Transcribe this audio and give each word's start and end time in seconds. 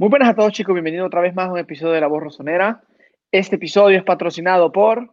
Muy 0.00 0.10
buenas 0.10 0.28
a 0.28 0.34
todos 0.36 0.52
chicos, 0.52 0.74
bienvenidos 0.74 1.08
otra 1.08 1.20
vez 1.20 1.34
más 1.34 1.48
a 1.48 1.52
un 1.52 1.58
episodio 1.58 1.94
de 1.94 2.00
La 2.00 2.06
Voz 2.06 2.22
Rosonera. 2.22 2.82
Este 3.32 3.56
episodio 3.56 3.98
es 3.98 4.04
patrocinado 4.04 4.70
por 4.70 5.12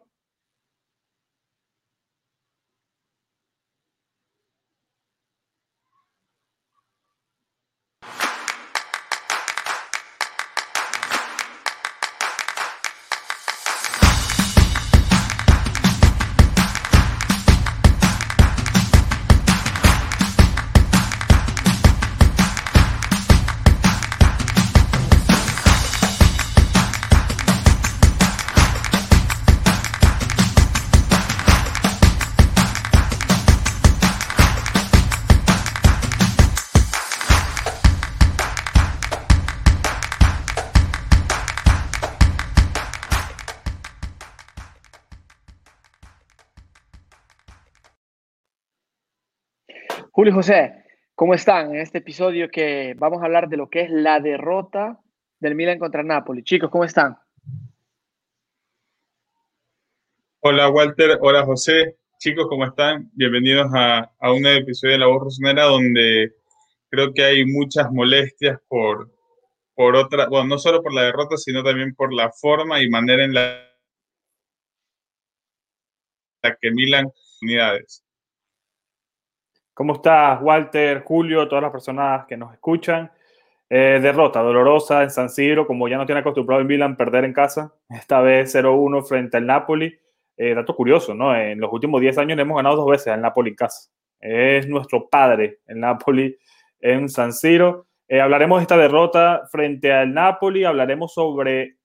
José, 50.31 50.84
¿cómo 51.14 51.34
están? 51.34 51.75
En 51.75 51.81
este 51.81 52.00
episodio 52.00 52.50
que 52.50 52.95
vamos 52.97 53.22
a 53.22 53.25
hablar 53.25 53.50
de 53.50 53.58
lo 53.58 53.70
que 53.70 53.81
es 53.81 53.89
la 53.89 54.20
derrota 54.20 55.00
del 55.39 55.56
Milan 55.56 55.80
contra 55.80 56.03
Napoli. 56.03 56.44
Chicos, 56.44 56.69
¿cómo 56.69 56.83
están? 56.83 57.17
Hola 60.39 60.69
Walter, 60.69 61.17
hola 61.22 61.44
José. 61.44 61.97
Chicos, 62.19 62.47
¿cómo 62.47 62.66
están? 62.66 63.09
Bienvenidos 63.14 63.72
a, 63.73 64.11
a 64.19 64.31
un 64.31 64.45
episodio 64.45 64.94
de 64.94 64.99
La 64.99 65.08
Voz 65.08 65.23
Rosonera 65.23 65.64
donde 65.64 66.33
creo 66.89 67.14
que 67.14 67.23
hay 67.23 67.45
muchas 67.45 67.92
molestias 67.92 68.59
por, 68.67 69.11
por 69.73 69.95
otra, 69.95 70.27
bueno, 70.27 70.47
no 70.47 70.58
solo 70.58 70.81
por 70.81 70.94
la 70.94 71.03
derrota, 71.03 71.36
sino 71.38 71.64
también 71.64 71.94
por 71.94 72.14
la 72.14 72.31
forma 72.31 72.81
y 72.81 72.89
manera 72.89 73.25
en 73.25 73.33
la, 73.33 73.69
la 76.42 76.55
que 76.55 76.71
Milan 76.71 77.11
unidades. 77.42 78.05
¿Cómo 79.75 79.95
estás, 79.95 80.41
Walter, 80.41 81.03
Julio, 81.03 81.49
todas 81.49 81.61
las 81.61 81.71
personas 81.73 82.25
que 82.27 82.37
nos 82.37 82.53
escuchan? 82.53 83.11
Eh, 83.69 83.99
derrota 84.01 84.39
dolorosa 84.39 85.03
en 85.03 85.11
San 85.11 85.29
Siro, 85.29 85.67
como 85.67 85.89
ya 85.89 85.97
no 85.97 86.05
tiene 86.05 86.21
acostumbrado 86.21 86.61
en 86.61 86.67
Milan 86.67 86.95
perder 86.95 87.25
en 87.25 87.33
casa, 87.33 87.73
esta 87.89 88.21
vez 88.21 88.55
0-1 88.55 89.05
frente 89.05 89.35
al 89.35 89.45
Napoli. 89.45 89.93
Eh, 90.37 90.53
dato 90.55 90.73
curioso, 90.77 91.13
¿no? 91.13 91.35
En 91.35 91.59
los 91.59 91.73
últimos 91.73 91.99
10 91.99 92.17
años 92.19 92.37
le 92.37 92.43
hemos 92.43 92.55
ganado 92.55 92.77
dos 92.77 92.89
veces 92.89 93.07
al 93.07 93.21
Napoli 93.21 93.49
en 93.49 93.55
casa. 93.57 93.89
Es 94.17 94.65
nuestro 94.69 95.09
padre 95.09 95.59
el 95.67 95.81
Napoli 95.81 96.37
en 96.79 97.09
San 97.09 97.33
Siro. 97.33 97.87
Eh, 98.07 98.21
hablaremos 98.21 98.59
de 98.59 98.61
esta 98.61 98.77
derrota 98.77 99.43
frente 99.51 99.91
al 99.91 100.13
Napoli, 100.13 100.63
hablaremos 100.63 101.13
sobre 101.13 101.75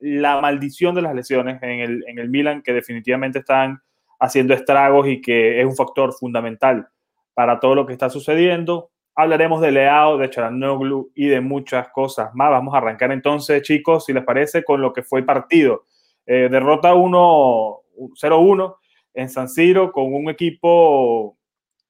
la 0.00 0.40
maldición 0.40 0.96
de 0.96 1.02
las 1.02 1.14
lesiones 1.14 1.62
en 1.62 1.78
el, 1.78 2.04
en 2.08 2.18
el 2.18 2.28
Milan, 2.28 2.62
que 2.62 2.72
definitivamente 2.72 3.38
están 3.38 3.80
haciendo 4.18 4.52
estragos 4.52 5.06
y 5.06 5.20
que 5.20 5.60
es 5.60 5.64
un 5.64 5.76
factor 5.76 6.12
fundamental 6.12 6.88
para 7.36 7.60
todo 7.60 7.74
lo 7.74 7.84
que 7.84 7.92
está 7.92 8.08
sucediendo. 8.08 8.88
Hablaremos 9.14 9.60
de 9.60 9.70
Leao, 9.70 10.16
de 10.16 10.30
Charanoglu 10.30 11.12
y 11.14 11.26
de 11.26 11.42
muchas 11.42 11.88
cosas 11.90 12.34
más. 12.34 12.50
Vamos 12.50 12.74
a 12.74 12.78
arrancar 12.78 13.12
entonces, 13.12 13.60
chicos, 13.60 14.06
si 14.06 14.14
les 14.14 14.24
parece, 14.24 14.64
con 14.64 14.80
lo 14.80 14.94
que 14.94 15.02
fue 15.02 15.20
el 15.20 15.26
partido. 15.26 15.84
Eh, 16.24 16.48
derrota 16.50 16.94
1-0-1 16.94 18.76
en 19.12 19.28
San 19.28 19.50
Siro 19.50 19.92
con 19.92 20.14
un 20.14 20.30
equipo 20.30 21.36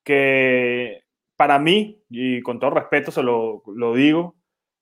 que 0.02 1.04
para 1.36 1.60
mí, 1.60 2.02
y 2.10 2.42
con 2.42 2.58
todo 2.58 2.70
respeto 2.70 3.12
se 3.12 3.22
lo, 3.22 3.62
lo 3.72 3.94
digo, 3.94 4.34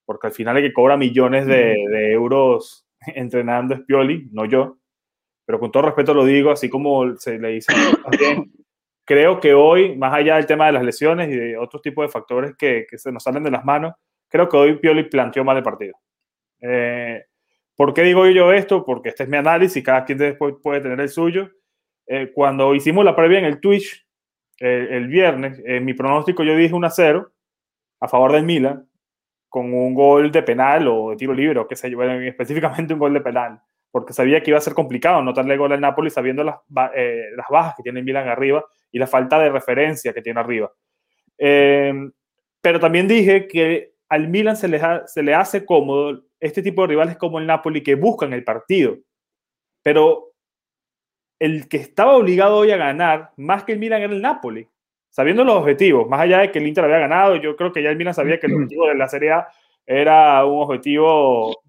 porque 0.07 0.29
al 0.29 0.33
final 0.33 0.57
el 0.57 0.63
que 0.63 0.73
cobra 0.73 0.97
millones 0.97 1.47
de, 1.47 1.75
de 1.91 2.13
euros 2.13 2.87
entrenando 3.15 3.75
es 3.75 3.83
Pioli, 3.83 4.31
no 4.33 4.47
yo, 4.47 4.79
pero 5.45 5.61
con 5.61 5.71
todo 5.71 5.83
respeto 5.83 6.15
lo 6.15 6.25
digo, 6.25 6.51
así 6.51 6.71
como 6.71 7.17
se 7.19 7.39
le 7.39 7.49
dice 7.49 7.75
creo 9.05 9.41
que 9.41 9.55
hoy, 9.55 9.97
más 9.97 10.15
allá 10.15 10.37
del 10.37 10.47
tema 10.47 10.67
de 10.67 10.73
las 10.73 10.85
lesiones 10.85 11.29
y 11.29 11.37
de 11.37 11.59
otros 11.59 11.83
tipos 11.83 12.05
de 12.05 12.13
factores 12.13 12.55
que, 12.57 12.87
que 12.89 12.99
se 12.99 13.13
nos 13.13 13.23
salen 13.23 13.43
de 13.43 13.51
las 13.51 13.65
manos, 13.65 13.95
creo 14.29 14.49
que 14.49 14.57
hoy 14.57 14.79
Pioli 14.79 15.05
planteó 15.05 15.45
mal 15.45 15.57
el 15.57 15.63
partido. 15.63 15.95
Eh, 16.61 17.25
¿Por 17.77 17.93
qué 17.93 18.03
digo 18.03 18.27
yo 18.27 18.53
esto? 18.53 18.85
Porque 18.85 19.11
este 19.11 19.25
es 19.25 19.29
mi 19.29 19.37
análisis, 19.37 19.83
cada 19.83 20.05
quien 20.05 20.19
después 20.19 20.55
puede 20.63 20.81
tener 20.81 21.01
el 21.01 21.09
suyo. 21.09 21.51
Eh, 22.07 22.31
cuando 22.33 22.75
hicimos 22.75 23.05
la 23.05 23.17
previa 23.17 23.39
en 23.39 23.47
el 23.47 23.61
Twitch 23.61 24.07
eh, 24.61 24.89
el 24.91 25.09
viernes, 25.09 25.61
en 25.65 25.85
mi 25.85 25.95
pronóstico 25.95 26.45
yo 26.45 26.55
dije 26.57 26.75
1 26.75 26.87
a 26.87 26.91
0 26.91 27.33
a 28.01 28.09
favor 28.09 28.33
del 28.33 28.45
Milan, 28.45 28.89
con 29.49 29.73
un 29.73 29.95
gol 29.95 30.31
de 30.31 30.43
penal 30.43 30.87
o 30.89 31.11
de 31.11 31.17
tiro 31.17 31.33
libre, 31.33 31.59
o 31.59 31.67
qué 31.67 31.77
sé 31.77 31.91
yo, 31.91 32.03
específicamente 32.03 32.93
un 32.93 33.01
gol 33.01 33.15
de 33.15 33.21
penal 33.21 33.61
porque 33.95 34.13
sabía 34.13 34.43
que 34.43 34.51
iba 34.51 34.59
a 34.59 34.61
ser 34.61 34.75
complicado 34.75 35.23
notarle 35.23 35.57
gol 35.57 35.71
al 35.71 35.81
Napoli 35.81 36.11
sabiendo 36.11 36.43
las, 36.43 36.57
eh, 36.97 37.27
las 37.37 37.47
bajas 37.49 37.75
que 37.77 37.85
tiene 37.85 38.03
Milan 38.03 38.27
arriba 38.27 38.65
y 38.95 38.99
la 38.99 39.07
falta 39.07 39.39
de 39.39 39.51
referencia 39.51 40.13
que 40.13 40.23
tiene 40.23 40.39
arriba. 40.39 40.73
Eh, 41.37 41.93
pero 42.61 42.79
también 42.79 43.09
dije 43.09 43.49
que 43.49 43.95
al 44.09 44.29
Milan 44.29 44.57
se 44.57 44.69
le, 44.69 44.81
se 45.07 45.23
le 45.23 45.35
hace 45.35 45.67
cómodo 45.67 46.23
este 46.39 46.63
tipo 46.63 46.83
de 46.83 46.89
rivales 46.89 47.17
como 47.17 47.39
el 47.39 47.47
Napoli 47.47 47.83
que 47.83 47.97
buscan 47.97 48.33
el 48.33 48.45
partido. 48.45 48.97
Pero 49.83 50.33
el 51.39 51.69
que 51.69 51.79
estaba 51.79 52.17
obligado 52.17 52.57
hoy 52.59 52.71
a 52.71 52.77
ganar, 52.77 53.33
más 53.37 53.65
que 53.65 53.73
el 53.73 53.81
Milan, 53.81 54.03
era 54.03 54.13
el 54.13 54.23
Napoli. 54.23 54.67
Sabiendo 55.11 55.45
los 55.45 55.57
objetivos, 55.57 56.09
más 56.09 56.21
allá 56.21 56.39
de 56.39 56.53
que 56.53 56.61
el 56.61 56.67
Inter 56.67 56.85
había 56.85 56.99
ganado, 56.99 57.37
yo 57.37 57.57
creo 57.57 57.73
que 57.73 57.83
ya 57.83 57.91
el 57.91 57.97
Milan 57.97 58.15
sabía 58.15 58.39
que 58.39 58.47
el 58.47 58.55
objetivo 58.55 58.87
de 58.87 58.95
la 58.95 59.09
Serie 59.09 59.33
A 59.33 59.49
era 59.85 60.45
un 60.47 60.63
objetivo 60.63 61.63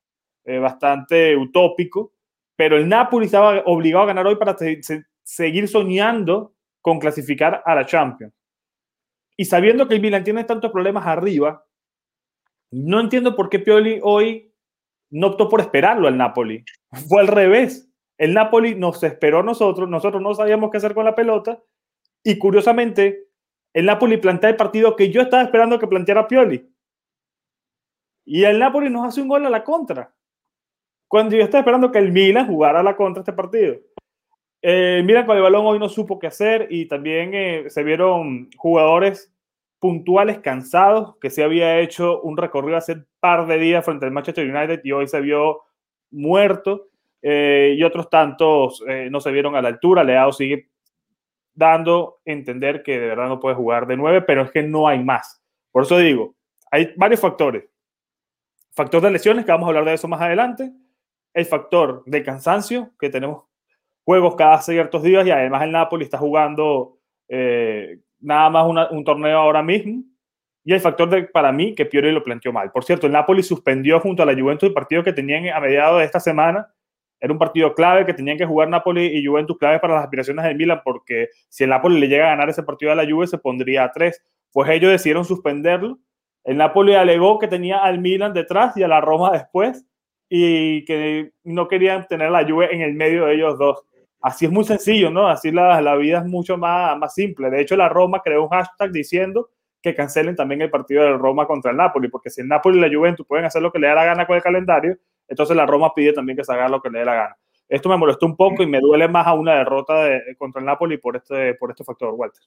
eh, 0.45 0.59
bastante 0.59 1.35
utópico 1.35 2.15
pero 2.55 2.77
el 2.77 2.87
Napoli 2.87 3.25
estaba 3.25 3.61
obligado 3.65 4.03
a 4.03 4.07
ganar 4.07 4.27
hoy 4.27 4.35
para 4.37 4.55
seguir 5.23 5.67
soñando 5.67 6.54
con 6.85 6.99
clasificar 6.99 7.63
a 7.65 7.73
la 7.73 7.83
Champions. 7.87 8.31
Y 9.35 9.45
sabiendo 9.45 9.87
que 9.87 9.95
el 9.95 10.01
Milan 10.01 10.23
tiene 10.23 10.43
tantos 10.43 10.71
problemas 10.71 11.07
arriba, 11.07 11.65
no 12.69 12.99
entiendo 12.99 13.35
por 13.35 13.49
qué 13.49 13.57
Pioli 13.57 13.99
hoy 14.03 14.53
no 15.09 15.29
optó 15.29 15.49
por 15.49 15.61
esperarlo 15.61 16.07
al 16.07 16.15
Napoli. 16.15 16.63
Fue 17.09 17.21
al 17.21 17.27
revés. 17.27 17.91
El 18.19 18.35
Napoli 18.35 18.75
nos 18.75 19.01
esperó 19.01 19.39
a 19.39 19.43
nosotros, 19.43 19.89
nosotros 19.89 20.21
no 20.21 20.35
sabíamos 20.35 20.69
qué 20.69 20.77
hacer 20.77 20.93
con 20.93 21.05
la 21.05 21.15
pelota 21.15 21.59
y 22.23 22.37
curiosamente 22.37 23.29
el 23.73 23.87
Napoli 23.87 24.17
plantea 24.17 24.51
el 24.51 24.55
partido 24.55 24.95
que 24.95 25.09
yo 25.09 25.21
estaba 25.21 25.41
esperando 25.41 25.79
que 25.79 25.87
planteara 25.87 26.27
Pioli. 26.27 26.71
Y 28.25 28.43
el 28.43 28.59
Napoli 28.59 28.91
nos 28.91 29.07
hace 29.07 29.23
un 29.23 29.27
gol 29.27 29.43
a 29.43 29.49
la 29.49 29.63
contra 29.63 30.13
cuando 31.07 31.35
yo 31.35 31.41
estaba 31.41 31.61
esperando 31.61 31.91
que 31.91 31.97
el 31.97 32.11
Milan 32.11 32.45
jugara 32.45 32.83
la 32.83 32.95
contra 32.95 33.21
este 33.21 33.33
partido. 33.33 33.75
Eh, 34.67 35.03
Milan 35.05 35.27
con 35.27 35.37
el 35.37 35.43
balón 35.43 35.63
hoy 35.67 35.77
no 35.77 35.87
supo 35.87 36.17
qué 36.17 36.25
hacer 36.25 36.65
y 36.71 36.87
también 36.87 37.35
eh, 37.35 37.65
se 37.69 37.83
vieron 37.83 38.49
jugadores 38.57 39.31
puntuales 39.77 40.39
cansados, 40.39 41.17
que 41.21 41.29
se 41.29 41.43
había 41.43 41.77
hecho 41.77 42.19
un 42.21 42.35
recorrido 42.35 42.75
hace 42.75 42.93
un 42.93 43.07
par 43.19 43.45
de 43.45 43.59
días 43.59 43.85
frente 43.85 44.07
al 44.07 44.11
Manchester 44.11 44.49
United 44.49 44.81
y 44.83 44.91
hoy 44.91 45.07
se 45.07 45.21
vio 45.21 45.61
muerto 46.09 46.87
eh, 47.21 47.75
y 47.77 47.83
otros 47.83 48.09
tantos 48.09 48.83
eh, 48.87 49.07
no 49.11 49.21
se 49.21 49.29
vieron 49.29 49.55
a 49.55 49.61
la 49.61 49.67
altura. 49.67 50.03
Leao 50.03 50.33
sigue 50.33 50.71
dando 51.53 52.21
a 52.25 52.31
entender 52.31 52.81
que 52.81 52.99
de 52.99 53.09
verdad 53.09 53.27
no 53.27 53.39
puede 53.39 53.53
jugar 53.53 53.85
de 53.85 53.97
nueve, 53.97 54.23
pero 54.23 54.41
es 54.41 54.49
que 54.49 54.63
no 54.63 54.87
hay 54.87 55.03
más. 55.03 55.43
Por 55.71 55.83
eso 55.83 55.99
digo, 55.99 56.33
hay 56.71 56.91
varios 56.95 57.19
factores. 57.19 57.65
Factor 58.73 58.99
de 59.03 59.11
lesiones, 59.11 59.45
que 59.45 59.51
vamos 59.51 59.67
a 59.67 59.69
hablar 59.69 59.85
de 59.85 59.93
eso 59.93 60.07
más 60.07 60.21
adelante 60.21 60.71
el 61.35 61.45
factor 61.45 62.01
de 62.05 62.23
cansancio, 62.23 62.93
que 62.97 63.09
tenemos 63.09 63.43
juegos 64.05 64.35
cada 64.35 64.61
ciertos 64.61 65.03
días 65.03 65.25
y 65.27 65.31
además 65.31 65.63
el 65.63 65.71
Napoli 65.71 66.05
está 66.05 66.17
jugando 66.17 66.97
eh, 67.27 67.97
nada 68.19 68.49
más 68.49 68.89
un 68.91 69.03
torneo 69.03 69.37
ahora 69.37 69.61
mismo. 69.61 70.03
Y 70.63 70.73
el 70.73 70.79
factor 70.79 71.09
de, 71.09 71.23
para 71.23 71.51
mí, 71.51 71.75
que 71.75 71.85
Piori 71.85 72.11
lo 72.11 72.23
planteó 72.23 72.51
mal. 72.51 72.71
Por 72.71 72.83
cierto, 72.83 73.05
el 73.05 73.13
Napoli 73.13 73.43
suspendió 73.43 73.99
junto 73.99 74.23
a 74.23 74.25
la 74.25 74.33
Juventus 74.33 74.67
el 74.67 74.73
partido 74.73 75.03
que 75.03 75.13
tenían 75.13 75.47
a 75.49 75.59
mediados 75.59 75.99
de 75.99 76.05
esta 76.05 76.19
semana. 76.19 76.67
Era 77.19 77.31
un 77.31 77.37
partido 77.37 77.73
clave 77.75 78.05
que 78.05 78.15
tenían 78.15 78.37
que 78.37 78.45
jugar 78.45 78.69
Napoli 78.69 79.05
y 79.05 79.25
Juventus 79.25 79.57
clave 79.59 79.79
para 79.79 79.95
las 79.95 80.03
aspiraciones 80.03 80.43
del 80.43 80.55
Milan, 80.55 80.81
porque 80.83 81.29
si 81.49 81.63
el 81.63 81.69
Napoli 81.69 81.99
le 81.99 82.07
llega 82.07 82.25
a 82.25 82.29
ganar 82.29 82.49
ese 82.49 82.63
partido 82.63 82.91
a 82.91 82.95
la 82.95 83.05
Juve, 83.05 83.27
se 83.27 83.37
pondría 83.37 83.83
a 83.83 83.91
tres. 83.91 84.23
Pues 84.51 84.69
ellos 84.71 84.91
decidieron 84.91 85.23
suspenderlo. 85.23 85.99
El 86.43 86.57
Napoli 86.57 86.95
alegó 86.95 87.37
que 87.37 87.47
tenía 87.47 87.83
al 87.83 87.99
Milan 87.99 88.33
detrás 88.33 88.75
y 88.75 88.83
a 88.83 88.87
la 88.87 89.01
Roma 89.01 89.31
después 89.31 89.85
y 90.29 90.83
que 90.85 91.31
no 91.43 91.67
querían 91.67 92.07
tener 92.07 92.31
la 92.31 92.41
lluvia 92.41 92.69
en 92.71 92.81
el 92.81 92.93
medio 92.93 93.25
de 93.25 93.35
ellos 93.35 93.57
dos. 93.59 93.83
Así 94.21 94.45
es 94.45 94.51
muy 94.51 94.63
sencillo, 94.63 95.11
¿no? 95.11 95.27
Así 95.27 95.51
la, 95.51 95.81
la 95.81 95.95
vida 95.95 96.19
es 96.19 96.25
mucho 96.25 96.57
más, 96.57 96.97
más 96.97 97.13
simple. 97.13 97.49
De 97.49 97.61
hecho, 97.61 97.75
la 97.75 97.89
Roma 97.89 98.21
creó 98.23 98.43
un 98.43 98.49
hashtag 98.49 98.91
diciendo 98.91 99.49
que 99.81 99.93
cancelen 99.93 100.35
también 100.35 100.61
el 100.61 100.71
partido 100.71 101.03
del 101.03 101.19
Roma 101.19 101.45
contra 101.45 101.69
el 101.69 101.77
Napoli, 101.77 102.07
porque 102.07 102.31
si 102.31 102.41
el 102.41 102.47
Napoli 102.47 102.79
y 102.79 102.81
la 102.81 102.95
Juventus 102.95 103.25
pueden 103.27 103.45
hacer 103.45 103.61
lo 103.61 103.71
que 103.71 103.77
le 103.77 103.87
da 103.87 103.93
la 103.93 104.05
gana 104.05 104.25
con 104.25 104.35
el 104.35 104.41
calendario, 104.41 104.97
entonces 105.27 105.55
la 105.55 105.65
Roma 105.67 105.93
pide 105.93 106.11
también 106.11 106.35
que 106.37 106.43
se 106.43 106.51
haga 106.51 106.67
lo 106.67 106.81
que 106.81 106.89
le 106.89 106.99
dé 106.99 107.05
la 107.05 107.13
gana. 107.13 107.37
Esto 107.67 107.89
me 107.89 107.97
molestó 107.97 108.25
un 108.25 108.35
poco 108.35 108.63
y 108.63 108.67
me 108.67 108.79
duele 108.79 109.07
más 109.07 109.25
a 109.27 109.33
una 109.33 109.55
derrota 109.55 110.03
de, 110.03 110.35
contra 110.37 110.59
el 110.59 110.65
Napoli 110.65 110.97
por 110.97 111.15
este, 111.15 111.55
por 111.55 111.71
este 111.71 111.83
factor, 111.83 112.13
Walter. 112.15 112.41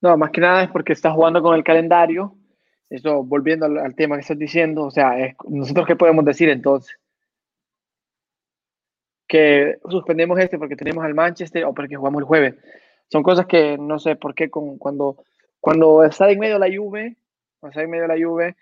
No, 0.00 0.16
más 0.16 0.30
que 0.30 0.40
nada 0.40 0.64
es 0.64 0.70
porque 0.70 0.92
está 0.92 1.10
jugando 1.10 1.42
con 1.42 1.54
el 1.54 1.64
calendario. 1.64 2.34
Eso, 2.88 3.24
volviendo 3.24 3.66
al, 3.66 3.94
tema 3.94 4.16
que 4.16 4.20
estás 4.20 4.38
diciendo, 4.38 4.84
o 4.84 4.90
sea, 4.90 5.16
nosotros 5.48 5.86
qué 5.86 5.96
podemos 5.96 6.24
decir 6.24 6.48
entonces? 6.48 6.96
Que 9.26 9.78
suspendemos 9.88 10.38
este 10.38 10.58
porque 10.58 10.76
tenemos 10.76 11.04
al 11.04 11.14
Manchester 11.14 11.64
o 11.64 11.74
porque 11.74 11.96
jugamos 11.96 12.20
el 12.20 12.26
jueves. 12.26 12.54
Son 13.10 13.22
cosas 13.22 13.46
que 13.46 13.78
no 13.78 13.98
sé 13.98 14.16
por 14.16 14.34
qué 14.34 14.50
con, 14.50 14.78
cuando, 14.78 15.16
cuando 15.60 16.04
está 16.04 16.30
en 16.30 16.38
medio 16.38 16.54
de 16.54 16.60
la 16.60 16.68
lluvia, 16.68 17.14
cuando 17.60 17.70
está 17.72 17.82
en 17.82 17.90
medio 17.90 18.02
de 18.02 18.08
la 18.08 18.16
lluvia, 18.16 18.56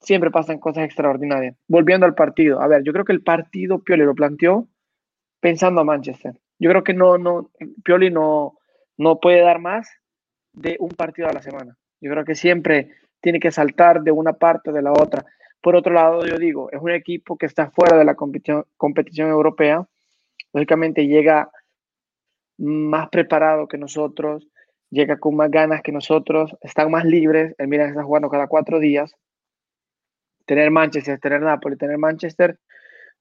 siempre 0.00 0.30
pasan 0.30 0.58
cosas 0.58 0.84
extraordinarias. 0.84 1.56
Volviendo 1.68 2.06
al 2.06 2.14
partido, 2.14 2.60
a 2.60 2.66
ver, 2.66 2.82
yo 2.82 2.92
creo 2.92 3.04
que 3.04 3.12
el 3.12 3.22
partido 3.22 3.80
Pioli 3.80 4.04
lo 4.04 4.14
planteó 4.14 4.66
pensando 5.40 5.80
a 5.80 5.84
Manchester. 5.84 6.34
Yo 6.58 6.70
creo 6.70 6.84
que 6.84 6.94
no, 6.94 7.18
no, 7.18 7.50
Pioli 7.84 8.10
no, 8.10 8.58
no 8.96 9.20
puede 9.20 9.40
dar 9.40 9.60
más 9.60 9.88
de 10.52 10.76
un 10.78 10.90
partido 10.90 11.28
a 11.28 11.32
la 11.32 11.42
semana. 11.42 11.76
Yo 12.00 12.10
creo 12.10 12.24
que 12.24 12.34
siempre 12.34 12.90
tiene 13.20 13.40
que 13.40 13.50
saltar 13.50 14.02
de 14.02 14.10
una 14.10 14.32
parte 14.34 14.70
o 14.70 14.72
de 14.72 14.82
la 14.82 14.92
otra. 14.92 15.24
Por 15.60 15.76
otro 15.76 15.92
lado, 15.92 16.26
yo 16.26 16.38
digo, 16.38 16.70
es 16.70 16.80
un 16.80 16.90
equipo 16.90 17.36
que 17.36 17.46
está 17.46 17.70
fuera 17.70 17.96
de 17.98 18.04
la 18.04 18.14
competición, 18.14 18.64
competición 18.76 19.30
europea. 19.30 19.86
Lógicamente 20.52 21.06
llega 21.06 21.50
más 22.58 23.08
preparado 23.10 23.68
que 23.68 23.78
nosotros, 23.78 24.48
llega 24.90 25.18
con 25.18 25.36
más 25.36 25.50
ganas 25.50 25.82
que 25.82 25.92
nosotros, 25.92 26.56
están 26.62 26.90
más 26.90 27.04
libres. 27.04 27.54
El 27.58 27.68
Milan 27.68 27.90
está 27.90 28.02
jugando 28.02 28.30
cada 28.30 28.48
cuatro 28.48 28.78
días 28.78 29.14
tener 30.50 30.72
Manchester, 30.72 31.20
tener 31.20 31.42
Napoli, 31.42 31.76
tener 31.76 31.96
Manchester, 31.96 32.58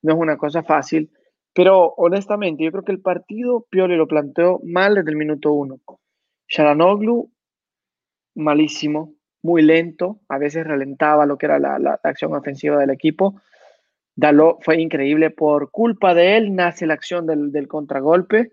no 0.01 0.13
es 0.13 0.19
una 0.19 0.35
cosa 0.35 0.63
fácil. 0.63 1.11
Pero 1.53 1.93
honestamente, 1.95 2.63
yo 2.63 2.71
creo 2.71 2.83
que 2.83 2.91
el 2.91 3.01
partido 3.01 3.67
Pioli 3.69 3.95
lo 3.95 4.07
planteó 4.07 4.59
mal 4.63 4.95
desde 4.95 5.11
el 5.11 5.15
minuto 5.15 5.53
uno. 5.53 5.79
Sharanoglu, 6.47 7.31
malísimo, 8.33 9.13
muy 9.41 9.61
lento, 9.61 10.19
a 10.27 10.37
veces 10.37 10.65
ralentaba 10.65 11.25
lo 11.25 11.37
que 11.37 11.45
era 11.45 11.59
la, 11.59 11.99
acción 12.03 12.33
ofensiva 12.35 12.77
del 12.77 12.89
equipo. 12.89 13.41
Daló 14.15 14.57
fue 14.61 14.81
increíble, 14.81 15.29
por 15.29 15.71
culpa 15.71 16.13
de 16.13 16.37
él 16.37 16.55
nace 16.55 16.85
la 16.85 16.95
acción 16.95 17.25
del, 17.25 17.51
del 17.51 17.67
contragolpe 17.67 18.51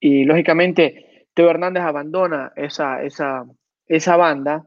y 0.00 0.24
lógicamente 0.24 1.28
Teo 1.34 1.50
Hernández 1.50 1.82
abandona 1.82 2.52
esa, 2.56 3.02
esa, 3.02 3.44
esa 3.86 4.16
banda 4.16 4.66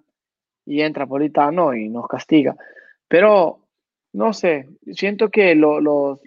y 0.66 0.81
entra 0.81 1.07
Politano 1.07 1.74
y 1.74 1.89
nos 1.89 2.07
castiga. 2.07 2.56
Pero, 3.07 3.66
no 4.13 4.33
sé, 4.33 4.69
siento 4.92 5.30
que 5.30 5.56
los, 5.56 6.19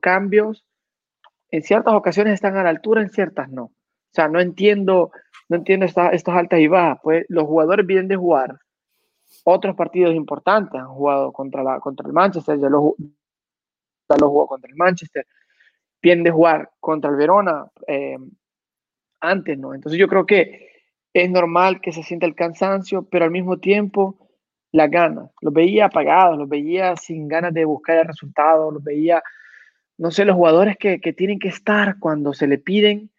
cambios 0.00 0.64
en 1.50 1.62
ciertas 1.62 1.94
ocasiones 1.94 2.34
están 2.34 2.56
a 2.56 2.64
la 2.64 2.70
altura, 2.70 3.02
en 3.02 3.10
ciertas 3.10 3.48
no. 3.48 3.70
O 4.10 4.14
sea, 4.14 4.28
no 4.28 4.40
entiendo, 4.40 5.10
no 5.48 5.56
entiendo 5.56 5.86
estas 5.86 6.28
altas 6.28 6.60
y 6.60 6.68
bajas. 6.68 6.98
Pues 7.02 7.26
los 7.28 7.44
jugadores 7.44 7.86
vienen 7.86 8.08
de 8.08 8.16
jugar 8.16 8.58
otros 9.44 9.76
partidos 9.76 10.14
importantes. 10.14 10.80
Han 10.80 10.88
jugado 10.88 11.32
contra, 11.32 11.62
la, 11.62 11.80
contra 11.80 12.06
el 12.06 12.12
Manchester, 12.12 12.58
ya 12.58 12.68
lo, 12.68 12.94
jugó 14.20 14.46
contra 14.46 14.70
el 14.70 14.76
Manchester. 14.76 15.26
Vienen 16.02 16.24
de 16.24 16.30
jugar 16.30 16.70
contra 16.80 17.10
el 17.10 17.16
Verona 17.16 17.66
eh, 17.86 18.16
antes, 19.20 19.58
¿no? 19.58 19.74
Entonces 19.74 19.98
yo 19.98 20.08
creo 20.08 20.26
que 20.26 20.70
es 21.12 21.30
normal 21.30 21.80
que 21.80 21.92
se 21.92 22.02
sienta 22.02 22.26
el 22.26 22.34
cansancio, 22.34 23.02
pero 23.10 23.24
al 23.24 23.30
mismo 23.30 23.58
tiempo 23.58 24.30
las 24.72 24.90
ganas. 24.90 25.30
Los 25.40 25.52
veía 25.52 25.86
apagados, 25.86 26.38
los 26.38 26.48
veía 26.48 26.96
sin 26.96 27.28
ganas 27.28 27.52
de 27.52 27.64
buscar 27.64 27.98
el 27.98 28.06
resultado, 28.06 28.70
los 28.70 28.82
veía, 28.82 29.22
no 29.98 30.10
sé, 30.10 30.24
los 30.24 30.36
jugadores 30.36 30.76
que, 30.76 30.98
tienen 30.98 31.38
que 31.38 31.48
estar 31.48 31.98
cuando 31.98 32.32
se 32.32 32.46
le 32.46 32.58
piden, 32.58 33.10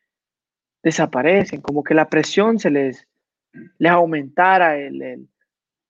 desaparecen, 0.83 1.61
como 1.61 1.83
que 1.83 1.93
la 1.93 2.09
presión 2.09 2.59
se 2.59 2.71
les, 2.71 3.07
les 3.77 3.91
aumentara, 3.91 4.77
el, 4.77 5.27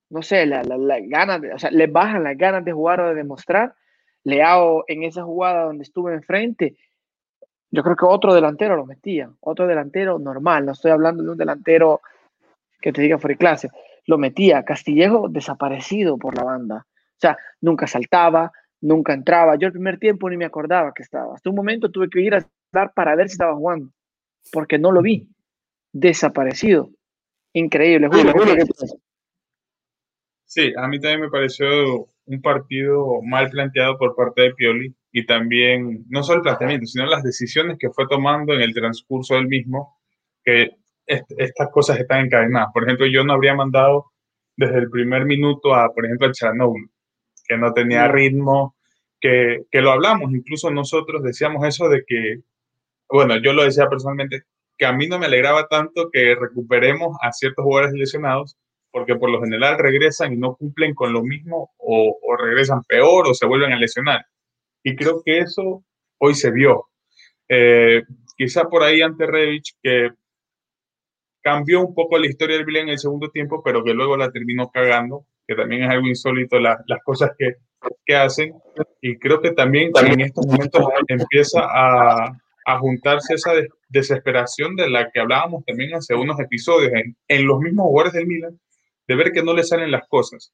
no 0.10 0.22
sé, 0.22 0.46
la, 0.46 0.64
la, 0.64 1.00
ganas, 1.02 1.42
o 1.54 1.60
sea, 1.60 1.72
les 1.72 1.92
bajan 1.92 2.24
las 2.24 2.38
ganas 2.38 2.66
de 2.66 2.74
jugar 2.74 3.02
o 3.02 3.10
de 3.10 3.16
demostrar. 3.16 3.76
Leao 4.24 4.84
en 4.88 5.04
esa 5.04 5.24
jugada 5.24 5.64
donde 5.64 5.84
estuve 5.84 6.14
enfrente, 6.14 6.76
yo 7.72 7.84
creo 7.84 7.96
que 7.96 8.06
otro 8.06 8.34
delantero 8.34 8.76
lo 8.76 8.86
metía, 8.86 9.32
otro 9.40 9.66
delantero 9.66 10.20
normal, 10.20 10.66
no 10.66 10.74
estoy 10.74 10.92
hablando 10.92 11.24
de 11.24 11.32
un 11.32 11.38
delantero 11.38 12.02
que 12.82 12.92
te 12.92 13.02
diga 13.02 13.18
fuera 13.18 13.34
de 13.34 13.38
clase, 13.38 13.70
lo 14.08 14.18
metía. 14.18 14.64
Castillejo 14.64 15.30
desaparecido 15.30 16.18
por 16.18 16.36
la 16.36 16.44
banda. 16.44 16.86
O 16.88 17.20
sea, 17.22 17.38
nunca 17.62 17.88
saltaba, 17.88 18.52
nunca 18.82 19.14
entraba. 19.14 19.56
Yo 19.56 19.68
el 19.68 19.74
primer 19.74 20.00
tiempo 20.00 20.30
ni 20.30 20.38
me 20.38 20.46
acordaba 20.46 20.94
que 20.94 21.04
estaba. 21.04 21.36
Hasta 21.36 21.50
un 21.50 21.56
momento 21.56 21.92
tuve 21.92 22.10
que 22.10 22.22
ir 22.22 22.36
a 22.36 22.46
dar 22.74 22.94
para 22.94 23.16
ver 23.16 23.30
si 23.30 23.34
estaba 23.34 23.56
jugando, 23.56 23.92
porque 24.52 24.80
no 24.80 24.92
lo 24.92 25.02
vi. 25.02 25.28
Desaparecido. 25.94 26.90
Increíble. 27.54 28.10
sí, 30.46 30.74
a 30.78 30.88
mí 30.88 31.00
también 31.00 31.22
me 31.22 31.30
pareció 31.30 32.08
un 32.26 32.42
partido 32.42 33.22
mal 33.24 33.50
planteado 33.50 33.98
por 33.98 34.16
parte 34.16 34.44
de 34.44 34.54
Pioli 34.54 34.96
y 35.12 35.26
también, 35.26 36.06
no 36.10 36.24
solo 36.24 36.38
el 36.38 36.44
planteamiento, 36.44 36.86
sino 36.86 37.06
las 37.06 37.24
decisiones 37.24 37.78
que 37.78 37.90
fue 37.90 38.08
tomando 38.08 38.54
en 38.54 38.62
el 38.62 38.74
transcurso 38.74 39.36
del 39.36 39.48
mismo, 39.48 39.98
que 40.44 40.78
estas 41.06 41.70
cosas 41.72 42.00
están 42.00 42.26
encadenadas. 42.26 42.70
Por 42.74 42.84
ejemplo, 42.84 43.06
yo 43.06 43.24
no 43.24 43.34
habría 43.34 43.54
mandado 43.54 44.12
desde 44.56 44.78
el 44.78 44.90
primer 44.90 45.26
minuto 45.26 45.74
a, 45.74 45.94
por 45.94 46.06
ejemplo, 46.06 46.28
a 46.28 46.32
Chernobyl, 46.32 46.90
que 47.46 47.58
no 47.58 47.74
tenía 47.74 48.08
ritmo, 48.08 48.76
que, 49.20 49.64
que 49.70 49.82
lo 49.82 49.92
hablamos, 49.92 50.32
incluso 50.34 50.72
nosotros 50.72 51.22
decíamos 51.24 51.68
eso 51.68 51.90
de 51.90 52.04
que, 52.08 52.42
bueno, 53.12 53.38
yo 53.38 53.54
lo 53.54 53.64
decía 53.64 53.88
personalmente, 53.88 54.44
que 54.78 54.86
a 54.86 54.94
mí 54.94 55.08
no 55.08 55.20
me 55.20 55.28
alegraba 55.28 55.68
tanto 55.68 56.10
que 56.12 56.36
recuperemos 56.36 57.18
a 57.22 57.32
ciertos 57.32 57.64
jugadores 57.64 57.94
lesionados, 57.94 58.58
porque 58.92 59.16
por 59.16 59.30
lo 59.30 59.42
general 59.42 59.78
regresan 59.78 60.34
y 60.34 60.38
no 60.38 60.56
cumplen 60.56 60.94
con 60.94 61.14
lo 61.14 61.24
mismo 61.24 61.72
o, 61.78 62.18
o 62.22 62.38
regresan 62.38 62.84
peor 62.84 63.28
o 63.28 63.34
se 63.34 63.46
vuelven 63.46 63.74
a 63.74 63.80
lesionar. 63.80 64.26
Y 64.84 64.96
creo 64.96 65.22
que 65.24 65.40
eso 65.40 65.84
hoy 66.18 66.36
se 66.36 66.52
vio. 66.52 66.90
Eh, 67.48 68.04
quizá 68.38 68.64
por 68.66 68.84
ahí 68.84 69.02
ante 69.02 69.26
Revich, 69.26 69.76
que 69.82 70.10
cambió 71.42 71.82
un 71.82 71.94
poco 71.94 72.18
la 72.18 72.28
historia 72.28 72.56
del 72.56 72.66
Milan 72.66 72.84
en 72.84 72.90
el 72.90 73.00
segundo 73.00 73.30
tiempo, 73.30 73.62
pero 73.64 73.84
que 73.84 73.94
luego 73.94 74.16
la 74.16 74.32
terminó 74.32 74.70
cagando, 74.70 75.26
que 75.48 75.56
también 75.56 75.84
es 75.84 75.90
algo 75.90 76.08
insólito 76.08 76.60
las 76.60 76.78
cosas 77.04 77.32
que, 77.38 77.56
que, 78.06 78.16
hacen. 78.16 78.54
Y 79.02 79.18
creo 79.18 79.42
que 79.42 79.52
también, 79.52 79.92
en 79.96 80.22
estos 80.22 80.46
momentos 80.46 80.86
empieza 81.08 81.62
a, 81.62 82.38
a 82.66 82.80
juntarse 82.80 83.34
esa 83.34 83.52
desesperación 83.90 84.76
de 84.76 84.90
la 84.90 85.10
que 85.10 85.20
hablábamos 85.20 85.66
también 85.66 85.94
hace 85.96 86.14
unos 86.16 86.40
episodios 86.40 86.92
en, 86.94 87.16
en 87.28 87.48
los 87.48 87.60
mismos 87.60 87.86
jugadores 87.86 88.14
del 88.14 88.28
Milan, 88.28 88.60
de 89.08 89.16
ver 89.16 89.32
que 89.32 89.44
no 89.44 89.54
le 89.54 89.64
salen 89.64 89.92
las 89.92 90.08
cosas. 90.08 90.54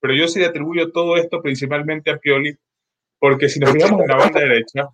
Pero 0.00 0.14
yo 0.14 0.28
sí 0.28 0.38
le 0.38 0.46
atribuyo 0.46 0.92
todo 0.92 1.16
esto 1.16 1.40
principalmente 1.42 2.10
a 2.10 2.18
Pioli, 2.18 2.56
porque 3.18 3.48
si 3.48 3.58
nos 3.58 3.72
fijamos 3.72 4.02
en 4.02 4.08
la 4.08 4.16
banda 4.16 4.40
derecha, 4.40 4.88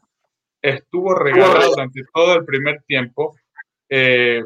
estuvo 0.63 1.15
regalado 1.15 1.71
durante 1.71 2.03
todo 2.15 2.35
el 2.35 2.45
primer 2.45 2.83
tiempo. 2.85 3.35
Eh, 3.89 4.43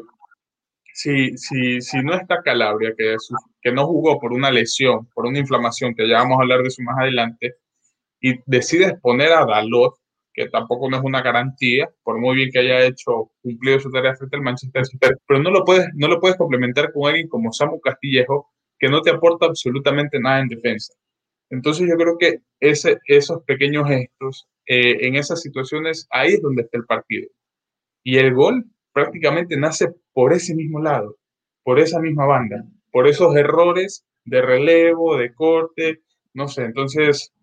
si, 0.93 1.37
si, 1.37 1.79
si 1.79 2.01
no 2.01 2.15
está 2.15 2.41
Calabria, 2.41 2.93
que, 2.97 3.15
que 3.61 3.71
no 3.71 3.85
jugó 3.85 4.19
por 4.19 4.33
una 4.33 4.49
lesión, 4.49 5.07
por 5.13 5.27
una 5.27 5.37
inflamación, 5.37 5.93
que 5.93 6.07
ya 6.07 6.17
vamos 6.17 6.39
a 6.39 6.41
hablar 6.41 6.63
de 6.63 6.69
eso 6.69 6.81
más 6.81 6.97
adelante, 6.97 7.55
y 8.19 8.39
decides 8.47 8.99
poner 8.99 9.31
a 9.31 9.45
Dalot, 9.45 9.93
que 10.37 10.49
tampoco 10.49 10.87
no 10.87 10.97
es 10.97 11.03
una 11.03 11.23
garantía, 11.23 11.89
por 12.03 12.19
muy 12.19 12.35
bien 12.35 12.51
que 12.51 12.59
haya 12.59 12.85
hecho 12.85 13.31
cumplido 13.41 13.79
su 13.79 13.89
tarea 13.89 14.15
frente 14.15 14.35
al 14.35 14.43
Manchester 14.43 14.85
City, 14.85 15.07
pero 15.27 15.41
no 15.41 15.49
lo 15.49 15.65
puedes, 15.65 15.87
no 15.95 16.07
lo 16.07 16.19
puedes 16.19 16.37
complementar 16.37 16.93
con 16.93 17.09
alguien 17.09 17.27
como 17.27 17.51
Samu 17.51 17.79
Castillejo, 17.79 18.47
que 18.77 18.87
no 18.87 19.01
te 19.01 19.09
aporta 19.09 19.47
absolutamente 19.47 20.19
nada 20.19 20.39
en 20.41 20.49
defensa. 20.49 20.93
Entonces 21.49 21.87
yo 21.89 21.95
creo 21.95 22.17
que 22.19 22.41
ese, 22.59 22.99
esos 23.07 23.41
pequeños 23.45 23.87
gestos, 23.87 24.47
eh, 24.67 25.07
en 25.07 25.15
esas 25.15 25.41
situaciones, 25.41 26.07
ahí 26.11 26.35
es 26.35 26.41
donde 26.43 26.61
está 26.61 26.77
el 26.77 26.85
partido. 26.85 27.27
Y 28.03 28.17
el 28.17 28.35
gol 28.35 28.63
prácticamente 28.93 29.57
nace 29.57 29.87
por 30.13 30.33
ese 30.33 30.53
mismo 30.53 30.79
lado, 30.79 31.17
por 31.63 31.79
esa 31.79 31.99
misma 31.99 32.27
banda, 32.27 32.63
por 32.91 33.07
esos 33.07 33.35
errores 33.35 34.05
de 34.23 34.43
relevo, 34.43 35.17
de 35.17 35.33
corte, 35.33 36.01
no 36.35 36.47
sé, 36.47 36.65
entonces 36.65 37.33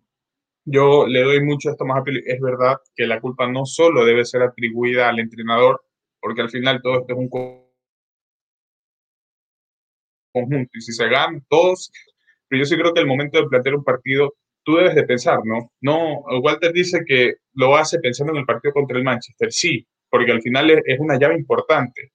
yo 0.64 1.06
le 1.06 1.22
doy 1.22 1.42
mucho 1.42 1.70
esto 1.70 1.84
más 1.84 1.98
a 1.98 2.10
Es 2.26 2.40
verdad 2.40 2.76
que 2.94 3.06
la 3.06 3.20
culpa 3.20 3.46
no 3.50 3.66
solo 3.66 4.04
debe 4.04 4.24
ser 4.24 4.42
atribuida 4.42 5.08
al 5.08 5.20
entrenador, 5.20 5.82
porque 6.20 6.42
al 6.42 6.50
final 6.50 6.80
todo 6.82 7.00
esto 7.00 7.12
es 7.12 7.18
un 7.18 7.28
conjunto 7.28 7.74
y 10.74 10.80
si 10.80 10.92
se 10.92 11.08
ganan 11.08 11.44
todos, 11.48 11.92
pero 12.48 12.60
yo 12.60 12.66
sí 12.66 12.76
creo 12.76 12.92
que 12.92 13.00
el 13.00 13.06
momento 13.06 13.38
de 13.38 13.48
plantear 13.48 13.76
un 13.76 13.84
partido, 13.84 14.34
tú 14.64 14.76
debes 14.76 14.94
de 14.94 15.04
pensar, 15.04 15.40
¿no? 15.44 15.70
No, 15.80 16.20
Walter 16.42 16.72
dice 16.72 17.04
que 17.06 17.34
lo 17.52 17.76
hace 17.76 18.00
pensando 18.00 18.32
en 18.32 18.40
el 18.40 18.46
partido 18.46 18.72
contra 18.74 18.98
el 18.98 19.04
Manchester, 19.04 19.52
sí, 19.52 19.86
porque 20.10 20.32
al 20.32 20.42
final 20.42 20.70
es, 20.70 20.98
una 20.98 21.18
llave 21.18 21.36
importante. 21.36 22.12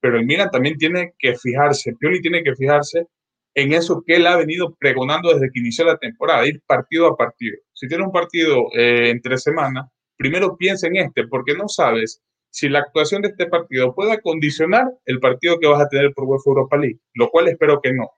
pero 0.00 0.18
el 0.18 0.26
Milan 0.26 0.50
también 0.50 0.76
tiene 0.78 1.14
que 1.18 1.36
fijarse, 1.36 1.94
Pioli 1.98 2.20
tiene 2.20 2.42
que 2.42 2.54
fijarse 2.56 3.06
en 3.54 3.72
eso 3.72 4.02
que 4.06 4.16
él 4.16 4.26
ha 4.26 4.36
venido 4.36 4.74
pregonando 4.78 5.32
desde 5.32 5.50
que 5.50 5.60
inició 5.60 5.84
la 5.84 5.98
temporada, 5.98 6.46
ir 6.46 6.62
partido 6.66 7.06
a 7.06 7.16
partido. 7.16 7.56
Si 7.72 7.86
tiene 7.88 8.04
un 8.04 8.12
partido 8.12 8.66
eh, 8.74 9.10
entre 9.10 9.38
semanas, 9.38 9.88
primero 10.16 10.56
piensa 10.56 10.86
en 10.86 10.96
este, 10.96 11.26
porque 11.26 11.54
no 11.54 11.68
sabes 11.68 12.22
si 12.50 12.68
la 12.68 12.80
actuación 12.80 13.22
de 13.22 13.28
este 13.28 13.46
partido 13.46 13.94
puede 13.94 14.20
condicionar 14.20 14.86
el 15.06 15.20
partido 15.20 15.58
que 15.58 15.66
vas 15.66 15.80
a 15.80 15.88
tener 15.88 16.12
por 16.12 16.24
UEFA 16.24 16.42
Europa 16.50 16.76
League, 16.76 16.98
lo 17.14 17.30
cual 17.30 17.48
espero 17.48 17.80
que 17.80 17.92
no. 17.92 18.10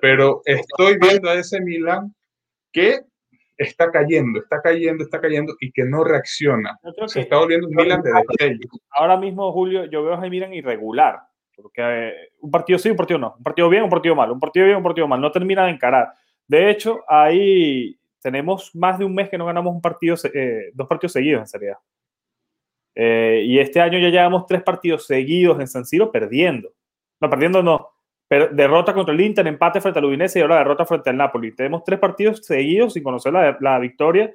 Pero 0.00 0.42
estoy 0.44 0.98
viendo 0.98 1.30
a 1.30 1.34
ese 1.34 1.60
Milan 1.60 2.12
que 2.72 3.00
está 3.56 3.90
cayendo, 3.90 4.40
está 4.40 4.60
cayendo, 4.60 5.04
está 5.04 5.20
cayendo 5.20 5.54
y 5.60 5.70
que 5.70 5.84
no 5.84 6.02
reacciona. 6.02 6.78
Se 7.06 7.20
está 7.20 7.38
volviendo 7.38 7.68
un 7.68 7.76
Milan 7.76 8.02
de 8.02 8.10
destello. 8.12 8.68
Ahora 8.90 9.16
mismo, 9.16 9.52
Julio, 9.52 9.84
yo 9.84 10.02
veo 10.02 10.14
a 10.14 10.18
ese 10.18 10.30
Milan 10.30 10.52
irregular. 10.52 11.20
Porque 11.56 11.82
eh, 11.82 12.14
un 12.40 12.50
partido 12.50 12.78
sí, 12.78 12.90
un 12.90 12.96
partido 12.96 13.18
no. 13.18 13.34
Un 13.38 13.42
partido 13.42 13.68
bien, 13.68 13.82
un 13.82 13.90
partido 13.90 14.14
mal. 14.14 14.30
Un 14.30 14.38
partido 14.40 14.66
bien, 14.66 14.76
un 14.76 14.82
partido 14.82 15.08
mal. 15.08 15.20
No 15.20 15.32
termina 15.32 15.64
de 15.64 15.70
encarar. 15.70 16.12
De 16.46 16.70
hecho, 16.70 17.00
ahí 17.08 17.98
tenemos 18.20 18.74
más 18.74 18.98
de 18.98 19.04
un 19.04 19.14
mes 19.14 19.28
que 19.28 19.38
no 19.38 19.46
ganamos 19.46 19.74
un 19.74 19.80
partido, 19.80 20.16
eh, 20.34 20.70
dos 20.74 20.86
partidos 20.86 21.12
seguidos 21.12 21.40
en 21.40 21.46
Serie 21.46 21.70
A. 21.72 21.78
Eh, 22.94 23.42
y 23.44 23.58
este 23.58 23.80
año 23.80 23.98
ya 23.98 24.08
llevamos 24.08 24.46
tres 24.46 24.62
partidos 24.62 25.06
seguidos 25.06 25.60
en 25.60 25.68
San 25.68 25.84
Siro 25.84 26.10
perdiendo. 26.10 26.72
No, 27.20 27.30
perdiendo 27.30 27.62
no. 27.62 27.90
derrota 28.28 28.92
contra 28.94 29.14
el 29.14 29.20
Inter, 29.20 29.46
empate 29.46 29.80
frente 29.80 29.98
al 29.98 30.06
Udinese 30.06 30.38
y 30.38 30.42
ahora 30.42 30.58
derrota 30.58 30.84
frente 30.86 31.10
al 31.10 31.16
Napoli. 31.16 31.54
Tenemos 31.54 31.84
tres 31.84 31.98
partidos 31.98 32.44
seguidos 32.44 32.94
sin 32.94 33.02
conocer 33.02 33.32
la, 33.32 33.56
la 33.60 33.78
victoria 33.78 34.32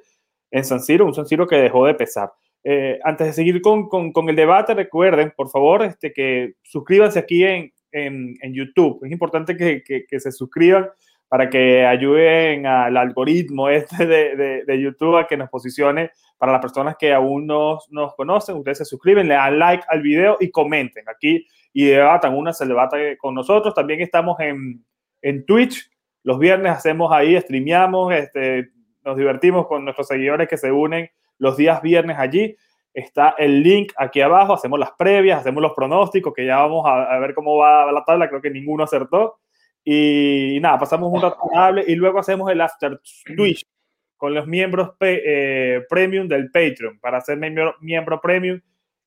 en 0.50 0.64
San 0.64 0.80
Siro, 0.80 1.06
un 1.06 1.14
San 1.14 1.26
Siro 1.26 1.46
que 1.46 1.56
dejó 1.56 1.86
de 1.86 1.94
pesar. 1.94 2.32
Eh, 2.64 3.00
antes 3.02 3.26
de 3.26 3.32
seguir 3.32 3.60
con, 3.60 3.88
con, 3.88 4.28
el 4.28 4.36
debate, 4.36 4.74
recuerden, 4.74 5.32
por 5.36 5.50
favor, 5.50 5.82
este, 5.82 6.12
que 6.12 6.54
suscríbanse 6.62 7.18
aquí 7.18 7.44
en, 7.44 7.72
en, 7.90 8.36
en 8.40 8.54
YouTube. 8.54 9.04
Es 9.04 9.10
importante 9.10 9.56
que, 9.56 9.82
que, 9.82 10.06
que, 10.06 10.20
se 10.20 10.30
suscriban 10.30 10.88
para 11.28 11.50
que 11.50 11.84
ayuden 11.84 12.66
al 12.66 12.96
algoritmo 12.96 13.68
este 13.68 14.06
de, 14.06 14.36
de, 14.36 14.64
de, 14.64 14.80
YouTube 14.80 15.16
a 15.16 15.26
que 15.26 15.36
nos 15.36 15.48
posicione 15.48 16.10
para 16.38 16.52
las 16.52 16.60
personas 16.60 16.96
que 16.96 17.12
aún 17.12 17.46
no 17.46 17.78
nos 17.90 18.14
conocen. 18.14 18.56
Ustedes 18.56 18.78
se 18.78 18.84
suscriben, 18.84 19.28
le 19.28 19.34
dan 19.34 19.58
like 19.58 19.84
al 19.88 20.02
video 20.02 20.36
y 20.38 20.50
comenten 20.50 21.08
aquí 21.08 21.46
y 21.72 21.86
debatan. 21.86 22.34
Una 22.34 22.52
se 22.52 22.66
debata 22.66 22.96
con 23.18 23.34
nosotros. 23.34 23.74
También 23.74 24.00
estamos 24.00 24.38
en, 24.40 24.84
en 25.20 25.44
Twitch. 25.46 25.90
Los 26.22 26.38
viernes 26.38 26.72
hacemos 26.72 27.10
ahí, 27.12 27.40
streameamos, 27.40 28.12
este, 28.14 28.70
nos 29.04 29.16
divertimos 29.16 29.66
con 29.66 29.84
nuestros 29.84 30.06
seguidores 30.06 30.48
que 30.48 30.56
se 30.56 30.70
unen 30.70 31.10
los 31.38 31.56
días 31.56 31.82
viernes 31.82 32.16
allí. 32.18 32.56
Está 32.94 33.34
el 33.38 33.62
link 33.62 33.92
aquí 33.96 34.20
abajo, 34.20 34.52
hacemos 34.52 34.78
las 34.78 34.92
previas, 34.92 35.40
hacemos 35.40 35.62
los 35.62 35.72
pronósticos, 35.72 36.34
que 36.34 36.44
ya 36.44 36.58
vamos 36.58 36.84
a, 36.86 37.18
ver 37.18 37.34
cómo 37.34 37.56
va 37.56 37.90
la 37.90 38.04
tabla, 38.04 38.28
creo 38.28 38.42
que 38.42 38.50
ninguno 38.50 38.84
acertó. 38.84 39.38
Y 39.84 40.58
nada, 40.60 40.78
pasamos 40.78 41.10
un 41.12 41.22
rato 41.22 41.38
agradable 41.42 41.84
y 41.88 41.94
luego 41.94 42.18
hacemos 42.18 42.50
el 42.50 42.60
after 42.60 43.00
Twitch 43.36 43.66
con 44.16 44.34
los 44.34 44.46
miembros 44.46 44.90
eh, 45.00 45.82
premium 45.88 46.28
del 46.28 46.50
Patreon. 46.50 47.00
Para 47.00 47.20
ser 47.20 47.38
miembro, 47.38 48.20
premium 48.20 48.60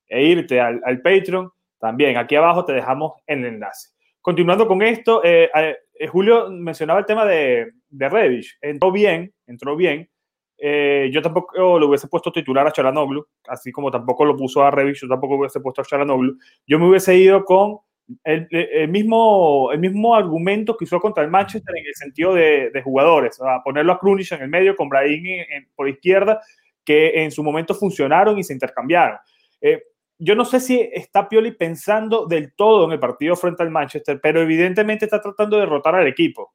e 0.08 0.22
irte 0.24 0.60
al, 0.60 0.80
al, 0.84 1.00
Patreon, 1.00 1.50
también 1.78 2.16
aquí 2.16 2.36
abajo 2.36 2.64
te 2.64 2.74
dejamos 2.74 3.14
el 3.26 3.44
enlace. 3.44 3.90
Continuando 4.20 4.66
con 4.66 4.82
esto, 4.82 5.22
eh, 5.24 5.48
eh, 5.54 6.06
Julio 6.08 6.50
mencionaba 6.50 6.98
el 6.98 7.06
tema 7.06 7.24
de, 7.24 7.72
de 7.88 8.08
Reddish. 8.08 8.58
Entró 8.60 8.90
bien, 8.90 9.32
entró 9.46 9.76
bien. 9.76 10.10
Eh, 10.58 11.10
yo 11.12 11.20
tampoco 11.20 11.78
lo 11.78 11.88
hubiese 11.88 12.08
puesto 12.08 12.32
titular 12.32 12.66
a 12.66 12.72
Charanoglu, 12.72 13.26
así 13.48 13.70
como 13.72 13.90
tampoco 13.90 14.24
lo 14.24 14.36
puso 14.36 14.62
a 14.62 14.70
Reddish, 14.70 15.02
yo 15.02 15.08
tampoco 15.08 15.36
hubiese 15.36 15.60
puesto 15.60 15.82
a 15.82 15.84
Charanoglu. 15.84 16.38
Yo 16.66 16.78
me 16.78 16.88
hubiese 16.88 17.16
ido 17.16 17.44
con 17.44 17.78
el, 18.24 18.48
mismo, 18.88 19.70
el 19.72 19.80
mismo 19.80 20.14
argumento 20.14 20.76
que 20.76 20.84
usó 20.84 21.00
contra 21.00 21.24
el 21.24 21.30
Manchester 21.30 21.74
en 21.76 21.86
el 21.86 21.94
sentido 21.94 22.34
de, 22.34 22.70
de 22.70 22.82
jugadores, 22.82 23.40
a 23.40 23.62
ponerlo 23.64 23.92
a 23.92 23.98
Krunic 23.98 24.32
en 24.32 24.42
el 24.42 24.48
medio 24.48 24.76
con 24.76 24.88
Brahim 24.88 25.24
por 25.74 25.88
izquierda, 25.88 26.40
que 26.84 27.22
en 27.22 27.30
su 27.30 27.42
momento 27.42 27.74
funcionaron 27.74 28.38
y 28.38 28.44
se 28.44 28.52
intercambiaron. 28.52 29.18
Eh, 29.60 29.82
yo 30.18 30.34
no 30.34 30.44
sé 30.44 30.60
si 30.60 30.80
está 30.92 31.28
Pioli 31.28 31.52
pensando 31.52 32.26
del 32.26 32.54
todo 32.54 32.86
en 32.86 32.92
el 32.92 33.00
partido 33.00 33.36
frente 33.36 33.62
al 33.62 33.70
Manchester, 33.70 34.18
pero 34.22 34.40
evidentemente 34.40 35.04
está 35.04 35.20
tratando 35.20 35.56
de 35.56 35.62
derrotar 35.62 35.94
al 35.94 36.06
equipo. 36.06 36.54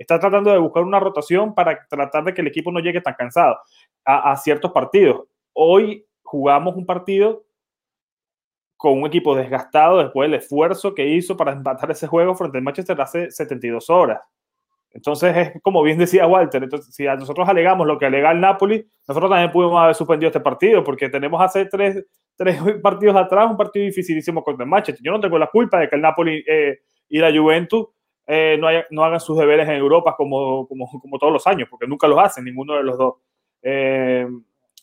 Está 0.00 0.18
tratando 0.18 0.50
de 0.50 0.56
buscar 0.56 0.82
una 0.82 0.98
rotación 0.98 1.54
para 1.54 1.86
tratar 1.86 2.24
de 2.24 2.32
que 2.32 2.40
el 2.40 2.46
equipo 2.46 2.72
no 2.72 2.80
llegue 2.80 3.02
tan 3.02 3.12
cansado 3.12 3.58
a, 4.02 4.34
ciertos 4.38 4.72
partidos. 4.72 5.28
Hoy 5.52 6.06
jugamos 6.22 6.74
un 6.74 6.86
partido 6.86 7.44
con 8.78 8.98
un 8.98 9.06
equipo 9.06 9.36
desgastado 9.36 9.98
después 9.98 10.30
del 10.30 10.40
esfuerzo 10.40 10.94
que 10.94 11.06
hizo 11.06 11.36
para 11.36 11.52
empatar 11.52 11.90
ese 11.90 12.06
juego 12.06 12.34
frente 12.34 12.56
al 12.56 12.64
Manchester 12.64 12.98
hace 12.98 13.30
72 13.30 13.90
horas. 13.90 14.22
Entonces, 14.90 15.36
es 15.36 15.62
como 15.62 15.82
bien 15.82 15.98
decía 15.98 16.26
Walter, 16.26 16.62
entonces, 16.62 16.94
si 16.94 17.04
nosotros 17.04 17.46
alegamos 17.46 17.86
lo 17.86 17.98
que 17.98 18.06
alega 18.06 18.32
el 18.32 18.40
Napoli, 18.40 18.82
nosotros 19.06 19.30
también 19.30 19.52
pudimos 19.52 19.78
haber 19.82 19.94
suspendido 19.94 20.28
este 20.28 20.40
partido, 20.40 20.82
porque 20.82 21.10
tenemos 21.10 21.42
hace 21.42 21.66
tres, 21.66 22.06
tres 22.36 22.58
partidos 22.82 23.16
atrás 23.16 23.50
un 23.50 23.58
partido 23.58 23.84
dificilísimo 23.84 24.42
contra 24.42 24.64
el 24.64 24.70
Manchester. 24.70 25.04
Yo 25.04 25.12
no 25.12 25.20
tengo 25.20 25.38
la 25.38 25.48
culpa 25.48 25.78
de 25.78 25.90
que 25.90 25.96
el 25.96 26.00
Napoli 26.00 26.42
eh, 26.48 26.78
y 27.10 27.18
la 27.18 27.30
Juventus 27.30 27.88
eh, 28.32 28.56
no, 28.60 28.68
no, 28.90 29.04
hagan 29.04 29.18
sus 29.18 29.36
deberes 29.36 29.68
en 29.68 29.74
Europa 29.74 30.14
como, 30.16 30.68
todos 31.18 31.32
los 31.32 31.44
años, 31.48 31.68
porque 31.68 31.88
nunca 31.88 32.06
los 32.06 32.16
hacen, 32.20 32.44
ninguno 32.44 32.76
de 32.76 32.84
los 32.84 32.96
dos. 32.96 33.14
Eh, 33.60 34.24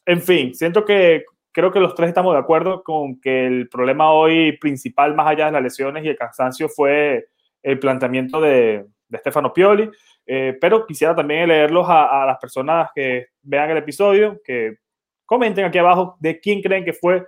en 0.06 0.22
fin, 0.22 0.54
siento 0.54 0.84
que 0.84 1.24
creo 1.54 1.72
que 1.72 1.80
los 1.80 1.96
tres 1.96 2.10
estamos 2.10 2.34
de 2.34 2.39
acuerdo 2.39 2.84
con 2.84 3.22
que 3.22 3.48
el 3.48 3.70
problema 3.70 4.12
hoy 4.12 4.58
principal, 4.58 5.16
más 5.16 5.27
allá 5.27 5.46
de 5.46 5.54
las 5.54 5.63
lesiones 5.63 6.04
y 6.04 6.10
el 6.10 6.18
cansancio, 6.18 6.68
fue 6.68 7.30
el 7.63 7.80
planteamiento 7.80 8.42
de, 8.42 8.86
de 9.08 9.18
Stefano 9.18 9.54
Pioli. 9.54 9.89
Eh, 10.25 10.58
pero 10.60 10.86
quisiera 10.86 11.16
también 11.16 11.48
leerlos 11.48 11.88
a, 11.88 12.24
a, 12.24 12.25
las 12.25 12.39
personas 12.39 12.89
que 12.94 13.27
vean 13.44 13.70
el 13.70 13.77
episodio, 13.77 14.42
que 14.44 14.80
comenten 15.25 15.63
aquí 15.63 15.77
abajo 15.77 16.18
de 16.20 16.42
quién 16.42 16.62
creen 16.62 16.84
que 16.84 16.92
fue 16.92 17.25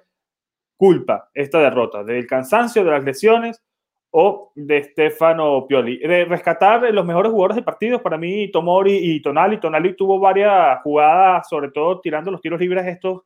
culpa 0.75 1.29
esta 1.33 1.59
derrota, 1.59 2.03
del 2.03 2.27
cansancio, 2.27 2.83
de 2.83 2.91
las 2.91 3.05
lesiones 3.05 3.63
o 4.11 4.51
de 4.55 4.83
Stefano 4.83 5.65
Pioli. 5.67 5.97
De 5.99 6.25
rescatar 6.25 6.81
los 6.93 7.05
mejores 7.05 7.31
jugadores 7.31 7.55
del 7.55 7.65
partido, 7.65 8.01
para 8.01 8.17
mí 8.17 8.49
Tomori 8.51 8.95
y 8.95 9.21
Tonali. 9.21 9.59
Tonali 9.59 9.95
tuvo 9.95 10.19
varias 10.19 10.81
jugadas, 10.81 11.47
sobre 11.47 11.69
todo 11.71 11.99
tirando 11.99 12.31
los 12.31 12.41
tiros 12.41 12.59
libres 12.59 12.85
estos 12.87 13.21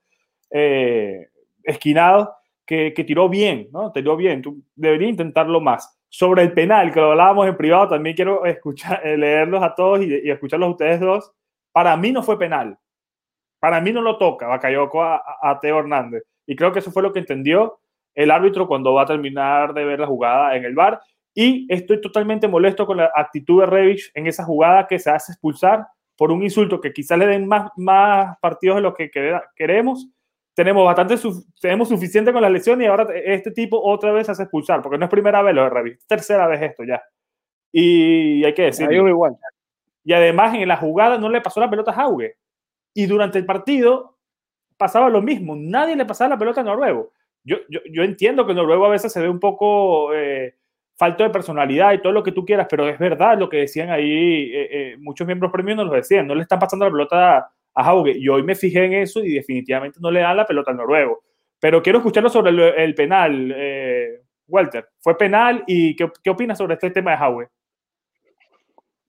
eh, 0.52 1.30
esquinados 1.64 2.30
que, 2.66 2.94
que, 2.94 3.04
tiró 3.04 3.30
bien, 3.30 3.70
¿no? 3.72 3.92
Tiró 3.92 4.16
bien. 4.18 4.42
Tú 4.42 4.62
deberías 4.76 5.12
intentarlo 5.12 5.62
más. 5.62 6.00
Sobre 6.10 6.44
el 6.44 6.54
penal, 6.54 6.94
que 6.94 7.00
lo 7.00 7.12
hablábamos 7.12 7.48
en 7.48 7.58
privado, 7.58 7.90
también 7.90 8.16
quiero 8.16 8.46
escuchar, 8.46 9.02
eh, 9.06 9.18
leerlos 9.18 9.64
a 9.64 9.74
todos 9.74 10.02
y, 10.02 10.28
y, 10.28 10.30
escucharlos 10.30 10.68
a 10.68 10.72
ustedes 10.72 11.00
dos. 11.00 11.32
Para 11.72 11.96
mí 11.98 12.12
no 12.12 12.24
fue 12.24 12.38
penal. 12.38 12.78
Para 13.60 13.80
mí 13.80 13.94
no 13.94 14.02
lo 14.02 14.18
toca 14.18 14.48
Bakayoko 14.48 15.02
a, 15.02 15.16
a, 15.16 15.52
a 15.52 15.60
Teo 15.60 15.80
Hernández. 15.80 16.24
Y 16.46 16.56
creo 16.56 16.74
que 16.74 16.80
eso 16.80 16.92
fue 16.92 17.02
lo 17.02 17.14
que 17.14 17.20
entendió 17.20 17.80
el 18.16 18.32
árbitro 18.32 18.68
cuando 18.68 18.94
va 18.94 19.04
a 19.04 19.08
terminar 19.08 19.74
de 19.74 19.86
ver 19.86 20.00
la 20.00 20.08
jugada 20.08 20.56
en 20.56 20.66
el 20.66 20.76
bar. 20.76 21.02
Y 21.34 21.66
estoy 21.74 22.00
totalmente 22.00 22.48
molesto 22.48 22.86
con 22.86 22.98
la 22.98 23.12
actitud 23.16 23.62
de 23.62 23.66
Revich 23.66 24.12
en 24.14 24.28
esa 24.28 24.44
jugada 24.44 24.88
que 24.88 25.00
se 25.00 25.10
hace 25.10 25.32
expulsar 25.32 25.88
por 26.16 26.32
un 26.32 26.44
insulto 26.44 26.80
que 26.80 26.94
quizás 26.94 27.18
le 27.18 27.26
den 27.26 27.48
más, 27.48 27.72
más 27.76 28.38
partidos 28.40 28.76
de 28.78 28.82
lo 28.82 28.94
que 28.94 29.10
queremos 29.56 30.08
tenemos 30.54 30.86
bastante, 30.86 31.16
tenemos 31.60 31.90
suficiente 31.90 32.32
con 32.32 32.42
las 32.42 32.52
lesiones 32.52 32.86
y 32.86 32.88
ahora 32.88 33.08
este 33.14 33.52
tipo 33.52 33.82
otra 33.82 34.12
vez 34.12 34.28
se 34.28 34.34
hace 34.34 34.44
expulsar, 34.44 34.82
porque 34.82 34.98
no 34.98 35.06
es 35.06 35.12
primera 35.12 35.42
vez 35.42 35.56
lo 35.56 35.64
de 35.64 35.70
Revis, 35.70 36.06
tercera 36.08 36.48
vez 36.48 36.62
esto 36.62 36.84
ya. 36.84 37.02
Y 37.72 38.44
hay 38.44 38.54
que 38.54 38.64
decir. 38.64 38.92
igual. 38.92 39.36
Y 40.04 40.14
además 40.14 40.54
en 40.56 40.68
la 40.68 40.78
jugada 40.78 41.18
no 41.18 41.30
le 41.30 41.42
pasó 41.42 41.60
la 41.60 41.70
pelota 41.70 41.92
a 41.92 41.96
Jauge. 41.96 42.36
Y 42.94 43.08
durante 43.08 43.40
el 43.40 43.46
partido 43.46 44.18
pasaba 44.78 45.10
lo 45.10 45.22
mismo, 45.22 45.56
nadie 45.56 45.96
le 45.96 46.06
pasaba 46.06 46.30
la 46.30 46.38
pelota 46.38 46.62
a 46.62 46.64
Noruego. 46.64 47.12
Yo, 47.44 47.58
yo, 47.70 47.80
yo 47.92 48.04
entiendo 48.04 48.46
que 48.46 48.54
Noruego 48.54 48.86
a 48.86 48.90
veces 48.90 49.12
se 49.12 49.22
ve 49.22 49.30
un 49.30 49.40
poco 49.40 50.14
eh, 50.14 50.56
falto 50.96 51.24
de 51.24 51.30
personalidad 51.30 51.94
y 51.94 52.02
todo 52.02 52.14
lo 52.14 52.24
que 52.24 52.32
tú 52.32 52.46
quieras, 52.46 52.68
pero 52.70 52.88
es 52.88 52.98
verdad 53.00 53.38
lo 53.38 53.50
que 53.50 53.58
decían 53.58 53.90
ahí, 53.90 54.52
eh, 54.54 54.68
eh, 54.72 54.98
muchos 55.00 55.26
miembros 55.26 55.52
premios 55.52 55.78
nos 55.78 55.88
lo 55.88 55.94
decían, 55.94 56.28
no 56.28 56.36
le 56.36 56.44
están 56.44 56.60
pasando 56.60 56.86
la 56.86 56.92
pelota 56.92 57.38
a 57.38 57.84
Hauge. 57.84 58.18
Y 58.18 58.28
hoy 58.30 58.44
me 58.44 58.56
fijé 58.56 58.86
en 58.86 58.94
eso 58.94 59.24
y 59.24 59.34
definitivamente 59.34 60.00
no 60.02 60.12
le 60.12 60.22
dan 60.22 60.38
la 60.38 60.46
pelota 60.46 60.72
al 60.72 60.78
noruego. 60.78 61.24
Pero 61.60 61.82
quiero 61.82 62.00
escucharlo 62.00 62.30
sobre 62.30 62.52
el, 62.84 62.94
penal, 62.94 63.54
eh, 63.56 64.22
Walter. 64.48 64.90
¿Fue 65.00 65.18
penal 65.18 65.64
y 65.66 65.96
qué, 65.96 66.10
qué 66.24 66.30
opinas 66.30 66.58
sobre 66.58 66.76
este 66.76 66.92
tema 66.92 67.12
de 67.12 67.18
Hauge? 67.18 67.48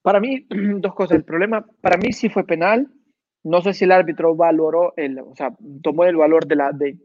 Para 0.03 0.21
mí, 0.21 0.47
dos 0.79 0.95
cosas. 0.95 1.17
El 1.17 1.25
problema, 1.25 1.65
para 1.81 1.97
mí 1.97 2.13
sí 2.13 2.29
fue 2.29 2.47
penal. 2.47 2.89
No 3.43 3.61
sé 3.61 3.75
si 3.75 3.85
el 3.85 3.93
árbitro 3.93 4.35
valoró, 4.35 4.95
el, 4.97 5.19
o 5.19 5.35
sea, 5.37 5.53
tomó 5.83 6.05
el 6.05 6.17
valor 6.17 6.47
de 6.47 6.57
la, 6.57 6.73
de, 6.73 6.97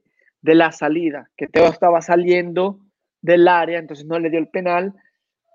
de 0.41 0.55
la 0.55 0.71
salida, 0.71 1.29
que 1.35 1.47
Teo 1.47 1.67
estaba 1.67 2.01
saliendo 2.01 2.79
del 3.21 3.47
área, 3.47 3.79
entonces 3.79 4.05
no 4.05 4.19
le 4.19 4.29
dio 4.29 4.39
el 4.39 4.47
penal. 4.47 4.93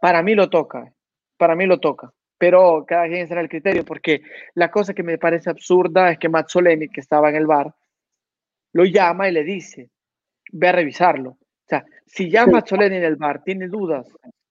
Para 0.01 0.23
mí 0.23 0.35
lo 0.35 0.51
toca, 0.51 0.93
para 1.39 1.55
mí 1.55 1.67
lo 1.67 1.81
toca 1.81 2.13
pero 2.45 2.85
cada 2.87 3.07
quien 3.09 3.27
será 3.27 3.41
el 3.41 3.49
criterio, 3.49 3.87
porque 3.87 4.21
la 4.55 4.71
cosa 4.71 4.93
que 4.93 5.03
me 5.03 5.17
parece 5.17 5.49
absurda 5.49 6.11
es 6.11 6.19
que 6.19 6.29
Mazzoleni, 6.29 6.89
que 6.89 7.01
estaba 7.01 7.31
en 7.31 7.37
el 7.37 7.47
bar, 7.47 7.75
lo 8.75 8.85
llama 8.85 9.29
y 9.29 9.33
le 9.33 9.45
dice, 9.45 9.89
ve 10.53 10.69
a 10.69 10.73
revisarlo. 10.73 11.31
O 11.31 11.67
sea, 11.67 11.87
si 12.07 12.31
ya 12.31 12.47
Mazzoleni 12.47 12.97
en 12.97 13.05
el 13.05 13.17
bar 13.17 13.43
tiene 13.45 13.69
dudas, 13.69 14.07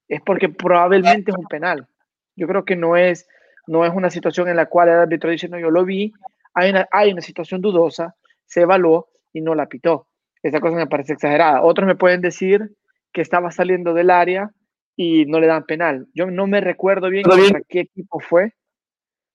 es 0.07 0.21
porque 0.21 0.49
probablemente 0.49 1.29
es 1.29 1.37
un 1.37 1.45
penal. 1.45 1.87
Yo 2.35 2.47
creo 2.47 2.65
que 2.65 2.75
no 2.75 2.97
es, 2.97 3.27
no 3.67 3.85
es 3.85 3.93
una 3.93 4.09
situación 4.09 4.49
en 4.49 4.55
la 4.55 4.65
cual 4.65 4.89
el 4.89 4.95
árbitro 4.95 5.29
dice, 5.29 5.47
no, 5.47 5.59
yo 5.59 5.69
lo 5.69 5.85
vi, 5.85 6.11
hay 6.55 6.71
una, 6.71 6.87
hay 6.91 7.11
una 7.11 7.21
situación 7.21 7.61
dudosa, 7.61 8.15
se 8.45 8.61
evaluó 8.61 9.09
y 9.31 9.41
no 9.41 9.53
la 9.55 9.67
pitó. 9.67 10.07
Esa 10.43 10.59
cosa 10.59 10.75
me 10.75 10.87
parece 10.87 11.13
exagerada. 11.13 11.63
Otros 11.63 11.87
me 11.87 11.95
pueden 11.95 12.21
decir 12.21 12.71
que 13.13 13.21
estaba 13.21 13.49
saliendo 13.51 13.93
del 13.93 14.09
área 14.09 14.51
y 14.95 15.25
no 15.25 15.39
le 15.39 15.47
dan 15.47 15.65
penal. 15.65 16.07
Yo 16.13 16.29
no 16.29 16.47
me 16.47 16.61
recuerdo 16.61 17.09
bien 17.09 17.23
contra 17.23 17.61
qué 17.67 17.81
equipo 17.81 18.19
fue. 18.19 18.53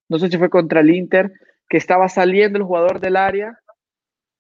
No 0.09 0.19
sé 0.19 0.29
si 0.29 0.39
fue 0.39 0.51
contra 0.51 0.81
el 0.81 0.91
Inter, 0.91 1.33
que 1.69 1.79
estaba 1.79 2.09
saliendo 2.09 2.59
el 2.59 2.65
jugador 2.65 3.01
del 3.01 3.17
área 3.17 3.59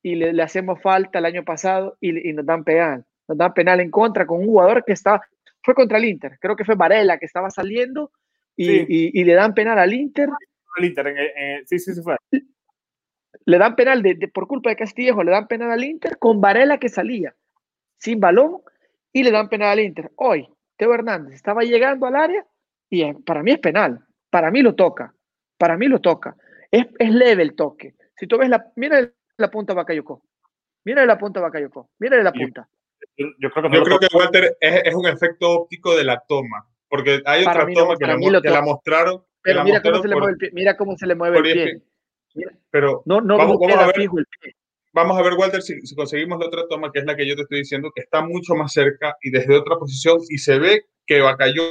y 0.03 0.15
le, 0.15 0.43
hacemos 0.43 0.81
falta 0.81 1.19
el 1.19 1.25
año 1.25 1.45
pasado 1.45 1.97
y, 2.01 2.33
nos 2.33 2.47
dan 2.47 2.65
penal. 2.65 3.05
Nos 3.27 3.37
dan 3.39 3.53
penal 3.55 3.81
en 3.81 3.91
contra 3.91 4.27
con 4.27 4.41
un 4.41 4.47
jugador 4.47 4.85
que 4.85 4.93
estaba, 4.93 5.21
fue 5.63 5.75
contra 5.75 5.99
el 5.99 6.05
Inter, 6.05 6.39
creo 6.41 6.57
que 6.57 6.65
fue 6.65 6.77
Varela 6.77 7.19
que 7.19 7.27
estaba 7.27 7.51
saliendo 7.51 8.11
y, 8.57 9.25
le 9.25 9.35
dan 9.35 9.55
penal 9.55 9.79
al 9.79 9.93
Inter. 9.93 10.29
Al 10.77 10.85
Inter, 10.85 11.15
sí, 11.67 11.79
sí, 11.79 11.95
sí 11.95 12.03
fue. 12.03 12.17
Le 13.49 13.57
dan 13.57 13.77
penal 13.77 14.03
de, 14.03 14.29
por 14.29 14.47
culpa 14.47 14.69
de 14.69 14.77
Castillejo, 14.77 15.25
le 15.25 15.31
dan 15.31 15.47
penal 15.47 15.71
al 15.71 15.83
Inter 15.83 16.19
con 16.19 16.39
Varela 16.39 16.77
que 16.77 16.91
salía 16.91 17.35
sin 17.97 18.21
balón 18.21 18.61
y 19.11 19.23
le 19.23 19.31
dan 19.31 19.49
penal 19.49 19.71
al 19.71 19.81
Inter. 19.81 20.13
Hoy, 20.17 20.47
Teo 20.77 20.93
Hernández 20.93 21.35
estaba 21.35 21.63
llegando 21.63 22.05
al 22.05 22.17
área 22.17 22.47
y 22.91 23.11
para 23.15 23.43
mí 23.43 23.53
es 23.53 23.59
penal, 23.59 24.05
para 24.29 24.51
mí 24.51 24.61
lo 24.61 24.75
toca, 24.75 25.15
para 25.57 25.79
mí 25.79 25.89
lo 25.89 25.99
toca. 25.99 26.37
Es, 26.71 26.89
es 26.99 27.11
leve 27.11 27.43
el 27.43 27.55
toque. 27.55 27.95
Si 28.17 28.27
tú 28.27 28.37
ves 28.37 28.51
la, 28.51 28.71
mira 28.77 29.11
la 29.39 29.51
punta 29.51 29.73
Bakayoko, 29.73 30.23
mira 30.85 31.07
la 31.07 31.17
punta 31.17 31.41
Bakayoko, 31.41 31.89
mira 32.01 32.23
la 32.23 32.33
punta. 32.35 32.69
Yo, 33.17 33.51
creo 33.51 33.71
que, 33.71 33.77
yo 33.79 33.83
creo 33.83 33.99
que 33.99 34.09
Walter 34.15 34.59
es, 34.61 34.83
es, 34.85 34.95
un 34.95 35.07
efecto 35.07 35.53
óptico 35.53 35.97
de 35.97 36.05
la 36.05 36.23
toma, 36.29 36.69
porque 36.87 37.23
hay 37.25 37.47
otra 37.47 37.67
toma 37.75 37.97
que, 37.97 38.07
la, 38.07 38.43
que 38.43 38.51
la, 38.51 38.61
mostraron. 38.61 39.25
Pero 39.41 39.65
mira, 39.65 39.81
cómo 39.81 40.03
se 40.03 40.09
le 40.09 40.17
mueve 40.17 40.33
el 40.33 40.37
pie, 40.37 40.51
mira 40.53 40.77
cómo 40.77 40.99
se 40.99 41.07
le 41.07 41.15
mueve 41.15 41.39
el 41.39 41.43
pie. 41.45 41.83
Pero 42.71 43.03
no, 43.07 43.21
no 43.21 43.37
vamos, 43.37 43.59
vamos 43.61 43.77
a 43.77 43.87
ver, 43.87 43.97
fijo 43.97 44.19
el 44.19 44.27
pie 44.27 44.55
vamos 44.99 45.19
a 45.19 45.23
ver, 45.23 45.35
Walter, 45.35 45.63
si, 45.63 45.95
conseguimos 45.95 46.39
la 46.39 46.47
otra 46.47 46.67
toma, 46.69 46.91
que 46.93 47.01
es 47.01 47.05
la 47.05 47.17
que 47.17 47.27
yo 47.27 47.37
te 47.37 47.43
estoy 47.43 47.59
diciendo, 47.59 47.91
que 47.95 48.03
está 48.03 48.21
mucho 48.21 48.55
más 48.55 48.73
cerca 48.73 49.17
y 49.23 49.31
desde 49.31 49.57
otra 49.57 49.77
posición, 49.77 50.19
y 50.29 50.39
se 50.39 50.59
ve 50.59 50.87
que 51.07 51.21
Bacayo 51.21 51.63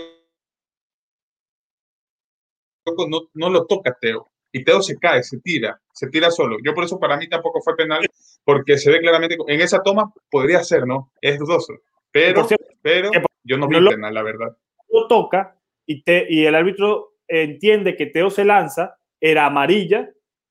no, 3.09 3.29
no 3.33 3.49
lo 3.49 3.65
toca 3.65 3.97
Teo. 3.99 4.31
Y 4.51 4.63
Teo 4.63 4.81
se 4.81 4.97
cae, 4.97 5.23
se 5.23 5.39
tira, 5.39 5.79
se 5.91 6.07
tira 6.07 6.31
solo. 6.31 6.57
Yo 6.63 6.73
por 6.73 6.85
eso 6.85 6.99
para 6.99 7.17
mí 7.17 7.27
tampoco 7.27 7.61
fue 7.61 7.75
penal, 7.75 8.05
porque 8.45 8.77
se 8.77 8.89
ve 8.89 8.99
claramente, 8.99 9.37
en 9.47 9.61
esa 9.61 9.83
toma 9.83 10.11
podría 10.31 10.63
ser, 10.63 10.87
¿no? 10.87 11.11
Es 11.21 11.37
dudoso. 11.37 11.73
Pero, 12.11 12.47
pero 12.81 13.11
yo 13.43 13.57
no 13.57 13.67
vi 13.67 13.75
penal, 13.89 14.13
la 14.13 14.23
verdad. 14.23 14.57
Lo 14.89 15.07
toca 15.07 15.59
y, 15.85 16.01
te, 16.01 16.25
y 16.29 16.45
el 16.45 16.55
árbitro 16.55 17.17
entiende 17.27 17.97
que 17.97 18.05
Teo 18.05 18.29
se 18.29 18.45
lanza, 18.45 18.97
era 19.19 19.45
amarilla, 19.45 20.09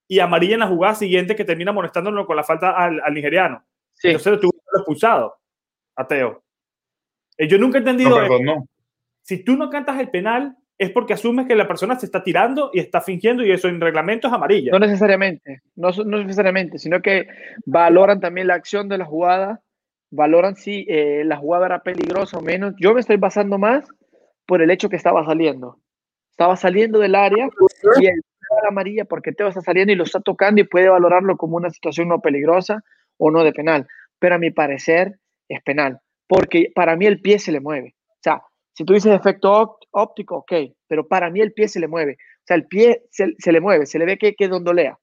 y 0.08 0.20
amarilla 0.20 0.54
en 0.54 0.60
la 0.60 0.68
jugada 0.68 0.94
siguiente 0.94 1.36
que 1.36 1.44
termina 1.44 1.72
molestándolo 1.72 2.26
con 2.26 2.36
la 2.36 2.44
falta 2.44 2.70
al, 2.70 3.02
nigeriano. 3.12 3.64
Sí. 3.94 4.08
Entonces 4.08 4.32
lo 4.32 4.40
tuvo 4.40 4.52
expulsado 4.76 5.34
a 5.96 6.06
Teo. 6.06 6.42
Eh, 7.38 7.48
yo 7.48 7.58
nunca 7.58 7.78
he 7.78 7.80
entendido. 7.80 8.20
No, 8.40 8.66
Si 9.22 9.44
tú 9.44 9.56
no 9.56 9.70
cantas 9.70 9.98
el 9.98 10.10
penal, 10.10 10.56
es 10.78 10.90
porque 10.90 11.14
asumes 11.14 11.46
que 11.46 11.54
la 11.54 11.66
persona 11.66 11.98
se 11.98 12.06
está 12.06 12.22
tirando 12.22 12.70
y 12.72 12.80
está 12.80 13.00
fingiendo 13.00 13.44
y 13.44 13.50
eso 13.50 13.68
en 13.68 13.80
reglamento 13.80 14.28
es 14.28 14.34
amarilla. 14.34 14.72
No 14.72 14.78
necesariamente, 14.78 15.62
no, 15.74 15.90
no 16.04 16.18
necesariamente, 16.22 16.78
sino 16.78 17.00
que 17.00 17.26
valoran 17.64 18.20
también 18.20 18.46
la 18.46 18.54
acción 18.54 18.88
de 18.88 18.98
la 18.98 19.06
jugada, 19.06 19.62
valoran 20.10 20.56
si 20.56 20.86
eh, 20.88 21.24
la 21.24 21.36
jugada 21.36 21.66
era 21.66 21.82
peligrosa 21.82 22.38
o 22.38 22.42
menos. 22.42 22.74
Yo 22.78 22.92
me 22.92 23.00
estoy 23.00 23.16
basando 23.16 23.58
más 23.58 23.88
por 24.46 24.60
el 24.60 24.70
hecho 24.70 24.88
que 24.88 24.96
estaba 24.96 25.24
saliendo. 25.24 25.80
Estaba 26.30 26.56
saliendo 26.56 26.98
del 26.98 27.14
área 27.14 27.48
y 27.98 28.06
el 28.06 28.22
amarilla 28.68 29.04
porque 29.04 29.32
Teo 29.32 29.48
está 29.48 29.60
saliendo 29.60 29.92
y 29.92 29.96
lo 29.96 30.04
está 30.04 30.20
tocando 30.20 30.60
y 30.60 30.64
puede 30.64 30.88
valorarlo 30.88 31.36
como 31.36 31.56
una 31.56 31.70
situación 31.70 32.08
no 32.08 32.20
peligrosa 32.20 32.82
o 33.18 33.30
no 33.30 33.44
de 33.44 33.52
penal. 33.52 33.86
Pero 34.18 34.36
a 34.36 34.38
mi 34.38 34.50
parecer 34.50 35.18
es 35.48 35.62
penal, 35.62 36.00
porque 36.26 36.70
para 36.74 36.96
mí 36.96 37.06
el 37.06 37.20
pie 37.20 37.38
se 37.38 37.52
le 37.52 37.60
mueve. 37.60 37.94
O 38.08 38.22
sea, 38.22 38.42
si 38.72 38.84
tú 38.84 38.94
dices 38.94 39.14
efecto 39.14 39.78
óptico, 39.90 40.38
ok, 40.38 40.52
pero 40.86 41.06
para 41.06 41.30
mí 41.30 41.40
el 41.40 41.52
pie 41.52 41.68
se 41.68 41.80
le 41.80 41.88
mueve. 41.88 42.12
O 42.12 42.46
sea, 42.46 42.56
el 42.56 42.66
pie 42.66 43.04
se, 43.10 43.52
le 43.52 43.60
mueve, 43.60 43.86
se 43.86 43.98
le 43.98 44.04
ve 44.04 44.18
que, 44.18 44.34
que 44.34 44.48
dondolea. 44.48 44.98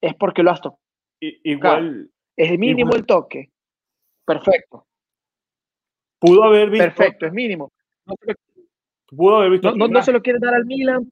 Es 0.00 0.14
porque 0.14 0.42
lo 0.42 0.50
has 0.50 0.60
tocado. 0.60 0.80
Igual. 1.20 2.10
es 2.36 2.50
el 2.50 2.58
mínimo 2.58 2.94
el 2.94 3.04
toque. 3.04 3.50
Perfecto. 4.24 4.86
Pudo 6.20 6.44
haber 6.44 6.70
visto. 6.70 6.84
Perfecto, 6.84 7.26
es 7.26 7.32
mínimo. 7.32 7.72
No 8.06 8.14
pudo 9.08 9.36
haber 9.36 9.50
visto. 9.50 9.74
No, 9.74 9.88
no, 9.88 10.02
se 10.02 10.12
lo 10.12 10.22
quiere 10.22 10.38
dar 10.40 10.54
al 10.54 10.64
Milan 10.64 11.10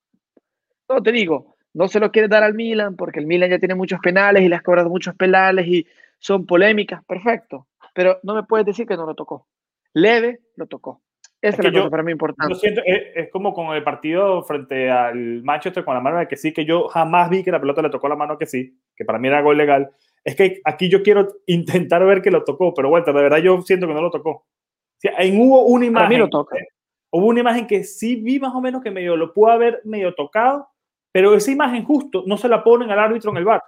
no, 0.88 1.02
te 1.02 1.12
digo, 1.12 1.56
no 1.74 1.88
se 1.88 2.00
lo 2.00 2.10
quiere 2.10 2.28
dar 2.28 2.42
al 2.42 2.54
Milan 2.54 2.96
porque 2.96 3.20
el 3.20 3.26
Milan 3.26 3.50
ya 3.50 3.58
tiene 3.58 3.74
muchos 3.74 4.00
penales 4.00 4.42
y 4.42 4.48
le 4.48 4.56
has 4.56 4.62
cobrado 4.62 4.88
muchos 4.88 5.14
penales 5.14 5.66
y 5.66 5.86
son 6.18 6.46
polémicas, 6.46 7.04
perfecto. 7.04 7.66
Pero 7.94 8.18
no 8.22 8.34
me 8.34 8.42
puedes 8.44 8.66
decir 8.66 8.86
que 8.86 8.96
no 8.96 9.06
lo 9.06 9.14
tocó. 9.14 9.46
Leve 9.92 10.40
lo 10.56 10.66
tocó. 10.66 11.02
Esa 11.40 11.62
es, 11.62 11.64
la 11.64 11.80
cosa 11.80 11.90
para 11.90 12.02
mí 12.02 12.12
importante. 12.12 12.54
Yo 12.54 12.58
siento, 12.58 12.82
es, 12.84 13.30
como 13.30 13.52
con 13.52 13.74
el 13.74 13.84
partido 13.84 14.42
frente 14.42 14.90
al 14.90 15.42
Manchester 15.42 15.84
con 15.84 15.94
la 15.94 16.00
mano 16.00 16.18
de 16.18 16.26
que 16.26 16.36
sí, 16.36 16.52
que 16.52 16.64
yo 16.64 16.88
jamás 16.88 17.30
vi 17.30 17.42
que 17.42 17.50
la 17.50 17.60
pelota 17.60 17.82
le 17.82 17.90
tocó 17.90 18.08
la 18.08 18.16
mano 18.16 18.38
que 18.38 18.46
sí, 18.46 18.78
que 18.96 19.04
para 19.04 19.18
mí 19.18 19.28
era 19.28 19.42
gol 19.42 19.56
legal. 19.56 19.90
Es 20.24 20.34
que 20.34 20.60
aquí 20.64 20.88
yo 20.88 21.02
quiero 21.02 21.28
intentar 21.46 22.04
ver 22.04 22.22
que 22.22 22.30
lo 22.30 22.42
tocó, 22.42 22.74
pero 22.74 22.88
bueno, 22.88 23.06
de 23.06 23.12
verdad 23.12 23.38
yo 23.38 23.60
siento 23.62 23.86
que 23.86 23.94
no 23.94 24.02
lo 24.02 24.10
tocó. 24.10 24.30
O 24.30 24.46
sea, 24.98 25.12
en 25.18 25.40
hubo 25.40 25.62
una 25.64 25.86
imagen. 25.86 26.06
A 26.06 26.10
mí 26.10 26.16
lo 26.16 26.28
toca. 26.28 26.56
Hubo 27.10 27.26
una 27.26 27.40
imagen 27.40 27.66
que 27.66 27.84
sí 27.84 28.16
vi 28.16 28.40
más 28.40 28.54
o 28.54 28.60
menos 28.60 28.82
que 28.82 28.90
medio 28.90 29.16
lo 29.16 29.32
pudo 29.32 29.50
haber 29.50 29.80
medio 29.84 30.14
tocado, 30.14 30.68
pero 31.16 31.32
esa 31.34 31.50
imagen 31.50 31.82
justo 31.82 32.24
no 32.26 32.36
se 32.36 32.46
la 32.46 32.62
ponen 32.62 32.90
al 32.90 32.98
árbitro 32.98 33.30
en 33.30 33.38
el 33.38 33.46
bar. 33.46 33.62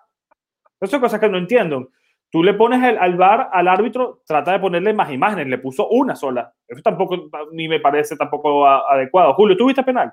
Eso 0.79 0.97
es 0.97 1.01
cosas 1.01 1.19
que 1.19 1.31
no 1.31 1.39
entiendo. 1.39 1.93
Tú 2.31 2.43
le 2.43 2.53
pones 2.53 2.83
el, 2.83 2.99
al 2.99 3.17
bar 3.17 3.49
al 3.51 3.69
árbitro, 3.69 4.21
trata 4.27 4.53
de 4.53 4.59
ponerle 4.59 4.93
más 4.93 5.11
imágenes, 5.11 5.47
le 5.47 5.57
puso 5.57 5.89
una 5.89 6.15
sola. 6.15 6.53
Eso 6.67 6.83
tampoco, 6.83 7.31
ni 7.53 7.67
me 7.67 7.81
parece 7.81 8.19
tampoco 8.19 8.67
adecuado. 8.67 9.33
Julio, 9.33 9.57
¿tú 9.57 9.65
viste 9.65 9.83
penal? 9.83 10.13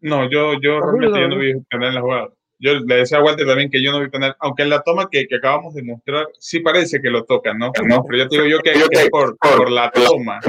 No, 0.00 0.30
yo, 0.30 0.54
yo 0.62 0.80
realmente 0.80 1.28
no 1.28 1.36
vi 1.36 1.60
penal 1.68 1.88
en 1.88 1.94
la 1.94 2.00
jugada. 2.00 2.28
Yo 2.58 2.72
le 2.72 2.94
decía 2.94 3.18
a 3.18 3.22
Walter 3.22 3.46
también 3.46 3.68
que 3.68 3.82
yo 3.82 3.92
no 3.92 4.00
vi 4.00 4.08
penal, 4.08 4.34
aunque 4.38 4.62
en 4.62 4.70
la 4.70 4.80
toma 4.80 5.10
que, 5.10 5.26
que 5.26 5.36
acabamos 5.36 5.74
de 5.74 5.82
mostrar 5.82 6.26
sí 6.38 6.60
parece 6.60 7.02
que 7.02 7.10
lo 7.10 7.24
tocan, 7.24 7.58
¿no? 7.58 7.70
no 7.86 8.02
pero 8.04 8.16
yo 8.16 8.28
te 8.30 8.36
digo 8.36 8.48
yo 8.48 8.58
que, 8.60 8.72
que 8.72 9.10
por, 9.10 9.36
por 9.36 9.70
la 9.70 9.90
toma 9.90 10.40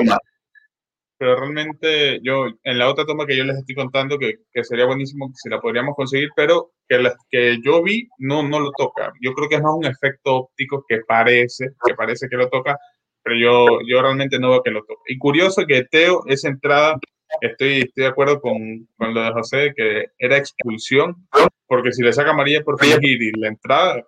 pero 1.23 1.37
realmente 1.37 2.19
yo, 2.21 2.47
en 2.65 2.77
la 2.77 2.89
otra 2.89 3.05
toma 3.05 3.25
que 3.25 3.37
yo 3.37 3.45
les 3.45 3.55
estoy 3.55 3.75
contando, 3.75 4.19
que, 4.19 4.39
que 4.51 4.63
sería 4.65 4.85
buenísimo 4.85 5.31
si 5.33 5.47
la 5.47 5.61
podríamos 5.61 5.95
conseguir, 5.95 6.27
pero 6.35 6.71
que 6.85 6.97
la 6.97 7.15
que 7.29 7.59
yo 7.63 7.81
vi 7.81 8.09
no, 8.17 8.43
no 8.43 8.59
lo 8.59 8.71
toca. 8.71 9.13
Yo 9.21 9.31
creo 9.31 9.47
que 9.47 9.55
es 9.55 9.61
más 9.61 9.71
un 9.73 9.85
efecto 9.85 10.35
óptico 10.35 10.83
que 10.85 10.99
parece, 11.07 11.69
que 11.85 11.93
parece 11.93 12.27
que 12.27 12.35
lo 12.35 12.49
toca, 12.49 12.77
pero 13.23 13.37
yo, 13.37 13.79
yo 13.87 14.01
realmente 14.01 14.37
no 14.37 14.49
veo 14.49 14.63
que 14.63 14.71
lo 14.71 14.81
toque. 14.81 15.13
Y 15.13 15.17
curioso 15.17 15.65
que 15.65 15.85
Teo, 15.89 16.23
esa 16.27 16.49
entrada, 16.49 16.99
estoy, 17.39 17.83
estoy 17.83 18.03
de 18.03 18.09
acuerdo 18.09 18.41
con, 18.41 18.85
con 18.97 19.13
lo 19.13 19.23
de 19.23 19.31
José, 19.31 19.73
que 19.73 20.07
era 20.17 20.35
expulsión, 20.35 21.15
porque 21.67 21.93
si 21.93 22.03
le 22.03 22.11
saca 22.11 22.31
amarilla 22.31 22.65
por 22.65 22.77
fingir 22.77 23.21
y 23.21 23.31
la 23.39 23.47
entrada, 23.47 24.05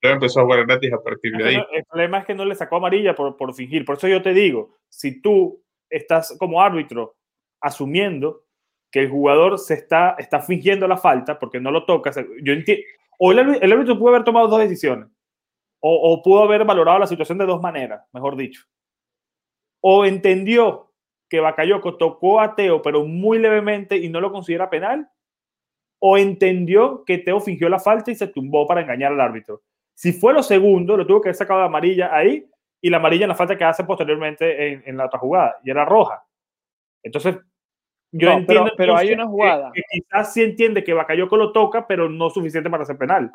Teo 0.00 0.12
empezó 0.12 0.38
a 0.38 0.44
jugar 0.44 0.66
gratis 0.66 0.92
a 0.92 1.02
partir 1.02 1.32
de 1.32 1.48
ahí. 1.48 1.56
El 1.72 1.84
problema 1.86 2.18
es 2.18 2.26
que 2.26 2.34
no 2.36 2.44
le 2.44 2.54
sacó 2.54 2.76
amarilla 2.76 3.16
por, 3.16 3.36
por 3.36 3.52
fingir. 3.54 3.84
Por 3.84 3.96
eso 3.96 4.06
yo 4.06 4.22
te 4.22 4.32
digo, 4.32 4.76
si 4.88 5.20
tú 5.20 5.63
estás 5.96 6.36
como 6.38 6.60
árbitro 6.60 7.16
asumiendo 7.60 8.42
que 8.90 9.00
el 9.00 9.10
jugador 9.10 9.58
se 9.58 9.74
está, 9.74 10.16
está 10.18 10.40
fingiendo 10.40 10.86
la 10.86 10.96
falta 10.96 11.38
porque 11.38 11.60
no 11.60 11.70
lo 11.70 11.84
toca. 11.84 12.12
Yo. 12.42 12.54
O 13.18 13.32
el, 13.32 13.72
árbitro 13.72 13.98
pudo 13.98 14.10
haber 14.10 14.24
tomado 14.24 14.48
dos 14.48 14.60
decisiones. 14.60 15.08
O, 15.80 16.12
o, 16.12 16.22
pudo 16.22 16.42
haber 16.42 16.64
valorado 16.64 16.98
la 16.98 17.06
situación 17.06 17.38
de 17.38 17.46
dos 17.46 17.60
maneras, 17.60 18.06
mejor 18.12 18.36
dicho. 18.36 18.62
O 19.80 20.04
entendió 20.04 20.92
que 21.28 21.40
Bakayoko 21.40 21.96
tocó 21.96 22.40
a 22.40 22.54
Teo, 22.54 22.80
pero 22.80 23.04
muy 23.04 23.38
levemente 23.38 23.96
y 23.96 24.08
no 24.08 24.20
lo 24.20 24.32
considera 24.32 24.70
penal. 24.70 25.08
O 25.98 26.16
entendió 26.16 27.04
que 27.04 27.18
Teo 27.18 27.40
fingió 27.40 27.68
la 27.68 27.78
falta 27.78 28.10
y 28.10 28.14
se 28.14 28.28
tumbó 28.28 28.66
para 28.66 28.80
engañar 28.80 29.12
al 29.12 29.20
árbitro. 29.20 29.62
Si 29.94 30.12
fue 30.12 30.32
lo 30.32 30.42
segundo, 30.42 30.96
lo 30.96 31.06
tuvo 31.06 31.20
que 31.20 31.28
haber 31.28 31.36
sacado 31.36 31.60
de 31.60 31.66
amarilla 31.66 32.14
ahí 32.14 32.48
y 32.84 32.90
la 32.90 32.98
amarilla 32.98 33.24
en 33.24 33.30
la 33.30 33.34
falta 33.34 33.56
que 33.56 33.64
hace 33.64 33.82
posteriormente 33.82 34.86
en, 34.86 34.98
la 34.98 35.06
otra 35.06 35.18
jugada, 35.18 35.58
y 35.64 35.70
era 35.70 35.86
roja. 35.86 36.22
Entonces, 37.02 37.38
yo 38.12 38.30
entiendo. 38.30 38.72
Pero, 38.76 38.94
hay 38.94 39.10
una 39.10 39.26
jugada. 39.26 39.72
Que, 39.72 39.80
quizás 39.90 40.34
sí 40.34 40.42
entiende 40.42 40.84
que 40.84 40.92
Bakayoko 40.92 41.34
lo 41.38 41.50
toca, 41.52 41.86
pero 41.86 42.10
no 42.10 42.28
suficiente 42.28 42.68
para 42.68 42.84
ser 42.84 42.98
penal. 42.98 43.32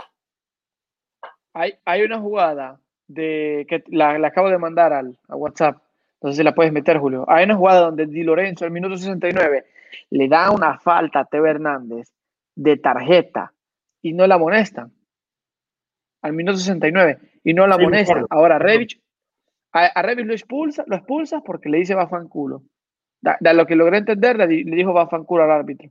Hay, 1.55 1.73
hay 1.83 2.03
una 2.03 2.19
jugada 2.19 2.79
de 3.07 3.65
que 3.67 3.83
la, 3.87 4.11
acabo 4.27 4.51
de 4.51 4.59
mandar 4.59 4.93
al, 4.93 5.17
a 5.27 5.35
WhatsApp. 5.35 5.81
Entonces 6.17 6.37
se 6.37 6.43
la 6.43 6.53
puedes 6.53 6.71
meter, 6.71 6.99
Julio. 6.99 7.25
Hay 7.27 7.45
una 7.45 7.55
jugada 7.55 7.79
donde 7.79 8.05
Di 8.05 8.21
Lorenzo, 8.21 8.65
al 8.65 8.71
minuto 8.71 8.97
69, 8.97 9.65
le 10.11 10.27
da 10.27 10.51
una 10.51 10.77
falta 10.77 11.21
a 11.21 11.25
Teo 11.25 11.47
Hernández 11.47 12.13
de 12.53 12.77
tarjeta 12.77 13.51
y 14.03 14.13
no 14.13 14.27
la 14.27 14.35
amonestan. 14.35 14.93
Al 16.21 16.33
minuto 16.33 16.59
69 16.59 17.17
y 17.43 17.55
no 17.55 17.65
la 17.65 17.75
amonestan. 17.75 18.27
Ahora, 18.29 18.59
Revich, 18.59 19.01
A, 19.71 19.85
a 19.85 20.01
Revis 20.01 20.25
lo 20.25 20.33
expulsa, 20.33 20.83
lo 20.87 20.95
expulsas 20.95 21.41
porque 21.45 21.69
le 21.69 21.79
dice 21.79 21.95
va 21.95 22.07
fanculo. 22.07 22.63
De, 23.21 23.53
lo 23.53 23.65
que 23.65 23.75
logré 23.75 23.97
entender, 23.97 24.37
le, 24.37 24.47
dijo 24.47 24.93
va 24.93 25.07
fanculo 25.07 25.43
al 25.43 25.51
árbitro. 25.51 25.89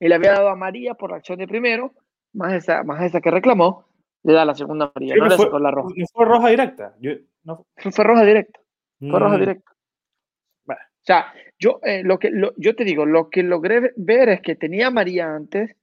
Y 0.00 0.08
le 0.08 0.14
había 0.16 0.32
dado 0.32 0.48
a 0.48 0.56
María 0.56 0.94
por 0.94 1.10
la 1.10 1.16
acción 1.16 1.38
de 1.38 1.46
primero, 1.46 1.92
más 2.32 2.52
esa, 2.52 2.82
más 2.82 3.02
esa 3.02 3.20
que 3.20 3.30
reclamó, 3.30 3.86
le 4.22 4.32
da 4.32 4.44
la 4.44 4.54
segunda 4.54 4.90
María. 4.94 5.14
no, 5.16 5.26
le 5.26 5.36
fue, 5.36 5.60
la 5.60 5.70
roja. 5.70 5.94
¿No 5.96 6.06
fue 6.12 6.24
roja 6.24 6.48
directa? 6.48 6.94
no. 7.44 7.66
Fue 7.76 8.04
roja 8.04 8.24
directa. 8.24 8.60
Fue 8.98 9.20
roja 9.20 9.36
mm. 9.36 9.40
directa. 9.40 9.72
O 10.68 11.06
sea, 11.06 11.32
yo, 11.56 11.78
eh, 11.84 12.02
lo 12.02 12.18
que, 12.18 12.32
yo 12.56 12.74
te 12.74 12.82
digo, 12.82 13.06
lo 13.06 13.30
que 13.30 13.44
logré 13.44 13.92
ver 13.94 14.28
es 14.28 14.40
que 14.40 14.56
tenía 14.56 14.90
María 14.90 15.32
antes 15.32 15.76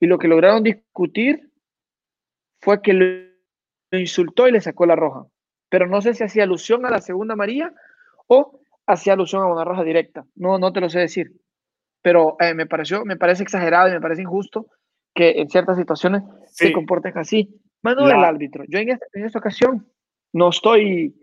y 0.00 0.06
lo 0.06 0.18
que 0.18 0.26
lograron 0.26 0.64
discutir 0.64 1.52
fue 2.60 2.82
que 2.82 2.92
lo 2.92 3.96
insultó 3.96 4.48
y 4.48 4.52
le 4.52 4.60
sacó 4.60 4.84
la 4.84 4.96
roja. 4.96 5.26
Pero 5.68 5.86
no 5.86 6.00
sé 6.00 6.14
si 6.14 6.24
hacía 6.24 6.44
alusión 6.44 6.86
a 6.86 6.90
la 6.90 7.00
segunda 7.00 7.36
María 7.36 7.72
o 8.26 8.60
hacía 8.86 9.14
alusión 9.14 9.42
a 9.42 9.52
una 9.52 9.64
roja 9.64 9.84
directa. 9.84 10.24
No, 10.34 10.58
no 10.58 10.72
te 10.72 10.80
lo 10.80 10.88
sé 10.88 11.00
decir. 11.00 11.32
Pero 12.02 12.36
eh, 12.40 12.54
me, 12.54 12.66
pareció, 12.66 13.04
me 13.04 13.16
parece 13.16 13.42
exagerado 13.42 13.88
y 13.88 13.92
me 13.92 14.00
parece 14.00 14.22
injusto 14.22 14.66
que 15.14 15.40
en 15.40 15.48
ciertas 15.48 15.76
situaciones 15.76 16.22
se 16.46 16.72
comporten 16.72 17.16
así. 17.18 17.60
Mano 17.82 18.06
del 18.06 18.22
árbitro. 18.22 18.64
Yo 18.68 18.78
en 18.78 18.90
esta, 18.90 19.06
en 19.12 19.24
esta 19.24 19.38
ocasión 19.38 19.86
no 20.32 20.50
estoy 20.50 21.14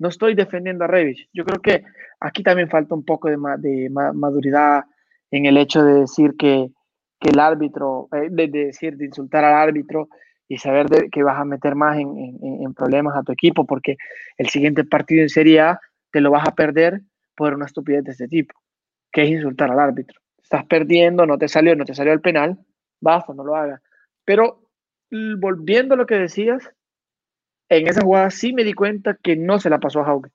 no 0.00 0.08
estoy 0.08 0.34
defendiendo 0.34 0.84
a 0.84 0.86
Revich. 0.86 1.28
Yo 1.32 1.44
creo 1.44 1.60
que 1.60 1.84
aquí 2.20 2.42
también 2.42 2.70
falta 2.70 2.94
un 2.94 3.04
poco 3.04 3.28
de, 3.28 3.36
de 3.58 3.90
maduridad 3.90 4.84
en 5.30 5.44
el 5.44 5.58
hecho 5.58 5.84
de 5.84 6.00
decir 6.00 6.36
que, 6.38 6.70
que 7.20 7.28
el 7.28 7.38
árbitro, 7.38 8.08
eh, 8.12 8.28
de, 8.30 8.48
decir, 8.48 8.96
de 8.96 9.04
insultar 9.04 9.44
al 9.44 9.54
árbitro 9.54 10.08
y 10.50 10.58
saber 10.58 10.88
que 11.12 11.22
vas 11.22 11.38
a 11.38 11.44
meter 11.44 11.76
más 11.76 11.96
en, 11.96 12.12
en, 12.42 12.74
problemas 12.74 13.16
a 13.16 13.22
tu 13.22 13.30
equipo 13.30 13.64
porque 13.64 13.96
el 14.36 14.48
siguiente 14.48 14.82
partido 14.84 15.22
en 15.22 15.28
Serie 15.28 15.60
A 15.60 15.80
te 16.10 16.20
lo 16.20 16.32
vas 16.32 16.44
a 16.44 16.56
perder 16.56 17.02
por 17.36 17.54
una 17.54 17.66
estupidez 17.66 18.02
de 18.02 18.10
este 18.10 18.26
tipo, 18.26 18.58
que 19.12 19.22
es 19.22 19.30
insultar 19.30 19.70
al 19.70 19.78
árbitro. 19.78 20.20
Estás 20.42 20.66
perdiendo, 20.66 21.24
no 21.24 21.38
te 21.38 21.46
salió, 21.46 21.76
no 21.76 21.84
te 21.84 21.94
salió 21.94 22.12
el 22.12 22.20
penal, 22.20 22.58
basta, 23.00 23.32
no 23.32 23.44
lo 23.44 23.54
hagas. 23.54 23.80
Pero 24.24 24.68
volviendo 25.38 25.94
a 25.94 25.96
lo 25.96 26.06
que 26.06 26.16
decías, 26.16 26.68
en 27.68 27.86
esa 27.86 28.02
jugada 28.02 28.30
sí 28.30 28.52
me 28.52 28.64
di 28.64 28.72
cuenta 28.72 29.16
que 29.22 29.36
no 29.36 29.60
se 29.60 29.70
la 29.70 29.78
pasó 29.78 30.00
a 30.00 30.04
Hauke. 30.04 30.32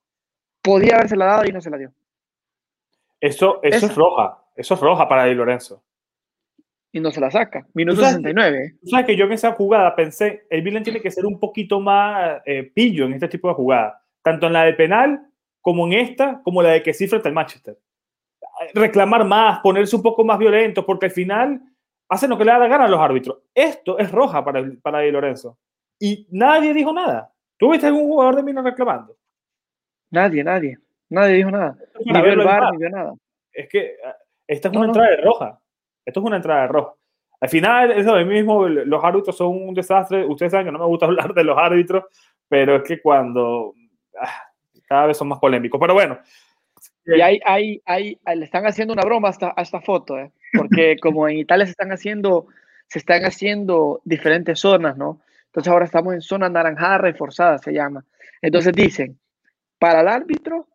Podía 0.61 0.95
haberse 0.95 1.17
la 1.17 1.25
dado 1.25 1.45
y 1.45 1.51
no 1.51 1.59
se 1.59 1.69
la 1.69 1.77
dio. 1.77 1.91
Eso, 3.19 3.59
eso 3.63 3.85
es 3.85 3.95
roja. 3.95 4.45
Eso 4.55 4.75
es 4.75 4.79
roja 4.79 5.09
para 5.09 5.25
Di 5.25 5.35
Lorenzo. 5.35 5.83
Y 6.95 7.01
no 7.01 7.11
se 7.11 7.19
la 7.19 7.29
saca. 7.29 7.67
Minuto 7.73 8.01
69. 8.01 8.77
Tú 8.81 8.87
sabes 8.87 9.05
que 9.05 9.17
yo 9.17 9.25
en 9.25 9.33
esa 9.33 9.51
jugada 9.51 9.93
pensé, 9.97 10.47
el 10.49 10.63
Milan 10.63 10.81
tiene 10.81 11.01
que 11.01 11.11
ser 11.11 11.25
un 11.25 11.37
poquito 11.41 11.81
más 11.81 12.41
eh, 12.45 12.71
pillo 12.73 13.03
en 13.03 13.11
este 13.11 13.27
tipo 13.27 13.49
de 13.49 13.53
jugada. 13.53 14.01
Tanto 14.23 14.47
en 14.47 14.53
la 14.53 14.63
de 14.63 14.75
penal, 14.75 15.27
como 15.59 15.85
en 15.87 15.91
esta, 15.91 16.41
como 16.41 16.63
la 16.63 16.69
de 16.69 16.83
que 16.83 16.93
sí 16.93 17.05
frente 17.09 17.27
al 17.27 17.33
Manchester. 17.33 17.77
Reclamar 18.73 19.25
más, 19.25 19.59
ponerse 19.59 19.93
un 19.93 20.03
poco 20.03 20.23
más 20.23 20.39
violento, 20.39 20.85
porque 20.85 21.07
al 21.07 21.11
final 21.11 21.61
hacen 22.07 22.29
lo 22.29 22.37
que 22.37 22.45
le 22.45 22.51
da 22.51 22.59
la 22.59 22.69
gana 22.69 22.85
a 22.85 22.87
los 22.87 23.01
árbitros. 23.01 23.39
Esto 23.53 23.99
es 23.99 24.09
roja 24.09 24.45
para, 24.45 24.63
para 24.81 24.99
Di 25.01 25.11
Lorenzo 25.11 25.57
y 25.99 26.25
nadie 26.31 26.73
dijo 26.73 26.93
nada. 26.93 27.29
¿Tú 27.57 27.71
viste 27.71 27.87
algún 27.87 28.07
jugador 28.07 28.37
de 28.37 28.43
Milan 28.43 28.63
reclamando? 28.63 29.17
Nadie, 30.11 30.45
nadie. 30.45 30.77
Nadie 31.09 31.35
dijo 31.35 31.51
nada. 31.51 31.75
Ni 32.05 32.13
vio 32.13 32.31
el 32.31 32.45
bar, 32.45 32.71
ni 32.71 32.77
vio 32.77 32.89
nada. 32.89 33.13
Es 33.51 33.67
que 33.67 33.97
ah, 34.05 34.15
esta 34.47 34.69
es 34.69 34.77
una 34.77 34.85
entrada 34.85 35.09
de 35.09 35.17
roja. 35.17 35.59
Esto 36.05 36.19
es 36.19 36.25
una 36.25 36.37
entrada 36.37 36.61
de 36.61 36.67
roja. 36.67 36.93
Al 37.41 37.49
final, 37.49 37.91
eso 37.91 38.15
mismo, 38.25 38.67
los 38.67 39.03
árbitros 39.03 39.37
son 39.37 39.47
un 39.47 39.73
desastre. 39.73 40.25
Ustedes 40.25 40.51
saben 40.51 40.67
que 40.67 40.71
no 40.71 40.79
me 40.79 40.85
gusta 40.85 41.05
hablar 41.07 41.33
de 41.33 41.43
los 41.43 41.57
árbitros, 41.57 42.05
pero 42.47 42.77
es 42.77 42.83
que 42.83 43.01
cuando 43.01 43.73
ah, 44.19 44.51
cada 44.87 45.07
vez 45.07 45.17
son 45.17 45.27
más 45.27 45.39
polémicos. 45.39 45.79
Pero 45.79 45.93
bueno. 45.93 46.19
Y 47.05 47.21
hay, 47.21 47.39
hay, 47.45 47.81
hay, 47.85 48.17
le 48.35 48.45
están 48.45 48.65
haciendo 48.65 48.93
una 48.93 49.03
broma 49.03 49.29
a 49.29 49.61
esta, 49.61 49.81
foto, 49.81 50.17
¿eh? 50.17 50.31
porque 50.57 50.97
como 51.01 51.27
en 51.27 51.37
Italia 51.37 51.65
se 51.65 51.71
están 51.71 51.91
haciendo, 51.91 52.47
se 52.87 52.99
están 52.99 53.25
haciendo 53.25 54.01
diferentes 54.05 54.59
zonas, 54.59 54.97
¿no? 54.97 55.21
Entonces 55.47 55.71
ahora 55.71 55.85
estamos 55.85 56.13
en 56.13 56.21
zona 56.21 56.49
naranjada 56.49 56.97
reforzada, 56.97 57.57
se 57.59 57.71
llama. 57.71 58.03
Entonces 58.41 58.73
dicen, 58.73 59.19
para 59.79 60.01
el 60.01 60.07
árbitro 60.07 60.67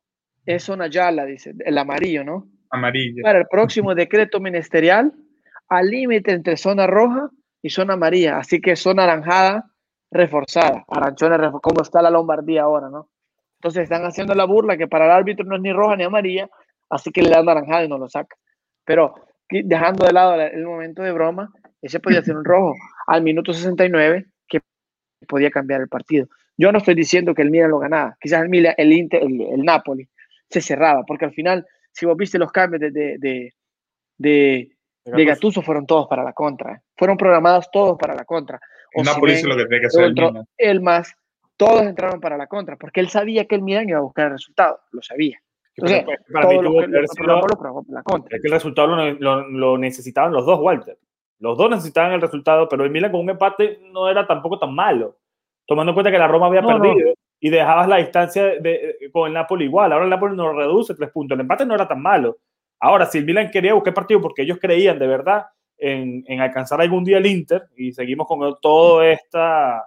es 0.46 0.62
zona 0.62 0.86
yala, 0.86 1.24
dice, 1.24 1.52
el 1.64 1.76
amarillo, 1.76 2.24
¿no? 2.24 2.46
Amarillo. 2.70 3.22
Para 3.22 3.40
el 3.40 3.46
próximo 3.46 3.94
decreto 3.94 4.40
ministerial, 4.40 5.12
al 5.68 5.88
límite 5.88 6.32
entre 6.32 6.56
zona 6.56 6.86
roja 6.86 7.30
y 7.62 7.70
zona 7.70 7.94
amarilla. 7.94 8.38
Así 8.38 8.60
que 8.60 8.76
zona 8.76 9.06
naranjada 9.06 9.70
reforzada. 10.10 10.84
Aranchones, 10.88 11.52
como 11.62 11.82
está 11.82 12.02
la 12.02 12.10
Lombardía 12.10 12.62
ahora, 12.62 12.88
¿no? 12.88 13.08
Entonces 13.58 13.82
están 13.84 14.04
haciendo 14.04 14.34
la 14.34 14.44
burla 14.44 14.76
que 14.76 14.88
para 14.88 15.04
el 15.04 15.10
árbitro 15.10 15.44
no 15.44 15.56
es 15.56 15.62
ni 15.62 15.72
roja 15.72 15.96
ni 15.96 16.04
amarilla, 16.04 16.48
así 16.88 17.10
que 17.10 17.22
le 17.22 17.28
dan 17.28 17.44
naranjada 17.44 17.84
y 17.84 17.88
no 17.88 17.98
lo 17.98 18.08
saca. 18.08 18.36
Pero 18.84 19.14
dejando 19.50 20.06
de 20.06 20.12
lado 20.12 20.40
el 20.40 20.64
momento 20.64 21.02
de 21.02 21.12
broma, 21.12 21.52
ese 21.82 22.00
podía 22.00 22.22
ser 22.22 22.36
un 22.36 22.44
rojo. 22.44 22.74
Al 23.06 23.22
minuto 23.22 23.52
69 23.52 24.26
podía 25.28 25.50
cambiar 25.50 25.80
el 25.80 25.88
partido. 25.88 26.26
Yo 26.56 26.72
no 26.72 26.78
estoy 26.78 26.94
diciendo 26.94 27.34
que 27.34 27.42
el 27.42 27.50
Milan 27.50 27.70
lo 27.70 27.78
ganaba, 27.78 28.16
quizás 28.20 28.42
el 28.42 28.48
Milan, 28.48 28.74
el 28.76 28.92
Inter, 28.92 29.22
el, 29.22 29.62
Napoli 29.62 30.08
se 30.48 30.60
cerraba, 30.60 31.04
porque 31.06 31.24
al 31.24 31.32
final, 31.32 31.66
si 31.92 32.06
vos 32.06 32.16
viste 32.16 32.38
los 32.38 32.52
cambios 32.52 32.80
de, 32.80 32.90
de, 32.90 33.52
de, 34.16 34.76
de, 35.04 35.24
Gattuso, 35.24 35.62
fueron 35.62 35.86
todos 35.86 36.06
para 36.08 36.22
la 36.22 36.32
contra, 36.32 36.82
fueron 36.96 37.16
programados 37.16 37.70
todos 37.70 37.98
para 37.98 38.14
la 38.14 38.24
contra. 38.24 38.60
el 38.92 39.04
Napoli 39.04 39.32
hizo 39.32 39.48
lo 39.48 39.56
que 39.56 39.64
tenía 39.64 39.80
que 39.80 39.86
hacer 39.86 40.04
el 40.04 40.14
Milan. 40.14 40.44
El 40.56 40.80
más, 40.80 41.14
todos 41.56 41.82
entraron 41.82 42.20
para 42.20 42.36
la 42.36 42.46
contra, 42.46 42.76
porque 42.76 43.00
él 43.00 43.08
sabía 43.08 43.44
que 43.46 43.56
el 43.56 43.62
Milan 43.62 43.88
iba 43.88 43.98
a 43.98 44.02
buscar 44.02 44.26
el 44.26 44.32
resultado, 44.32 44.80
lo 44.92 45.02
sabía. 45.02 45.40
Entonces, 45.76 46.04
para 46.32 46.48
mí 46.48 46.60
tuvo 46.60 46.80
que 46.80 46.88
la 46.88 48.02
contra. 48.02 48.36
Es 48.36 48.42
que 48.42 48.48
el 48.48 48.52
resultado 48.52 48.88
lo, 48.88 49.12
lo, 49.12 49.48
lo 49.48 49.78
necesitaban 49.78 50.32
los 50.32 50.44
dos, 50.44 50.60
Walter. 50.60 50.98
Los 51.38 51.56
dos 51.56 51.70
necesitaban 51.70 52.12
el 52.12 52.20
resultado, 52.20 52.68
pero 52.68 52.84
el 52.84 52.90
Milan 52.90 53.10
con 53.10 53.20
un 53.20 53.30
empate 53.30 53.80
no 53.92 54.10
era 54.10 54.26
tampoco 54.26 54.58
tan 54.58 54.74
malo, 54.74 55.16
tomando 55.66 55.90
en 55.90 55.94
cuenta 55.94 56.10
que 56.10 56.18
la 56.18 56.28
Roma 56.28 56.48
había 56.48 56.62
perdido 56.62 57.14
y 57.40 57.48
dejabas 57.48 57.88
la 57.88 57.96
distancia 57.96 58.44
de, 58.60 59.10
con 59.12 59.26
el 59.28 59.34
Napoli 59.34 59.64
igual. 59.64 59.92
Ahora 59.92 60.04
el 60.04 60.10
Napoli 60.10 60.36
nos 60.36 60.54
reduce 60.54 60.94
tres 60.94 61.10
puntos. 61.10 61.34
El 61.34 61.40
empate 61.40 61.64
no 61.64 61.74
era 61.74 61.88
tan 61.88 62.00
malo. 62.00 62.38
Ahora, 62.78 63.06
si 63.06 63.18
el 63.18 63.24
Milan 63.24 63.50
quería 63.50 63.74
buscar 63.74 63.94
partido 63.94 64.20
porque 64.20 64.42
ellos 64.42 64.58
creían 64.60 64.98
de 64.98 65.06
verdad 65.06 65.46
en, 65.78 66.22
en 66.26 66.40
alcanzar 66.40 66.80
algún 66.80 67.02
día 67.02 67.18
el 67.18 67.26
Inter 67.26 67.64
y 67.76 67.92
seguimos 67.92 68.26
con 68.26 68.56
todo 68.60 69.02
esta, 69.02 69.84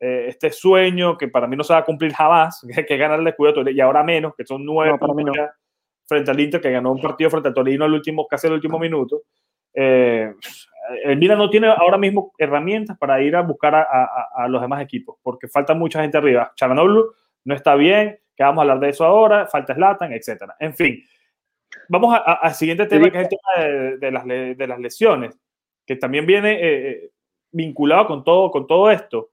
eh, 0.00 0.26
este 0.28 0.50
sueño 0.50 1.16
que 1.16 1.28
para 1.28 1.46
mí 1.46 1.56
no 1.56 1.64
se 1.64 1.72
va 1.72 1.80
a 1.80 1.84
cumplir 1.84 2.12
jamás, 2.12 2.60
que, 2.74 2.84
que 2.84 2.96
ganarle 2.96 3.34
cuidado 3.34 3.68
y 3.68 3.80
ahora 3.80 4.02
menos, 4.02 4.34
que 4.36 4.44
son 4.44 4.64
nueve 4.64 4.98
frente 6.06 6.30
al 6.30 6.40
Inter, 6.40 6.60
que 6.60 6.70
ganó 6.70 6.92
un 6.92 7.00
partido 7.00 7.30
frente 7.30 7.48
al 7.48 7.54
Torino 7.54 7.84
el 7.84 7.92
último, 7.92 8.26
casi 8.26 8.46
el 8.46 8.54
último 8.54 8.78
minuto. 8.78 9.22
Eh, 9.74 10.32
el 11.04 11.16
Milan 11.18 11.38
no 11.38 11.50
tiene 11.50 11.68
ahora 11.68 11.98
mismo 11.98 12.32
herramientas 12.38 12.96
para 12.98 13.20
ir 13.20 13.36
a 13.36 13.42
buscar 13.42 13.74
a, 13.74 14.48
los 14.48 14.60
demás 14.60 14.82
equipos, 14.82 15.16
porque 15.22 15.48
falta 15.48 15.74
mucha 15.74 16.00
gente 16.00 16.18
arriba. 16.18 16.52
Charanoglu 16.54 17.12
no 17.44 17.54
está 17.54 17.74
bien, 17.74 18.18
que 18.36 18.42
vamos 18.42 18.58
a 18.58 18.62
hablar 18.62 18.80
de 18.80 18.88
eso 18.90 19.04
ahora, 19.04 19.46
falta 19.46 19.74
Slatan, 19.74 20.12
etcétera. 20.12 20.56
En 20.60 20.74
fin, 20.74 21.02
vamos 21.88 22.18
al 22.24 22.54
siguiente 22.54 22.86
tema, 22.86 23.10
que 23.10 23.20
es 23.20 23.24
el 23.24 23.28
tema 23.28 23.98
de, 23.98 24.10
las, 24.10 24.26
de 24.26 24.66
las, 24.66 24.78
lesiones, 24.78 25.38
que 25.86 25.96
también 25.96 26.26
viene 26.26 26.52
eh, 26.52 26.90
eh, 26.90 27.10
vinculado 27.50 28.06
con 28.06 28.24
todo, 28.24 28.50
con 28.50 28.66
todo 28.66 28.90
esto, 28.90 29.30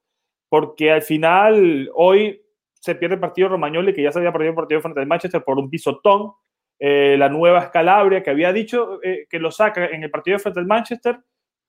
porque 0.49 0.91
al 0.91 1.01
final 1.01 1.89
hoy 1.93 2.41
se 2.73 2.95
pierde 2.95 3.15
el 3.15 3.21
partido 3.21 3.49
Romagnoli, 3.49 3.93
que 3.93 4.03
ya 4.03 4.11
se 4.11 4.19
había 4.19 4.31
perdido 4.31 4.51
el 4.51 4.55
partido 4.55 4.81
frente 4.81 4.99
al 4.99 5.07
Manchester 5.07 5.43
por 5.43 5.57
un 5.57 5.69
pisotón, 5.69 6.31
eh, 6.77 7.15
la 7.17 7.29
nueva 7.29 7.59
Escalabria, 7.59 8.21
que 8.21 8.29
había 8.29 8.51
dicho 8.51 8.99
que 9.01 9.39
lo 9.39 9.49
saca 9.49 9.85
en 9.85 10.03
el 10.03 10.11
partido 10.11 10.37
frente 10.39 10.59
al 10.59 10.67
Manchester, 10.67 11.19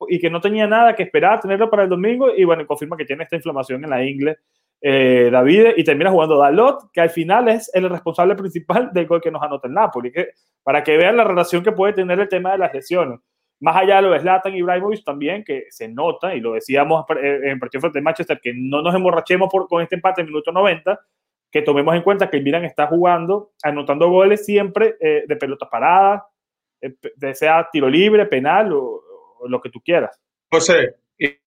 y 0.09 0.19
que 0.19 0.31
no 0.31 0.41
tenía 0.41 0.67
nada 0.67 0.95
que 0.95 1.05
esperar 1.05 1.41
tenerlo 1.41 1.71
para 1.71 1.85
el 1.85 1.89
domingo 1.89 2.35
y 2.35 2.45
bueno, 2.45 2.67
confirma 2.67 2.97
que 2.97 3.05
tiene 3.05 3.25
esta 3.25 3.37
inflamación 3.37 3.85
en 3.85 3.91
la 3.91 4.05
ingle 4.05 4.37
eh, 4.81 5.31
David 5.33 5.69
y 5.77 5.85
termina 5.85 6.11
jugando 6.11 6.39
Dalot, 6.39 6.91
que 6.93 7.01
al 7.01 7.11
final 7.11 7.49
es 7.49 7.71
el 7.75 7.89
responsable 7.89 8.35
principal 8.37 8.91
del 8.93 9.07
gol 9.07 9.21
que 9.21 9.31
nos 9.31 9.43
anota 9.43 9.69
el 9.69 9.75
Napoli, 9.75 10.13
que, 10.13 10.29
para 10.63 10.83
que 10.85 10.97
vean 10.97 11.17
la 11.17 11.25
relación 11.25 11.63
que 11.63 11.73
puede 11.73 11.95
tener 11.95 12.21
el 12.21 12.29
tema 12.29 12.53
de 12.53 12.59
las 12.59 12.75
lesiones. 12.75 13.21
Más 13.59 13.75
allá 13.75 13.97
de 13.97 14.03
lo 14.03 14.11
de 14.11 14.21
Zlatan 14.21 14.55
y 14.55 14.59
Ibrahimovic 14.59 15.03
también, 15.03 15.43
que 15.43 15.65
se 15.71 15.89
nota, 15.89 16.35
y 16.35 16.41
lo 16.41 16.53
decíamos 16.53 17.07
eh, 17.23 17.41
en 17.43 17.51
el 17.53 17.59
partido 17.59 17.81
frente 17.81 18.01
a 18.01 18.03
Manchester, 18.03 18.39
que 18.43 18.53
no 18.55 18.83
nos 18.83 18.95
emborrachemos 18.95 19.49
por, 19.51 19.67
con 19.67 19.83
este 19.83 19.95
empate 19.95 20.21
en 20.21 20.27
minuto 20.27 20.53
90, 20.53 21.01
que 21.51 21.63
tomemos 21.63 21.95
en 21.95 22.03
cuenta 22.03 22.29
que 22.29 22.37
el 22.37 22.43
Milan 22.43 22.67
está 22.67 22.87
jugando, 22.87 23.53
anotando 23.63 24.11
goles 24.11 24.45
siempre 24.45 24.97
eh, 25.01 25.25
de 25.27 25.37
pelotas 25.37 25.71
paradas, 25.71 26.23
sea 27.33 27.67
tiro 27.73 27.89
libre, 27.89 28.27
penal 28.27 28.73
o, 28.75 29.03
lo 29.49 29.61
que 29.61 29.71
tú 29.71 29.81
quieras. 29.81 30.19
José, 30.51 30.97
y, 31.19 31.39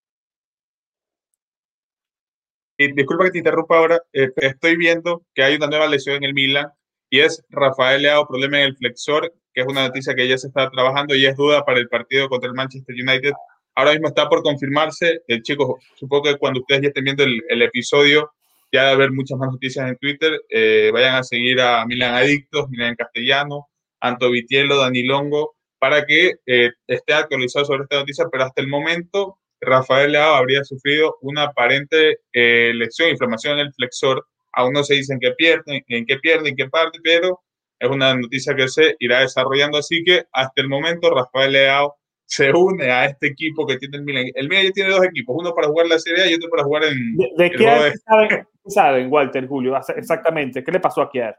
disculpa 2.94 3.26
que 3.26 3.32
te 3.32 3.40
interrumpa 3.40 3.78
ahora, 3.78 4.02
eh, 4.14 4.30
estoy 4.38 4.78
viendo 4.78 5.26
que 5.36 5.44
hay 5.44 5.56
una 5.56 5.68
nueva 5.68 5.88
lesión 5.88 6.16
en 6.16 6.24
el 6.24 6.34
Milan 6.34 6.72
y 7.10 7.20
es 7.20 7.44
Rafael 7.50 8.02
Leao, 8.02 8.28
problema 8.28 8.60
en 8.60 8.68
el 8.68 8.78
flexor, 8.78 9.34
que 9.54 9.62
es 9.62 9.68
una 9.68 9.88
noticia 9.88 10.16
que 10.16 10.28
ya 10.28 10.38
se 10.38 10.48
está 10.48 10.70
trabajando 10.70 11.16
y 11.16 11.26
es 11.26 11.36
duda 11.36 11.66
para 11.66 11.80
el 11.80 11.90
partido 11.90 12.30
contra 12.30 12.48
el 12.48 12.56
Manchester 12.56 12.96
United. 12.96 13.34
Ahora 13.76 13.92
mismo 13.92 14.08
está 14.08 14.30
por 14.30 14.44
confirmarse. 14.44 15.22
El 15.28 15.42
chico, 15.42 15.80
supongo 15.96 16.24
que 16.24 16.38
cuando 16.38 16.62
ustedes 16.62 16.84
ya 16.84 16.88
estén 16.90 17.04
viendo 17.04 17.24
el, 17.24 17.62
episodio, 17.62 18.32
ya 18.72 18.86
de 18.86 18.92
haber 18.92 19.12
muchas 19.12 19.38
más 19.38 19.52
noticias 19.52 19.90
en 19.90 19.98
Twitter. 19.98 20.40
Eh, 20.50 20.92
vayan 20.94 21.16
a 21.16 21.24
seguir 21.24 21.60
a 21.62 21.86
Milan 21.86 22.14
Adictos, 22.14 22.70
Milan 22.70 22.90
en 22.90 22.96
Castellano, 22.96 23.70
Anto 24.00 24.30
Vitiello, 24.30 24.78
Dani 24.78 25.04
Longo, 25.04 25.56
para 25.80 26.06
que 26.06 26.34
eh, 26.46 26.72
esté 26.88 27.14
actualizado 27.14 27.66
sobre 27.66 27.84
esta 27.84 28.00
noticia, 28.00 28.26
pero 28.32 28.44
hasta 28.44 28.62
el 28.62 28.68
momento 28.68 29.40
Rafael 29.62 30.12
Leao 30.12 30.36
habría 30.36 30.64
sufrido 30.64 31.18
una 31.22 31.44
aparente 31.44 32.20
eh, 32.34 32.72
lesión, 32.76 33.10
inflamación 33.10 33.60
en 33.60 33.68
el 33.68 33.74
flexor. 33.74 34.26
Aún 34.54 34.74
no 34.74 34.84
se 34.84 34.96
dice 34.96 35.14
en 35.14 35.20
qué 35.20 35.32
pierde, 35.32 35.84
en 35.88 36.06
qué 36.06 36.18
pierde, 36.18 36.50
en 36.50 36.56
qué 36.56 36.68
parte, 36.68 37.00
pero 37.04 37.42
es 37.80 37.90
una 37.90 38.14
noticia 38.14 38.56
que 38.56 38.68
se 38.68 38.96
irá 39.00 39.22
desarrollando. 39.22 39.78
Así 39.78 40.04
que 40.04 40.24
hasta 40.32 40.62
el 40.62 40.70
momento 40.70 41.14
Rafael 41.14 41.54
Leao 41.54 41.96
se 42.26 42.52
une 42.52 42.92
a 42.92 43.06
este 43.06 43.28
equipo 43.28 43.66
que 43.66 43.78
tiene 43.78 43.98
el 43.98 44.04
Milan. 44.04 44.26
El 44.36 44.50
Milan 44.50 44.66
ya 44.66 44.72
tiene 44.72 44.90
dos 44.92 45.04
equipos, 45.04 45.36
uno 45.40 45.54
para 45.54 45.68
jugar 45.68 45.88
la 45.88 45.98
Serie 45.98 46.24
A 46.24 46.30
y 46.30 46.36
otro 46.36 46.50
para 46.50 46.64
jugar 46.64 46.84
en... 46.84 47.16
¿De, 47.16 47.52
qué 47.52 47.94
saben, 48.06 48.48
saben, 48.68 49.12
Walter, 49.12 49.48
Julio? 49.48 49.76
Exactamente, 49.96 50.64
¿qué 50.64 50.72
le 50.72 50.80
pasó 50.80 51.02
a 51.02 51.10
Kiar? 51.10 51.38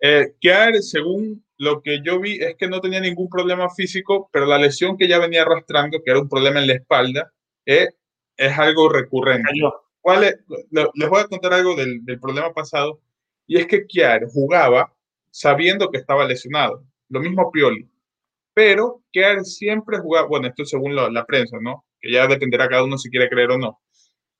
Eh, 0.00 0.32
Kiar, 0.40 0.74
según 0.76 1.44
lo 1.58 1.82
que 1.82 2.00
yo 2.02 2.20
vi, 2.20 2.42
es 2.42 2.56
que 2.56 2.68
no 2.68 2.80
tenía 2.80 3.00
ningún 3.00 3.28
problema 3.28 3.68
físico, 3.70 4.30
pero 4.32 4.46
la 4.46 4.58
lesión 4.58 4.96
que 4.96 5.08
ya 5.08 5.18
venía 5.18 5.42
arrastrando, 5.42 6.02
que 6.02 6.10
era 6.10 6.20
un 6.20 6.28
problema 6.28 6.60
en 6.60 6.68
la 6.68 6.74
espalda, 6.74 7.32
eh, 7.66 7.88
es 8.36 8.58
algo 8.58 8.88
recurrente. 8.88 9.50
¿Cuál 10.00 10.36
les 10.70 11.08
voy 11.08 11.20
a 11.20 11.26
contar 11.26 11.52
algo 11.52 11.74
del, 11.74 12.04
del 12.04 12.20
problema 12.20 12.52
pasado, 12.52 13.00
y 13.46 13.58
es 13.58 13.66
que 13.66 13.86
Kiar 13.86 14.26
jugaba 14.28 14.94
sabiendo 15.30 15.90
que 15.90 15.98
estaba 15.98 16.26
lesionado. 16.26 16.84
Lo 17.08 17.20
mismo 17.20 17.50
Pioli. 17.50 17.88
Pero 18.54 19.02
Kiar 19.12 19.44
siempre 19.44 19.98
jugaba, 19.98 20.28
bueno, 20.28 20.48
esto 20.48 20.64
según 20.64 20.94
la, 20.94 21.24
prensa, 21.26 21.58
¿no? 21.60 21.84
Que 22.00 22.12
ya 22.12 22.26
dependerá 22.26 22.68
cada 22.68 22.84
uno 22.84 22.98
si 22.98 23.08
quiere 23.10 23.28
creer 23.28 23.52
o 23.52 23.58
no. 23.58 23.80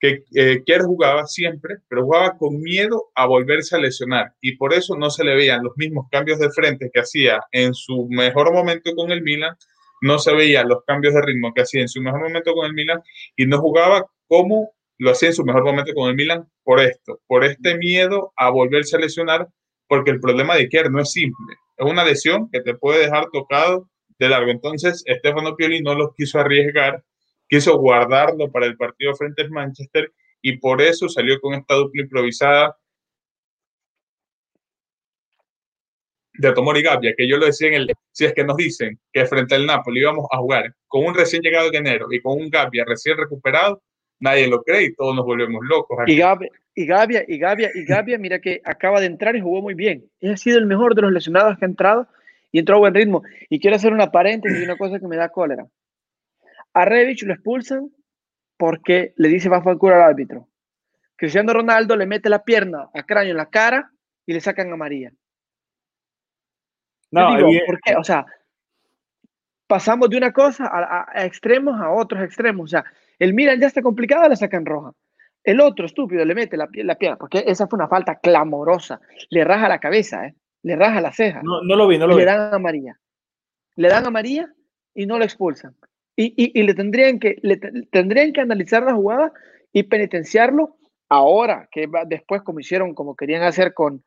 Que 0.00 0.24
eh, 0.34 0.62
Kiar 0.64 0.82
jugaba 0.82 1.26
siempre, 1.26 1.76
pero 1.88 2.04
jugaba 2.04 2.36
con 2.36 2.60
miedo 2.60 3.10
a 3.14 3.26
volverse 3.26 3.76
a 3.76 3.80
lesionar. 3.80 4.32
Y 4.40 4.56
por 4.56 4.72
eso 4.72 4.96
no 4.96 5.10
se 5.10 5.24
le 5.24 5.34
veían 5.34 5.64
los 5.64 5.76
mismos 5.76 6.06
cambios 6.10 6.38
de 6.38 6.50
frente 6.50 6.90
que 6.92 7.00
hacía 7.00 7.40
en 7.52 7.74
su 7.74 8.06
mejor 8.08 8.52
momento 8.52 8.94
con 8.94 9.10
el 9.10 9.22
Milan. 9.22 9.56
No 10.00 10.18
se 10.18 10.32
veían 10.34 10.68
los 10.68 10.84
cambios 10.86 11.14
de 11.14 11.22
ritmo 11.22 11.52
que 11.54 11.62
hacía 11.62 11.80
en 11.80 11.88
su 11.88 12.00
mejor 12.00 12.22
momento 12.22 12.54
con 12.54 12.66
el 12.66 12.74
Milan. 12.74 13.00
Y 13.36 13.46
no 13.46 13.58
jugaba 13.58 14.06
como 14.28 14.70
lo 14.98 15.10
hacía 15.10 15.28
en 15.28 15.34
su 15.34 15.44
mejor 15.44 15.64
momento 15.64 15.92
con 15.94 16.10
el 16.10 16.16
Milan 16.16 16.48
por 16.64 16.80
esto, 16.80 17.20
por 17.26 17.44
este 17.44 17.76
miedo 17.78 18.32
a 18.36 18.50
volverse 18.50 18.96
a 18.96 19.00
lesionar 19.00 19.48
porque 19.88 20.10
el 20.10 20.20
problema 20.20 20.54
de 20.54 20.68
Kier 20.68 20.90
no 20.90 21.00
es 21.00 21.12
simple. 21.12 21.56
Es 21.76 21.90
una 21.90 22.04
lesión 22.04 22.48
que 22.52 22.60
te 22.60 22.74
puede 22.74 23.00
dejar 23.00 23.26
tocado 23.32 23.88
de 24.18 24.28
largo. 24.28 24.50
Entonces, 24.50 25.02
Stefano 25.06 25.56
Pioli 25.56 25.80
no 25.80 25.94
lo 25.94 26.12
quiso 26.14 26.38
arriesgar, 26.38 27.02
quiso 27.48 27.78
guardarlo 27.78 28.50
para 28.50 28.66
el 28.66 28.76
partido 28.76 29.14
frente 29.14 29.42
al 29.42 29.50
Manchester 29.50 30.12
y 30.42 30.58
por 30.58 30.80
eso 30.80 31.08
salió 31.08 31.40
con 31.40 31.54
esta 31.54 31.74
dupla 31.74 32.02
improvisada 32.02 32.76
de 36.34 36.52
Tomori 36.52 36.82
Gabbia, 36.82 37.14
que 37.16 37.28
yo 37.28 37.36
lo 37.36 37.46
decía 37.46 37.68
en 37.68 37.74
el, 37.74 37.92
si 38.12 38.24
es 38.24 38.32
que 38.32 38.44
nos 38.44 38.56
dicen 38.56 38.98
que 39.12 39.26
frente 39.26 39.56
al 39.56 39.66
Napoli 39.66 40.00
íbamos 40.00 40.26
a 40.30 40.38
jugar 40.38 40.72
con 40.86 41.04
un 41.04 41.14
recién 41.14 41.42
llegado 41.42 41.70
de 41.70 41.78
enero 41.78 42.06
y 42.12 42.20
con 42.20 42.40
un 42.40 42.48
Gabbia 42.48 42.84
recién 42.86 43.16
recuperado, 43.16 43.82
nadie 44.20 44.46
lo 44.46 44.62
cree 44.62 44.84
y 44.84 44.94
todos 44.94 45.16
nos 45.16 45.24
volvemos 45.24 45.60
locos. 45.64 45.98
Y 46.06 46.16
Gabbia, 46.16 46.48
y 46.74 46.86
Gavia, 46.86 47.24
y 47.26 47.38
Gavia, 47.38 47.70
y 47.74 47.84
Gavia, 47.84 48.18
mira 48.18 48.40
que 48.40 48.60
acaba 48.64 49.00
de 49.00 49.06
entrar 49.06 49.34
y 49.34 49.40
jugó 49.40 49.60
muy 49.60 49.74
bien. 49.74 50.04
ha 50.22 50.36
sido 50.36 50.58
el 50.58 50.66
mejor 50.66 50.94
de 50.94 51.02
los 51.02 51.12
lesionados 51.12 51.58
que 51.58 51.64
ha 51.64 51.68
entrado 51.68 52.06
y 52.52 52.60
entró 52.60 52.76
a 52.76 52.78
buen 52.78 52.94
ritmo. 52.94 53.24
Y 53.50 53.58
quiero 53.58 53.74
hacer 53.74 53.92
una 53.92 54.12
paréntesis 54.12 54.60
y 54.60 54.64
una 54.64 54.76
cosa 54.76 55.00
que 55.00 55.08
me 55.08 55.16
da 55.16 55.28
cólera. 55.28 55.66
A 56.78 56.84
Revich 56.84 57.24
lo 57.24 57.34
expulsan 57.34 57.90
porque 58.56 59.12
le 59.16 59.28
dice 59.28 59.48
va 59.48 59.56
a 59.56 59.76
cura 59.76 59.96
al 59.96 60.10
árbitro. 60.10 60.48
Cristiano 61.16 61.52
Ronaldo 61.52 61.96
le 61.96 62.06
mete 62.06 62.28
la 62.28 62.44
pierna 62.44 62.88
a 62.94 63.02
Craño 63.02 63.32
en 63.32 63.36
la 63.36 63.50
cara 63.50 63.90
y 64.24 64.32
le 64.32 64.40
sacan 64.40 64.72
a 64.72 64.76
María. 64.76 65.12
No, 67.10 67.36
digo, 67.36 67.50
¿por 67.66 67.80
qué? 67.80 67.96
O 67.96 68.04
sea, 68.04 68.24
pasamos 69.66 70.08
de 70.08 70.18
una 70.18 70.32
cosa 70.32 70.66
a, 70.66 71.10
a, 71.10 71.24
extremos 71.24 71.80
a 71.80 71.90
otros 71.90 72.22
extremos. 72.22 72.66
O 72.66 72.68
sea, 72.68 72.84
el 73.18 73.34
Milan 73.34 73.60
ya 73.60 73.66
está 73.66 73.82
complicado, 73.82 74.28
le 74.28 74.36
sacan 74.36 74.64
roja. 74.64 74.92
El 75.42 75.60
otro 75.60 75.84
estúpido 75.84 76.24
le 76.24 76.34
mete 76.36 76.56
la, 76.56 76.68
la 76.72 76.94
pierna, 76.94 77.16
porque 77.16 77.42
esa 77.44 77.66
fue 77.66 77.76
una 77.76 77.88
falta 77.88 78.20
clamorosa. 78.20 79.00
Le 79.30 79.42
raja 79.42 79.68
la 79.68 79.80
cabeza, 79.80 80.26
¿eh? 80.26 80.36
le 80.62 80.76
raja 80.76 81.00
la 81.00 81.12
ceja. 81.12 81.42
No, 81.42 81.60
no 81.60 81.74
lo 81.74 81.88
vi, 81.88 81.98
no 81.98 82.06
lo 82.06 82.14
vi. 82.14 82.20
Le 82.20 82.26
dan 82.26 82.54
a 82.54 82.58
María. 82.60 83.00
Le 83.74 83.88
dan 83.88 84.06
a 84.06 84.10
María 84.10 84.54
y 84.94 85.06
no 85.06 85.18
lo 85.18 85.24
expulsan. 85.24 85.74
Y, 86.20 86.34
y, 86.58 86.62
le, 86.64 86.74
tendrían 86.74 87.20
que, 87.20 87.36
le 87.42 87.58
tendrían 87.92 88.32
que 88.32 88.40
analizar 88.40 88.82
la 88.82 88.92
jugada 88.92 89.32
y 89.72 89.84
penitenciarlo 89.84 90.76
ahora, 91.08 91.68
que 91.70 91.88
después 92.08 92.42
como 92.42 92.58
hicieron, 92.58 92.92
como 92.92 93.14
querían 93.14 93.44
hacer 93.44 93.72
con, 93.72 94.02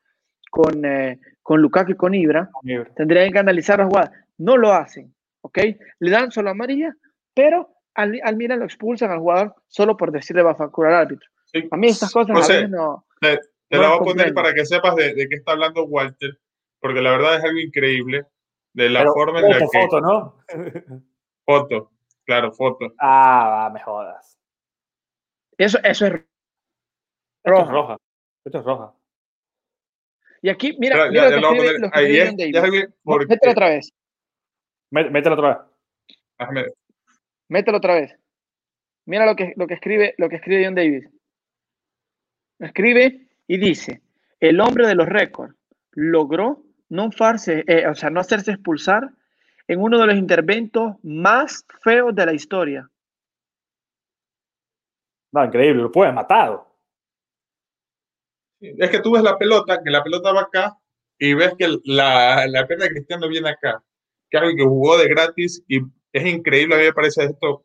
con, 0.50 0.84
eh, 0.84 1.22
con 1.42 1.62
Lukaku 1.62 1.92
y 1.92 1.96
con 1.96 2.14
Ibra, 2.14 2.50
tendrían 2.98 3.32
que 3.32 3.40
analizar 3.40 3.80
la 3.80 3.86
jugada. 3.86 4.12
No 4.38 4.58
lo 4.58 4.74
hacen, 4.74 5.16
¿ok? 5.40 5.58
Le 6.00 6.12
dan 6.12 6.32
solo 6.32 6.50
a 6.50 6.54
María, 6.54 6.94
pero 7.34 7.70
al, 7.94 8.20
al 8.26 8.36
Milan 8.36 8.60
lo 8.60 8.66
expulsan 8.66 9.10
al 9.10 9.20
jugador 9.20 9.56
solo 9.70 9.96
por 9.96 10.12
decirle 10.12 10.44
va 10.44 10.52
a 10.52 10.56
facturar 10.56 10.92
al 10.92 11.06
árbitro. 11.06 11.30
A 11.72 11.78
mí 11.78 11.88
estas 11.88 12.12
cosas 12.12 12.36
a 12.36 12.40
veces 12.40 12.70
no. 12.70 13.06
Te, 13.22 13.40
la 13.70 13.88
voy 13.88 13.98
a 14.00 14.04
poner 14.04 14.34
para 14.34 14.54
que 14.54 14.66
sepas 14.66 14.98
de, 14.98 15.14
de, 15.14 15.30
qué 15.30 15.36
está 15.36 15.54
hablando 15.54 15.86
Walter, 15.86 16.38
porque 16.82 17.00
la 17.00 17.12
verdad 17.12 17.38
es 17.38 17.44
algo 17.46 17.60
increíble 17.60 18.26
de 18.74 18.90
la 18.90 19.06
forma 19.06 19.40
en 19.40 19.50
la 19.50 19.60
que. 19.60 19.66
Foto, 19.68 20.02
¿no? 20.02 20.36
foto, 21.46 21.92
claro, 22.32 22.52
foto. 22.54 22.94
Ah, 22.98 23.70
me 23.74 23.82
jodas. 23.82 24.38
Eso, 25.58 25.80
eso 25.84 26.06
es 26.06 26.14
roja. 27.44 27.64
Esto 27.64 27.68
es 27.68 27.72
roja. 27.72 27.98
Esto 28.46 28.60
es 28.60 28.66
roja. 28.66 28.94
Y 30.42 30.50
aquí, 30.50 30.76
mira, 30.80 31.10
mira 31.10 31.30
lo 31.30 31.52
que 31.52 31.58
escribe, 31.58 31.80
lo 31.80 31.92
que 31.92 32.00
ahí 32.00 32.18
es, 32.18 32.34
Mételo 32.34 33.52
otra 33.52 33.70
vez. 33.70 33.94
Mételo 34.90 35.36
otra 35.36 35.68
vez. 36.40 36.74
Mételo 37.50 37.78
otra 37.78 37.94
vez. 37.96 38.18
Mira 39.06 39.26
lo 39.26 39.36
que, 39.36 39.54
lo 39.58 39.68
que, 39.68 39.74
escribe, 39.74 40.16
lo 40.18 40.30
que 40.30 40.38
escribe 40.38 40.66
John 40.66 40.76
Davis. 40.76 41.10
Escribe 42.60 43.28
y 43.48 43.58
dice, 43.58 44.02
el 44.40 44.62
hombre 44.62 44.88
de 44.88 44.96
los 44.96 45.08
récords 45.08 45.56
logró 45.92 46.64
no, 46.90 47.12
farse, 47.12 47.64
eh, 47.68 47.88
o 47.88 47.96
sea, 47.96 48.10
no 48.10 48.20
hacerse 48.20 48.52
expulsar 48.52 49.12
en 49.72 49.82
uno 49.82 49.98
de 49.98 50.06
los 50.06 50.16
interventos 50.18 50.96
más 51.02 51.66
feos 51.82 52.14
de 52.14 52.26
la 52.26 52.34
historia. 52.34 52.90
No, 55.32 55.46
increíble, 55.46 55.84
lo 55.84 55.90
puede 55.90 56.12
matado. 56.12 56.68
Es 58.60 58.90
que 58.90 59.00
tú 59.00 59.14
ves 59.14 59.24
la 59.24 59.38
pelota, 59.38 59.82
que 59.82 59.90
la 59.90 60.04
pelota 60.04 60.34
va 60.34 60.42
acá 60.42 60.78
y 61.18 61.34
ves 61.36 61.54
que 61.58 61.74
la, 61.86 62.46
la 62.48 62.68
pierna 62.68 62.84
de 62.84 62.92
Cristiano 62.92 63.30
viene 63.30 63.50
acá. 63.50 63.82
Que 64.30 64.38
alguien 64.38 64.58
que 64.58 64.66
jugó 64.66 64.98
de 64.98 65.08
gratis 65.08 65.64
y 65.70 65.80
es 66.12 66.26
increíble, 66.26 66.76
a 66.76 66.78
mí 66.78 66.84
me 66.84 66.94
parece 66.94 67.24
esto. 67.24 67.64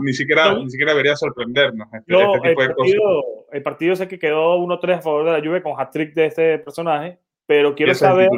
ni, 0.00 0.14
siquiera, 0.14 0.54
ni 0.54 0.70
siquiera 0.70 0.92
debería 0.92 1.14
sorprendernos 1.14 1.88
este, 1.92 2.14
este 2.14 2.48
tipo 2.48 2.62
el, 2.62 2.74
partido, 2.74 3.24
el 3.52 3.62
partido 3.62 3.92
ese 3.92 4.08
que 4.08 4.18
quedó 4.18 4.56
1-3 4.60 4.94
a 4.94 5.02
favor 5.02 5.26
de 5.26 5.32
la 5.32 5.46
Juve 5.46 5.62
con 5.62 5.78
hat-trick 5.78 6.14
de 6.14 6.24
este 6.24 6.58
personaje, 6.58 7.18
pero 7.44 7.74
quiero 7.74 7.94
saber 7.94 8.30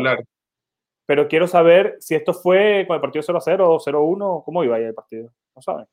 pero 1.08 1.26
quiero 1.26 1.46
saber 1.46 1.96
si 2.00 2.14
esto 2.14 2.34
fue 2.34 2.84
con 2.86 2.96
el 2.96 3.00
partido 3.00 3.22
0-0 3.22 3.60
o 3.62 3.78
0-1, 3.78 4.44
¿cómo 4.44 4.62
iba 4.62 4.76
ahí 4.76 4.84
el 4.84 4.92
partido? 4.92 5.32
No 5.56 5.62
saben. 5.62 5.86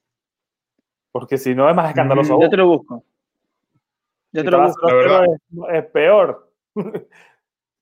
Porque 1.10 1.38
si 1.38 1.56
no 1.56 1.70
es 1.70 1.76
más 1.78 1.88
escandaloso. 1.88 2.38
Mm, 2.38 2.42
yo 2.42 2.50
te 2.50 2.58
lo 2.58 2.68
busco. 2.68 3.04
Yo 4.34 4.44
te 4.44 4.52
lo 4.52 4.64
busco. 4.64 4.90
Es, 4.90 5.76
es, 5.78 5.86
peor. 5.86 6.52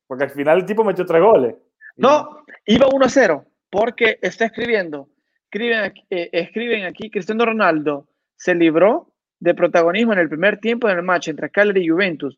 Porque 0.05 0.25
al 0.25 0.29
final 0.29 0.59
el 0.59 0.65
tipo 0.67 0.83
metió 0.83 1.07
tres 1.07 1.23
goles. 1.23 1.55
No, 1.95 2.43
iba 2.67 2.85
1-0 2.85 3.43
porque 3.71 4.19
está 4.21 4.45
escribiendo 4.45 5.09
escriben, 5.45 5.91
eh, 6.11 6.29
escriben 6.31 6.85
aquí, 6.85 7.09
Cristiano 7.09 7.45
Ronaldo 7.45 8.07
se 8.35 8.53
libró 8.53 9.09
de 9.39 9.55
protagonismo 9.55 10.13
en 10.13 10.19
el 10.19 10.29
primer 10.29 10.59
tiempo 10.59 10.87
del 10.87 11.01
match 11.01 11.29
entre 11.29 11.49
Cagliari 11.49 11.83
y 11.83 11.89
Juventus. 11.89 12.37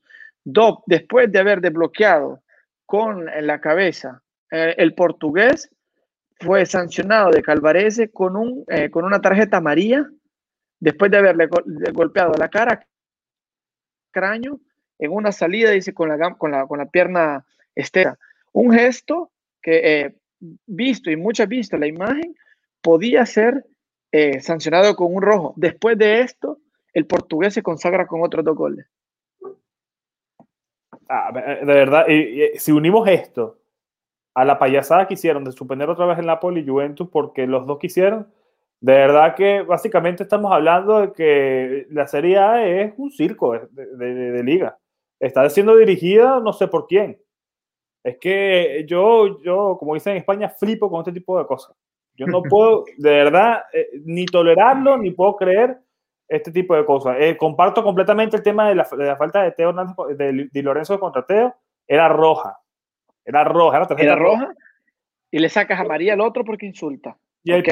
Después 0.85 1.29
de 1.33 1.39
haber 1.39 1.59
desbloqueado 1.59 2.41
con 2.85 3.25
la 3.25 3.59
cabeza 3.59 4.21
eh, 4.51 4.75
el 4.77 4.93
portugués, 4.93 5.69
fue 6.39 6.65
sancionado 6.65 7.31
de 7.31 7.41
Calvarese 7.41 8.09
con, 8.11 8.35
un, 8.35 8.65
eh, 8.67 8.89
con 8.89 9.05
una 9.05 9.21
tarjeta 9.21 9.57
amarilla 9.57 10.09
después 10.79 11.09
de 11.09 11.17
haberle 11.17 11.47
golpeado 11.93 12.33
la 12.37 12.49
cara, 12.49 12.85
cráneo, 14.11 14.59
en 14.99 15.11
una 15.11 15.31
salida, 15.31 15.71
dice, 15.71 15.93
con 15.93 16.09
la, 16.09 16.35
con 16.35 16.51
la, 16.51 16.67
con 16.67 16.79
la 16.79 16.85
pierna 16.85 17.45
estera. 17.73 18.17
Un 18.51 18.73
gesto 18.73 19.31
que, 19.61 20.15
visto 20.65 21.09
y 21.09 21.15
muchas 21.15 21.47
visto 21.47 21.77
la 21.77 21.87
imagen, 21.87 22.35
podía 22.81 23.25
ser 23.25 23.65
eh, 24.11 24.39
sancionado 24.41 24.95
con 24.95 25.13
un 25.15 25.21
rojo. 25.21 25.53
Después 25.57 25.97
de 25.97 26.21
esto, 26.21 26.59
el 26.93 27.07
portugués 27.07 27.53
se 27.53 27.63
consagra 27.63 28.05
con 28.05 28.21
otros 28.21 28.45
dos 28.45 28.55
goles. 28.55 28.85
Ah, 31.09 31.31
de 31.33 31.65
verdad, 31.65 32.05
si 32.55 32.71
unimos 32.71 33.07
esto 33.07 33.59
a 34.35 34.43
la 34.43 34.59
payasada 34.59 35.07
que 35.07 35.15
hicieron 35.15 35.45
de 35.45 35.53
suspender 35.53 35.89
otra 35.89 36.05
vez 36.05 36.19
el 36.19 36.25
Napoli 36.25 36.61
y 36.61 36.67
Juventus 36.67 37.07
porque 37.09 37.47
los 37.47 37.65
dos 37.65 37.79
quisieron, 37.79 38.27
De 38.81 38.93
verdad 38.93 39.33
que 39.35 39.61
básicamente 39.61 40.23
estamos 40.23 40.51
hablando 40.51 40.99
de 40.99 41.13
que 41.13 41.87
la 41.89 42.05
Serie 42.05 42.37
A 42.37 42.67
es 42.67 42.93
un 42.97 43.09
circo 43.11 43.53
de, 43.71 44.43
liga. 44.43 44.77
Está 45.19 45.49
siendo 45.49 45.75
dirigida 45.77 46.41
no 46.41 46.53
sé 46.53 46.67
por 46.67 46.85
quién. 46.85 47.17
Es 48.03 48.17
que 48.19 48.85
yo, 48.87 49.41
yo, 49.41 49.77
como 49.79 49.95
dicen 49.95 50.11
en 50.11 50.17
España, 50.19 50.49
flipo 50.49 50.89
con 50.89 50.99
este 50.99 51.13
tipo 51.13 51.39
de 51.39 51.47
cosas. 51.47 51.75
Yo 52.15 52.27
no 52.27 52.43
puedo, 52.49 52.83
de 52.97 53.09
verdad, 53.09 53.63
eh, 53.73 53.87
ni 54.03 54.25
tolerarlo, 54.25 54.97
ni 54.97 55.11
puedo 55.11 55.37
creer 55.37 55.79
este 56.27 56.51
tipo 56.51 56.75
de 56.75 56.85
cosas. 56.85 57.17
Eh, 57.19 57.37
comparto 57.37 57.83
completamente 57.83 58.35
el 58.37 58.43
tema 58.43 58.67
de 58.67 58.75
la, 58.75 58.85
falta 59.15 59.43
de 59.43 59.51
Teo 59.53 59.73
de, 59.73 60.49
de, 60.51 60.63
Lorenzo 60.63 60.99
contra 60.99 61.25
Teo. 61.25 61.55
Era 61.87 62.09
roja. 62.09 62.59
Era 63.25 63.43
roja. 63.43 63.77
Era, 63.77 63.87
era 63.97 64.15
roja. 64.15 64.53
Y 65.31 65.39
le 65.39 65.49
sacas 65.49 65.79
a 65.79 65.83
María 65.83 66.13
al 66.13 66.21
otro 66.21 66.45
porque 66.45 66.65
insulta. 66.65 67.17
Y 67.43 67.53
ok. 67.53 67.67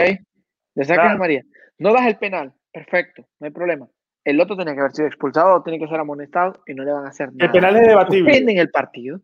Le 0.76 0.84
sacas 0.84 1.14
a 1.14 1.18
María. 1.18 1.44
No 1.78 1.94
das 1.94 2.08
el 2.08 2.18
penal. 2.18 2.54
Perfecto. 2.72 3.26
No 3.40 3.46
hay 3.46 3.52
problema. 3.52 3.88
El 4.24 4.40
otro 4.40 4.56
tiene 4.56 4.74
que 4.74 4.80
haber 4.80 4.94
sido 4.94 5.08
expulsado, 5.08 5.62
tiene 5.64 5.80
que 5.80 5.88
ser 5.88 6.00
amonestado 6.00 6.62
y 6.66 6.74
no 6.74 6.84
le 6.84 6.92
van 6.92 7.06
a 7.06 7.10
hacer 7.10 7.30
nada. 7.34 7.46
El 7.46 7.52
penal 7.52 7.76
es 7.76 7.88
debatible. 7.88 8.32
Suspenden 8.32 8.58
el 8.58 8.70
partido. 8.72 9.22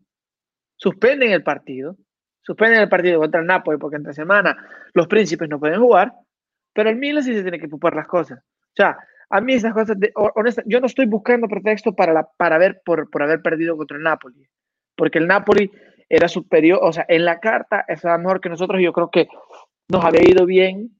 Suspenden 0.76 1.30
el 1.32 1.42
partido. 1.42 1.96
Suspenden 2.42 2.80
el 2.80 2.88
partido 2.88 3.20
contra 3.20 3.40
el 3.40 3.46
Napoli 3.46 3.78
porque 3.78 3.96
entre 3.96 4.12
semana 4.12 4.56
los 4.94 5.06
príncipes 5.06 5.48
no 5.48 5.58
pueden 5.58 5.80
jugar. 5.80 6.12
Pero 6.72 6.90
el 6.90 6.96
Milan 6.96 7.22
sí 7.22 7.34
se 7.34 7.42
tiene 7.42 7.58
que 7.58 7.66
ocupar 7.66 7.94
las 7.94 8.06
cosas. 8.06 8.38
O 8.38 8.76
sea, 8.76 8.96
a 9.30 9.40
mí 9.40 9.54
esas 9.54 9.72
cosas, 9.72 9.98
de, 9.98 10.12
honesta, 10.14 10.62
yo 10.66 10.80
no 10.80 10.86
estoy 10.86 11.06
buscando 11.06 11.48
pretexto 11.48 11.94
para, 11.94 12.12
la, 12.12 12.28
para 12.36 12.58
ver 12.58 12.82
por, 12.84 13.08
por 13.10 13.22
haber 13.22 13.40
perdido 13.40 13.76
contra 13.76 13.96
el 13.96 14.02
Napoli, 14.02 14.44
porque 14.96 15.18
el 15.18 15.28
Napoli 15.28 15.70
era 16.10 16.26
superior, 16.28 16.80
o 16.82 16.92
sea, 16.92 17.06
en 17.08 17.24
la 17.24 17.38
carta 17.38 17.84
estaba 17.86 18.18
mejor 18.18 18.40
que 18.40 18.48
nosotros 18.48 18.80
y 18.80 18.84
yo 18.84 18.92
creo 18.92 19.10
que 19.10 19.28
nos 19.88 20.04
había 20.04 20.28
ido 20.28 20.44
bien, 20.44 20.90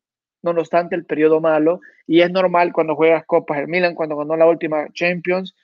no 0.43 0.53
obstante 0.53 0.95
el 0.95 1.05
periodo 1.05 1.41
malo, 1.41 1.81
y 2.07 2.21
es 2.21 2.31
normal 2.31 2.73
cuando 2.73 2.95
juegas 2.95 3.25
copas, 3.27 3.59
el 3.59 3.67
Milan 3.67 3.97
cuando 3.97 4.17
ganó 4.17 4.37
la 4.37 4.47
última 4.47 4.87
Champions, 4.93 5.57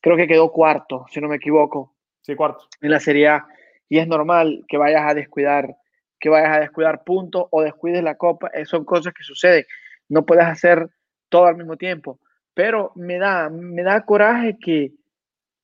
creo 0.00 0.16
que 0.16 0.28
quedó 0.28 0.52
cuarto, 0.52 1.06
si 1.10 1.20
no 1.20 1.28
me 1.28 1.36
equivoco. 1.36 1.94
Sí, 2.20 2.36
cuarto. 2.36 2.64
En 2.82 2.90
la 2.90 3.00
Serie 3.00 3.28
A, 3.28 3.46
y 3.88 3.98
es 3.98 4.06
normal 4.06 4.64
que 4.68 4.76
vayas 4.76 5.02
a 5.10 5.14
descuidar, 5.14 5.76
que 6.18 6.28
vayas 6.28 6.58
a 6.58 6.60
descuidar 6.60 7.02
puntos 7.02 7.46
o 7.50 7.62
descuides 7.62 8.04
la 8.04 8.16
copa, 8.16 8.48
eh, 8.48 8.66
son 8.66 8.84
cosas 8.84 9.14
que 9.14 9.24
suceden, 9.24 9.64
no 10.10 10.26
puedes 10.26 10.44
hacer 10.44 10.90
todo 11.30 11.46
al 11.46 11.56
mismo 11.56 11.78
tiempo. 11.78 12.20
Pero 12.52 12.92
me 12.96 13.18
da, 13.18 13.48
me 13.48 13.82
da 13.82 14.04
coraje 14.04 14.58
que 14.60 14.92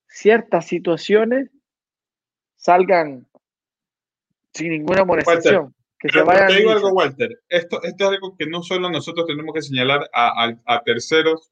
ciertas 0.09 0.65
situaciones 0.65 1.51
salgan 2.67 3.25
sin 4.53 4.71
ninguna 4.71 5.03
amonestación. 5.03 5.73
Que 5.99 6.09
se 6.11 6.21
vayan 6.23 6.49
te 6.49 6.57
digo 6.57 6.73
algo, 6.73 6.91
Walter. 6.91 7.31
Esto, 7.49 7.83
esto 7.83 8.05
es 8.05 8.11
algo 8.11 8.37
que 8.37 8.47
no 8.47 8.63
solo 8.63 8.91
nosotros 8.91 9.27
tenemos 9.27 9.55
que 9.55 9.63
señalar 9.63 10.11
a, 10.13 10.53
a, 10.67 10.83
terceros, 10.83 11.51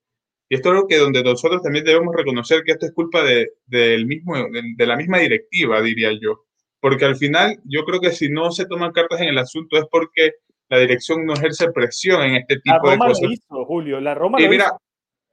y 0.48 0.57
esto 0.57 0.68
es 0.68 0.74
algo 0.74 0.88
que 0.88 0.98
donde 0.98 1.22
nosotros 1.22 1.62
también 1.62 1.85
debemos 1.85 2.14
reconocer 2.14 2.62
que 2.64 2.72
esto 2.72 2.87
es 2.87 2.92
culpa 2.92 3.22
de, 3.22 3.53
del 3.66 4.07
mismo, 4.07 4.35
de, 4.37 4.87
la 4.87 4.96
misma 4.96 5.18
directiva, 5.18 5.81
diría 5.81 6.11
yo. 6.20 6.44
Porque 6.81 7.07
al 7.07 7.16
final, 7.16 7.59
yo 7.64 7.85
creo 7.85 8.00
que 8.00 8.11
si 8.11 8.29
no 8.29 8.50
se 8.50 8.66
toman 8.66 8.92
cartas 8.92 9.20
en 9.20 9.29
el 9.29 9.38
asunto 9.38 9.79
es 9.79 9.85
porque 9.90 10.33
la 10.68 10.79
dirección 10.79 11.24
no 11.24 11.35
ejerce 11.35 11.70
presión 11.70 12.22
en 12.22 12.35
este 12.37 12.57
tipo 12.57 12.90
de 12.90 12.98
cosas. 12.98 13.31
Julio, 13.48 14.00
la 14.00 14.14
Roma 14.14 14.42
y 14.42 14.48
mira, 14.48 14.77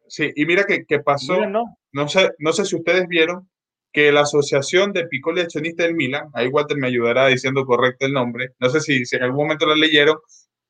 Sí, 0.08 0.30
y 0.36 0.46
mira 0.46 0.66
que, 0.66 1.00
pasó, 1.00 1.46
no. 1.46 2.08
sé, 2.10 2.32
no 2.38 2.52
sé 2.52 2.66
si 2.66 2.76
ustedes 2.76 3.08
vieron 3.08 3.50
que 3.92 4.12
la 4.12 4.22
Asociación 4.22 4.94
de 4.94 5.08
Piccoli 5.08 5.42
Accionistas 5.42 5.88
del 5.88 5.96
Milan, 5.96 6.30
ahí 6.34 6.48
Walter 6.48 6.78
me 6.78 6.88
ayudará 6.88 7.28
diciendo 7.28 7.66
correcto 7.66 8.06
el 8.06 8.14
nombre, 8.14 8.52
no 8.60 8.70
sé 8.70 8.80
si, 8.80 9.04
en 9.16 9.24
algún 9.24 9.44
momento 9.44 9.66
la 9.66 9.76
leyeron, 9.76 10.18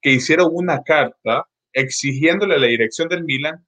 que 0.01 0.11
hicieron 0.11 0.49
una 0.51 0.81
carta 0.83 1.45
exigiéndole 1.73 2.55
a 2.55 2.59
la 2.59 2.67
dirección 2.67 3.07
del 3.07 3.23
Milan 3.23 3.63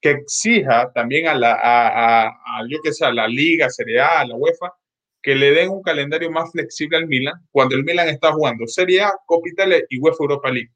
que 0.00 0.10
exija 0.10 0.92
también 0.94 1.26
a 1.26 1.34
la, 1.34 1.58
a, 1.60 2.30
yo 2.68 2.78
que 2.82 2.92
sé, 2.92 3.04
a 3.04 3.12
la 3.12 3.26
Liga, 3.26 3.68
Serie 3.68 4.00
A, 4.00 4.20
a 4.20 4.26
la 4.26 4.36
UEFA, 4.36 4.72
que 5.22 5.34
le 5.34 5.50
den 5.50 5.70
un 5.70 5.82
calendario 5.82 6.30
más 6.30 6.52
flexible 6.52 6.98
al 6.98 7.08
Milan 7.08 7.34
cuando 7.50 7.74
el 7.74 7.84
Milan 7.84 8.08
está 8.08 8.32
jugando 8.32 8.66
Serie 8.66 9.02
A, 9.02 9.12
Copa 9.26 9.48
Italia 9.48 9.78
y 9.88 9.98
UEFA 9.98 10.18
Europa 10.20 10.50
League. 10.50 10.70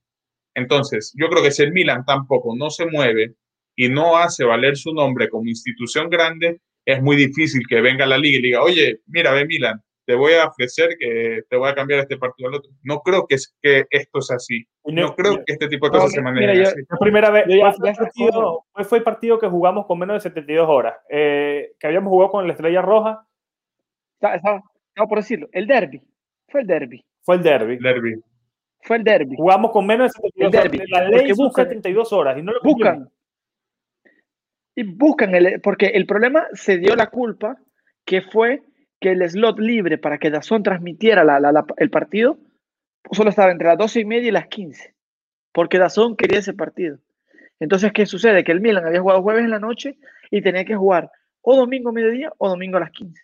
Entonces, 0.54 1.12
yo 1.16 1.28
creo 1.28 1.42
que 1.42 1.52
si 1.52 1.62
el 1.62 1.72
Milan 1.72 2.04
tampoco 2.04 2.54
no 2.56 2.70
se 2.70 2.86
mueve 2.86 3.34
y 3.76 3.88
no 3.88 4.16
hace 4.16 4.44
valer 4.44 4.76
su 4.76 4.92
nombre 4.92 5.28
como 5.28 5.48
institución 5.48 6.10
grande, 6.10 6.60
es 6.84 7.02
muy 7.02 7.16
difícil 7.16 7.62
que 7.68 7.80
venga 7.80 8.06
la 8.06 8.18
liga 8.18 8.38
y 8.38 8.42
diga, 8.42 8.62
oye, 8.62 9.00
mira, 9.06 9.32
ve 9.32 9.46
Milan, 9.46 9.80
te 10.04 10.14
voy 10.14 10.34
a 10.34 10.46
ofrecer 10.46 10.96
que 10.98 11.42
te 11.48 11.56
voy 11.56 11.70
a 11.70 11.74
cambiar 11.74 12.00
este 12.00 12.16
partido 12.16 12.48
al 12.48 12.56
otro. 12.56 12.70
No 12.82 13.00
creo 13.00 13.26
que, 13.26 13.36
es, 13.36 13.54
que 13.62 13.84
esto 13.90 14.20
sea 14.20 14.36
así. 14.36 14.64
No, 14.84 15.14
creo 15.14 15.36
que 15.36 15.52
este 15.52 15.68
tipo 15.68 15.86
de 15.86 15.92
cosas 15.92 16.12
se 16.12 16.20
manejen 16.20 16.62
así. 16.62 16.80
La 16.88 16.98
primera 16.98 17.30
vez, 17.30 17.44
fue, 18.88 18.98
el 18.98 19.04
partido 19.04 19.38
que 19.38 19.48
jugamos 19.48 19.86
con 19.86 19.98
menos 19.98 20.14
de 20.14 20.28
72 20.28 20.68
horas, 20.68 20.94
eh, 21.08 21.72
que 21.78 21.86
habíamos 21.86 22.10
jugado 22.10 22.32
con 22.32 22.46
la 22.46 22.52
Estrella 22.52 22.82
Roja 22.82 23.26
no, 24.96 25.08
por 25.08 25.18
decirlo, 25.18 25.48
el 25.52 25.66
derby. 25.66 26.02
Fue 26.48 26.60
el 26.60 26.66
derby. 26.66 27.04
Fue 27.22 27.36
el 27.36 27.42
derby. 27.42 27.78
derby. 27.78 28.14
Fue 28.82 28.96
el 28.96 29.04
derby. 29.04 29.36
Jugamos 29.36 29.70
con 29.70 29.86
menos 29.86 30.12
de 30.12 30.30
72 30.42 30.54
horas. 30.54 30.90
La 30.90 31.08
ley 31.08 31.32
buscan, 31.32 31.64
72 31.68 32.12
horas 32.12 32.38
y 32.38 32.42
no 32.42 32.52
lo 32.52 32.60
buscan. 32.62 33.10
Y 34.74 34.84
buscan, 34.84 35.34
el, 35.34 35.60
porque 35.60 35.86
el 35.86 36.06
problema 36.06 36.46
se 36.54 36.78
dio 36.78 36.96
la 36.96 37.08
culpa 37.08 37.58
que 38.04 38.22
fue 38.22 38.62
que 39.00 39.10
el 39.10 39.28
slot 39.28 39.58
libre 39.58 39.98
para 39.98 40.18
que 40.18 40.30
Dazón 40.30 40.62
transmitiera 40.62 41.24
el 41.76 41.90
partido 41.90 42.38
solo 43.10 43.30
estaba 43.30 43.50
entre 43.50 43.68
las 43.68 43.78
12 43.78 44.00
y 44.00 44.04
media 44.04 44.28
y 44.28 44.32
las 44.32 44.46
15, 44.46 44.94
porque 45.52 45.78
Dazón 45.78 46.16
quería 46.16 46.38
ese 46.38 46.54
partido. 46.54 46.98
Entonces, 47.58 47.92
¿qué 47.92 48.06
sucede? 48.06 48.44
Que 48.44 48.52
el 48.52 48.60
Milan 48.60 48.86
había 48.86 49.00
jugado 49.00 49.22
jueves 49.22 49.44
en 49.44 49.50
la 49.50 49.58
noche 49.58 49.96
y 50.30 50.40
tenía 50.40 50.64
que 50.64 50.76
jugar 50.76 51.10
o 51.42 51.56
domingo 51.56 51.90
a 51.90 51.92
mediodía 51.92 52.32
o 52.38 52.48
domingo 52.48 52.76
a 52.76 52.80
las 52.80 52.90
15. 52.90 53.20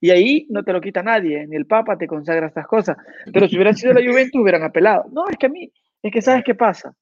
Y 0.00 0.10
ahí 0.10 0.46
no 0.50 0.62
te 0.62 0.72
lo 0.72 0.80
quita 0.80 1.02
nadie, 1.02 1.46
ni 1.46 1.56
el 1.56 1.66
Papa 1.66 1.96
te 1.96 2.06
consagra 2.06 2.46
estas 2.46 2.66
cosas. 2.66 2.96
Pero 3.32 3.48
si 3.48 3.56
hubiera 3.56 3.72
sido 3.72 3.94
la 3.94 4.02
Juventus, 4.02 4.40
hubieran 4.40 4.62
apelado. 4.62 5.06
No, 5.10 5.28
es 5.28 5.36
que 5.38 5.46
a 5.46 5.48
mí, 5.48 5.72
es 6.02 6.12
que 6.12 6.20
sabes 6.20 6.44
qué 6.44 6.54
pasa. 6.54 6.94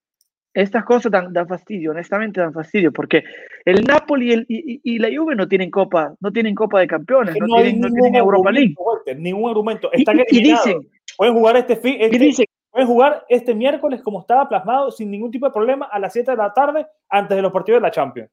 Estas 0.55 0.85
cosas 0.85 1.11
dan, 1.11 1.49
fastidio, 1.49 1.93
honestamente 1.93 2.41
dan 2.41 2.53
fastidio, 2.53 2.93
porque 2.93 3.25
el 3.65 3.85
Napoli 3.85 4.29
y, 4.29 4.33
el, 4.33 4.47
y, 4.49 4.99
la 4.99 5.09
Juve 5.09 5.35
no 5.35 5.49
tienen 5.49 5.71
copa, 5.71 6.15
no 6.21 6.31
tienen 6.31 6.55
copa 6.55 6.81
de 6.81 6.87
campeones, 6.87 7.35
no, 7.41 7.47
tienen, 7.57 7.81
no 7.81 7.89
tienen 7.89 8.17
Europa 8.17 8.53
League. 8.53 8.75
ningún 9.17 9.49
argumento. 9.49 9.91
Están 9.93 10.21
y, 10.29 10.43
dicen, 10.43 10.87
pueden 11.17 11.35
jugar 11.35 11.57
este, 11.57 11.77
fin, 11.77 11.97
este 12.01 12.47
pueden 12.71 12.89
jugar 12.89 13.25
este 13.29 13.55
miércoles 13.55 14.03
como 14.03 14.21
estaba 14.21 14.49
plasmado 14.49 14.91
sin 14.91 15.11
ningún 15.11 15.31
tipo 15.31 15.47
de 15.47 15.53
problema 15.53 15.87
a 15.87 15.99
las 15.99 16.13
7 16.13 16.31
de 16.31 16.37
la 16.37 16.53
tarde 16.53 16.87
antes 17.09 17.37
de 17.37 17.43
los 17.43 17.53
partidos 17.53 17.81
de 17.81 17.87
la 17.87 17.91
Champions. 17.91 18.31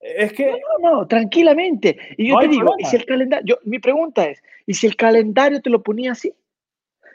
Es 0.00 0.32
que. 0.34 0.60
No, 0.82 0.90
no, 0.90 1.06
tranquilamente. 1.06 1.96
Y 2.18 2.28
yo 2.28 2.38
te 2.38 2.48
digo, 2.48 2.74
si 2.84 2.96
el 2.96 3.06
calendario, 3.06 3.58
mi 3.64 3.78
pregunta 3.78 4.26
es, 4.26 4.42
¿y 4.66 4.74
si 4.74 4.86
el 4.86 4.96
calendario 4.96 5.62
te 5.62 5.70
lo 5.70 5.82
ponía 5.82 6.12
así? 6.12 6.34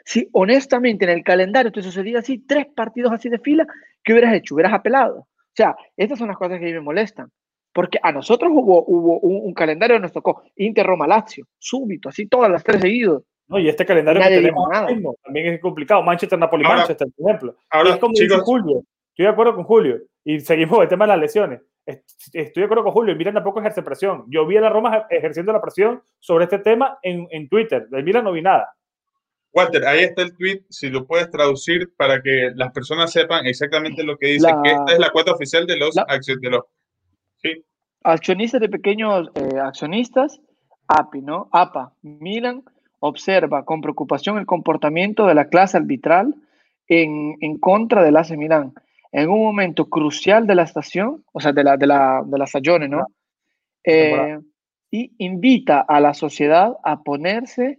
Si 0.04 0.28
honestamente 0.32 1.04
en 1.04 1.10
el 1.10 1.24
calendario 1.24 1.72
te 1.72 1.82
sucedía 1.82 2.20
así, 2.20 2.38
tres 2.38 2.66
partidos 2.74 3.12
así 3.12 3.28
de 3.28 3.38
fila, 3.38 3.66
¿qué 4.02 4.12
hubieras 4.12 4.34
hecho? 4.34 4.54
Hubieras 4.54 4.72
apelado. 4.72 5.18
O 5.18 5.54
sea, 5.54 5.76
estas 5.96 6.18
son 6.18 6.28
las 6.28 6.36
cosas 6.36 6.58
que 6.58 6.64
a 6.64 6.68
mí 6.68 6.72
me 6.72 6.80
molestan. 6.80 7.30
Porque 7.72 7.98
a 8.02 8.10
nosotros 8.10 8.50
hubo, 8.52 8.84
hubo 8.86 9.20
un, 9.20 9.54
calendario 9.54 9.96
que 9.96 10.02
nos 10.02 10.12
tocó 10.12 10.42
Inter, 10.56 10.84
Roma, 10.84 11.06
Lazio, 11.06 11.46
súbito, 11.56 12.08
así 12.08 12.26
todas 12.26 12.50
las 12.50 12.64
tres 12.64 12.80
seguidos. 12.80 13.22
No, 13.46 13.58
y 13.60 13.68
este 13.68 13.86
calendario 13.86 14.22
que 14.22 14.28
tenemos 14.28 14.68
también 15.22 15.54
es 15.54 15.60
complicado. 15.60 16.02
Manchester, 16.02 16.38
Napoli, 16.38 16.64
Manchester, 16.64 17.08
por 17.16 17.30
ejemplo. 17.30 17.56
Ahora, 17.70 17.90
es 17.90 17.96
como 17.98 18.14
chicos, 18.14 18.42
Julio. 18.42 18.82
Estoy 19.10 19.26
de 19.26 19.28
acuerdo 19.28 19.54
con 19.54 19.64
Julio. 19.64 20.00
Y 20.24 20.40
seguimos 20.40 20.80
el 20.82 20.88
tema 20.88 21.04
de 21.04 21.08
las 21.08 21.20
lesiones 21.20 21.60
estoy 22.32 22.60
de 22.60 22.64
acuerdo 22.64 22.84
con 22.84 22.92
Julio, 22.92 23.12
el 23.12 23.18
Milan 23.18 23.34
tampoco 23.34 23.60
ejerce 23.60 23.82
presión. 23.82 24.24
Yo 24.28 24.46
vi 24.46 24.56
a 24.56 24.60
la 24.60 24.68
Roma 24.68 25.06
ejerciendo 25.10 25.52
la 25.52 25.60
presión 25.60 26.02
sobre 26.18 26.44
este 26.44 26.58
tema 26.58 26.98
en, 27.02 27.26
en 27.30 27.48
Twitter. 27.48 27.88
Del 27.88 28.04
Milan 28.04 28.24
no 28.24 28.32
vi 28.32 28.42
nada. 28.42 28.74
Walter, 29.52 29.84
ahí 29.86 30.04
está 30.04 30.22
el 30.22 30.36
tweet, 30.36 30.62
si 30.68 30.90
lo 30.90 31.06
puedes 31.06 31.30
traducir 31.30 31.92
para 31.96 32.22
que 32.22 32.50
las 32.54 32.72
personas 32.72 33.12
sepan 33.12 33.46
exactamente 33.46 34.04
lo 34.04 34.16
que 34.16 34.28
dice, 34.28 34.46
que 34.62 34.70
esta 34.70 34.92
es 34.92 34.98
la 34.98 35.10
cuenta 35.10 35.32
oficial 35.32 35.66
de 35.66 35.76
los, 35.76 35.94
de 35.94 36.50
los 36.50 36.64
¿sí? 37.42 37.64
accionistas 38.04 38.60
de 38.60 38.68
pequeños 38.68 39.28
eh, 39.34 39.58
accionistas, 39.58 40.40
API, 40.86 41.22
¿no? 41.22 41.48
APA, 41.52 41.94
Milan 42.02 42.62
observa 43.00 43.64
con 43.64 43.80
preocupación 43.80 44.38
el 44.38 44.46
comportamiento 44.46 45.26
de 45.26 45.34
la 45.34 45.48
clase 45.48 45.76
arbitral 45.76 46.34
en, 46.86 47.36
en 47.40 47.58
contra 47.58 48.04
del 48.04 48.16
AC 48.16 48.30
Milan 48.36 48.72
en 49.12 49.28
un 49.28 49.42
momento 49.42 49.88
crucial 49.88 50.46
de 50.46 50.54
la 50.54 50.62
estación, 50.62 51.24
o 51.32 51.40
sea, 51.40 51.52
de 51.52 51.64
la, 51.64 51.76
de 51.76 51.86
la, 51.86 52.22
de 52.24 52.38
la 52.38 52.46
stagione, 52.46 52.88
¿no? 52.88 53.06
Eh, 53.84 54.38
y 54.90 55.12
invita 55.18 55.80
a 55.80 56.00
la 56.00 56.14
sociedad 56.14 56.76
a 56.84 57.02
ponerse, 57.02 57.78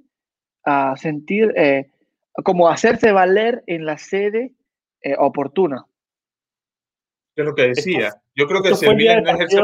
a 0.63 0.95
sentir, 0.97 1.53
eh, 1.55 1.89
como 2.43 2.69
hacerse 2.69 3.11
valer 3.11 3.63
en 3.67 3.85
la 3.85 3.97
sede 3.97 4.53
eh, 5.01 5.15
oportuna. 5.17 5.85
Es 7.35 7.45
lo 7.45 7.55
que 7.55 7.69
decía. 7.69 8.13
Yo 8.35 8.47
creo 8.47 8.61
que 8.61 8.75
si 8.75 8.85
el 8.85 8.95
Milan 8.95 9.23
no 9.23 9.31
ejerce 9.31 9.59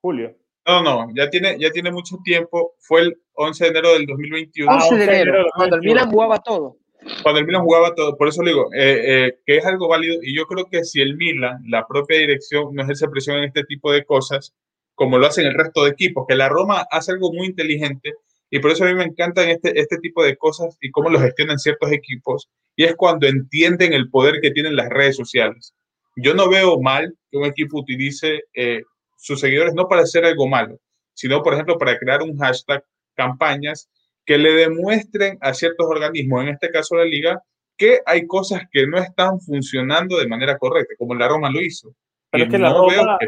Julio. 0.00 0.36
No, 0.66 0.82
no, 0.82 1.06
ya 1.14 1.30
tiene, 1.30 1.56
ya 1.58 1.70
tiene 1.70 1.92
mucho 1.92 2.16
tiempo. 2.24 2.74
Fue 2.78 3.02
el 3.02 3.16
11 3.34 3.64
de 3.64 3.70
enero 3.70 3.92
del 3.92 4.06
2021. 4.06 4.72
11 4.72 4.96
de 4.96 5.04
enero, 5.04 5.46
cuando 5.54 5.76
el 5.76 5.82
Milan 5.82 6.10
jugaba 6.10 6.38
todo. 6.40 6.76
cuando 7.22 7.40
el 7.40 7.46
Milan 7.46 7.62
jugaba 7.62 7.94
todo, 7.94 8.16
por 8.16 8.28
eso 8.28 8.42
le 8.42 8.50
digo, 8.50 8.68
eh, 8.74 9.26
eh, 9.26 9.38
que 9.46 9.58
es 9.58 9.64
algo 9.64 9.88
válido 9.88 10.16
y 10.22 10.34
yo 10.36 10.44
creo 10.46 10.66
que 10.66 10.82
si 10.84 11.00
el 11.00 11.16
Milan, 11.16 11.62
la 11.68 11.86
propia 11.86 12.18
dirección, 12.18 12.74
no 12.74 12.82
ejerce 12.82 13.08
presión 13.08 13.36
en 13.36 13.44
este 13.44 13.62
tipo 13.62 13.92
de 13.92 14.04
cosas, 14.04 14.54
como 14.96 15.18
lo 15.18 15.26
hacen 15.26 15.46
el 15.46 15.54
resto 15.54 15.84
de 15.84 15.90
equipos, 15.90 16.24
que 16.26 16.34
la 16.34 16.48
Roma 16.48 16.84
hace 16.90 17.12
algo 17.12 17.32
muy 17.32 17.46
inteligente 17.46 18.14
y 18.50 18.58
por 18.60 18.70
eso 18.70 18.84
a 18.84 18.88
mí 18.88 18.94
me 18.94 19.04
encantan 19.04 19.48
este, 19.48 19.78
este 19.78 19.98
tipo 19.98 20.22
de 20.22 20.36
cosas 20.36 20.76
y 20.80 20.90
cómo 20.90 21.10
lo 21.10 21.20
gestionan 21.20 21.58
ciertos 21.58 21.90
equipos, 21.92 22.48
y 22.76 22.84
es 22.84 22.94
cuando 22.94 23.26
entienden 23.26 23.92
el 23.92 24.10
poder 24.10 24.40
que 24.40 24.50
tienen 24.50 24.76
las 24.76 24.88
redes 24.88 25.16
sociales. 25.16 25.74
Yo 26.16 26.34
no 26.34 26.48
veo 26.48 26.80
mal 26.80 27.14
que 27.30 27.38
un 27.38 27.44
equipo 27.44 27.78
utilice 27.78 28.42
eh, 28.54 28.82
sus 29.16 29.40
seguidores 29.40 29.74
no 29.74 29.88
para 29.88 30.02
hacer 30.02 30.24
algo 30.24 30.46
malo, 30.46 30.78
sino, 31.14 31.42
por 31.42 31.54
ejemplo, 31.54 31.78
para 31.78 31.98
crear 31.98 32.22
un 32.22 32.36
hashtag, 32.38 32.84
campañas 33.14 33.88
que 34.24 34.38
le 34.38 34.52
demuestren 34.52 35.38
a 35.40 35.54
ciertos 35.54 35.86
organismos, 35.86 36.42
en 36.42 36.48
este 36.50 36.70
caso 36.70 36.96
la 36.96 37.04
liga, 37.04 37.40
que 37.76 38.00
hay 38.06 38.26
cosas 38.26 38.62
que 38.70 38.86
no 38.86 38.98
están 38.98 39.40
funcionando 39.40 40.18
de 40.18 40.28
manera 40.28 40.58
correcta, 40.58 40.94
como 40.98 41.14
la 41.14 41.28
Roma 41.28 41.50
lo 41.50 41.60
hizo. 41.60 41.94
Pero 42.30 42.44
es 42.44 42.50
que 42.50 42.58
la, 42.58 42.72
Roma, 42.72 43.18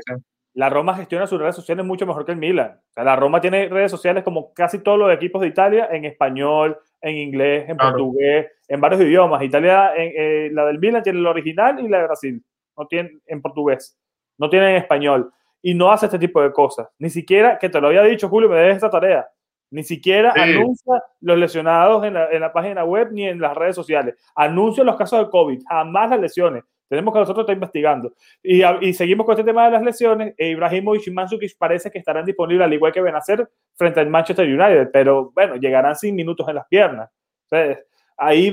la 0.58 0.68
Roma 0.68 0.96
gestiona 0.96 1.24
sus 1.28 1.38
redes 1.38 1.54
sociales 1.54 1.86
mucho 1.86 2.04
mejor 2.04 2.26
que 2.26 2.32
el 2.32 2.38
Milan. 2.38 2.80
O 2.90 2.92
sea, 2.92 3.04
la 3.04 3.14
Roma 3.14 3.40
tiene 3.40 3.68
redes 3.68 3.92
sociales 3.92 4.24
como 4.24 4.52
casi 4.52 4.80
todos 4.80 4.98
los 4.98 5.12
equipos 5.12 5.40
de 5.40 5.46
Italia 5.46 5.88
en 5.92 6.04
español, 6.04 6.76
en 7.00 7.14
inglés, 7.14 7.68
en 7.68 7.76
portugués, 7.76 8.48
en 8.66 8.80
varios 8.80 9.02
idiomas. 9.02 9.40
Italia, 9.40 9.92
en, 9.94 10.12
eh, 10.16 10.50
la 10.50 10.66
del 10.66 10.80
Milan 10.80 11.04
tiene 11.04 11.20
la 11.20 11.30
original 11.30 11.78
y 11.78 11.86
la 11.86 11.98
de 11.98 12.04
Brasil. 12.06 12.44
No 12.76 12.88
tiene 12.88 13.20
en 13.26 13.40
portugués, 13.40 13.96
no 14.36 14.50
tiene 14.50 14.70
en 14.70 14.76
español. 14.78 15.32
Y 15.62 15.74
no 15.74 15.92
hace 15.92 16.06
este 16.06 16.18
tipo 16.18 16.42
de 16.42 16.52
cosas. 16.52 16.88
Ni 16.98 17.08
siquiera, 17.08 17.56
que 17.56 17.68
te 17.68 17.80
lo 17.80 17.86
había 17.86 18.02
dicho 18.02 18.28
Julio, 18.28 18.48
me 18.48 18.56
des 18.56 18.74
esta 18.74 18.90
tarea. 18.90 19.28
Ni 19.70 19.84
siquiera 19.84 20.32
anuncia 20.34 21.00
los 21.20 21.38
lesionados 21.38 22.04
en 22.04 22.14
la, 22.14 22.32
en 22.32 22.40
la, 22.40 22.52
página 22.52 22.84
web 22.84 23.10
ni 23.12 23.28
en 23.28 23.40
las 23.40 23.56
redes 23.56 23.76
sociales. 23.76 24.16
Anuncia 24.34 24.82
los 24.82 24.96
casos 24.96 25.20
de 25.20 25.30
COVID, 25.30 25.62
jamás 25.68 26.10
las 26.10 26.20
lesiones. 26.20 26.64
Tenemos 26.88 27.12
que 27.12 27.20
nosotros 27.20 27.44
estar 27.44 27.54
investigando. 27.54 28.14
Y, 28.42 28.62
y, 28.80 28.94
seguimos 28.94 29.26
con 29.26 29.34
este 29.34 29.44
tema 29.44 29.66
de 29.66 29.72
las 29.72 29.82
lesiones. 29.82 30.34
E 30.38 30.48
Ibrahimovic 30.48 31.06
y 31.06 31.10
Mandzukic 31.10 31.58
parece 31.58 31.90
que 31.90 31.98
estarán 31.98 32.24
disponibles 32.24 32.64
al 32.64 32.72
igual 32.72 32.92
que 32.92 33.02
Benacer 33.02 33.48
frente 33.74 34.00
al 34.00 34.08
Manchester 34.08 34.46
United, 34.46 34.90
pero 34.92 35.30
bueno, 35.34 35.56
llegarán 35.56 35.96
sin 35.96 36.14
minutos 36.14 36.48
en 36.48 36.54
las 36.54 36.66
piernas. 36.66 37.10
Entonces, 37.50 37.84
ahí 38.16 38.52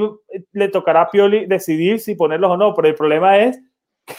le 0.51 0.67
tocará 0.67 1.01
a 1.01 1.09
Pioli 1.09 1.45
decidir 1.45 1.99
si 1.99 2.15
ponerlos 2.15 2.51
o 2.51 2.57
no, 2.57 2.73
pero 2.73 2.88
el 2.88 2.95
problema 2.95 3.38
es 3.39 3.61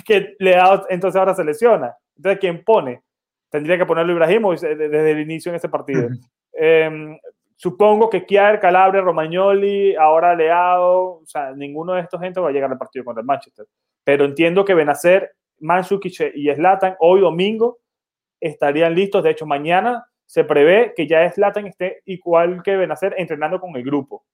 que 0.04 0.34
le 0.38 0.52
da, 0.52 0.84
entonces 0.88 1.18
ahora 1.18 1.34
se 1.34 1.44
lesiona. 1.44 1.94
Entonces, 2.16 2.40
¿quién 2.40 2.64
pone? 2.64 3.02
Tendría 3.50 3.78
que 3.78 3.86
ponerlo 3.86 4.12
Ibrahimovic 4.12 4.60
desde 4.60 5.10
el 5.10 5.20
inicio 5.20 5.50
en 5.50 5.56
ese 5.56 5.68
partido. 5.68 6.08
Eh, 6.58 7.18
supongo 7.56 8.08
que 8.08 8.24
Kier, 8.24 8.60
Calabria, 8.60 9.00
Romagnoli, 9.00 9.94
ahora 9.94 10.34
Leao, 10.34 11.20
o 11.22 11.26
sea, 11.26 11.52
ninguno 11.52 11.94
de 11.94 12.02
estos 12.02 12.20
gente 12.20 12.40
va 12.40 12.48
a 12.48 12.52
llegar 12.52 12.70
al 12.70 12.78
partido 12.78 13.04
contra 13.04 13.20
el 13.20 13.26
Manchester. 13.26 13.66
Pero 14.06 14.24
entiendo 14.24 14.64
que 14.64 14.72
Benacer, 14.72 15.32
Mansukic 15.58 16.32
y 16.36 16.48
Slatan 16.54 16.94
hoy 17.00 17.22
domingo 17.22 17.80
estarían 18.40 18.94
listos. 18.94 19.24
De 19.24 19.30
hecho, 19.30 19.46
mañana 19.46 20.06
se 20.24 20.44
prevé 20.44 20.94
que 20.94 21.08
ya 21.08 21.28
Slatan 21.28 21.66
esté 21.66 22.02
igual 22.04 22.62
que 22.62 22.76
Benacer 22.76 23.16
entrenando 23.18 23.58
con 23.58 23.74
el 23.74 23.82
grupo. 23.82 24.24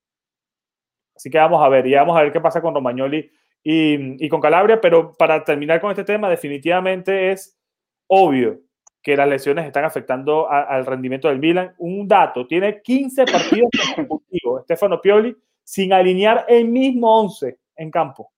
Así 1.17 1.31
que 1.31 1.39
vamos 1.39 1.65
a 1.65 1.71
ver, 1.71 1.87
y 1.87 1.95
vamos 1.95 2.15
a 2.19 2.23
ver 2.23 2.33
qué 2.33 2.41
pasa 2.41 2.61
con 2.61 2.75
Romagnoli 2.75 3.31
y, 3.63 4.29
con 4.29 4.43
Calabria. 4.43 4.79
Pero 4.79 5.15
para 5.15 5.43
terminar 5.43 5.81
con 5.81 5.91
este 5.91 6.05
tema, 6.05 6.29
definitivamente 6.29 7.31
es 7.31 7.59
obvio 8.09 8.61
que 9.03 9.17
las 9.17 9.27
lesiones 9.27 9.65
están 9.65 9.87
afectando 9.87 10.51
al 10.51 10.85
rendimiento 10.85 11.29
del 11.29 11.39
Milan. 11.39 11.75
Un 11.79 12.07
dato, 12.07 12.47
tiene 12.47 12.83
15 12.83 13.25
partidos 13.25 13.71
consecutivos, 13.97 14.65
Stefano 14.65 15.01
Pioli, 15.01 15.35
sin 15.65 15.95
alinear 15.95 16.45
el 16.47 16.69
mismo 16.69 17.21
11 17.23 17.59
en 17.77 17.91
campo. 17.91 18.32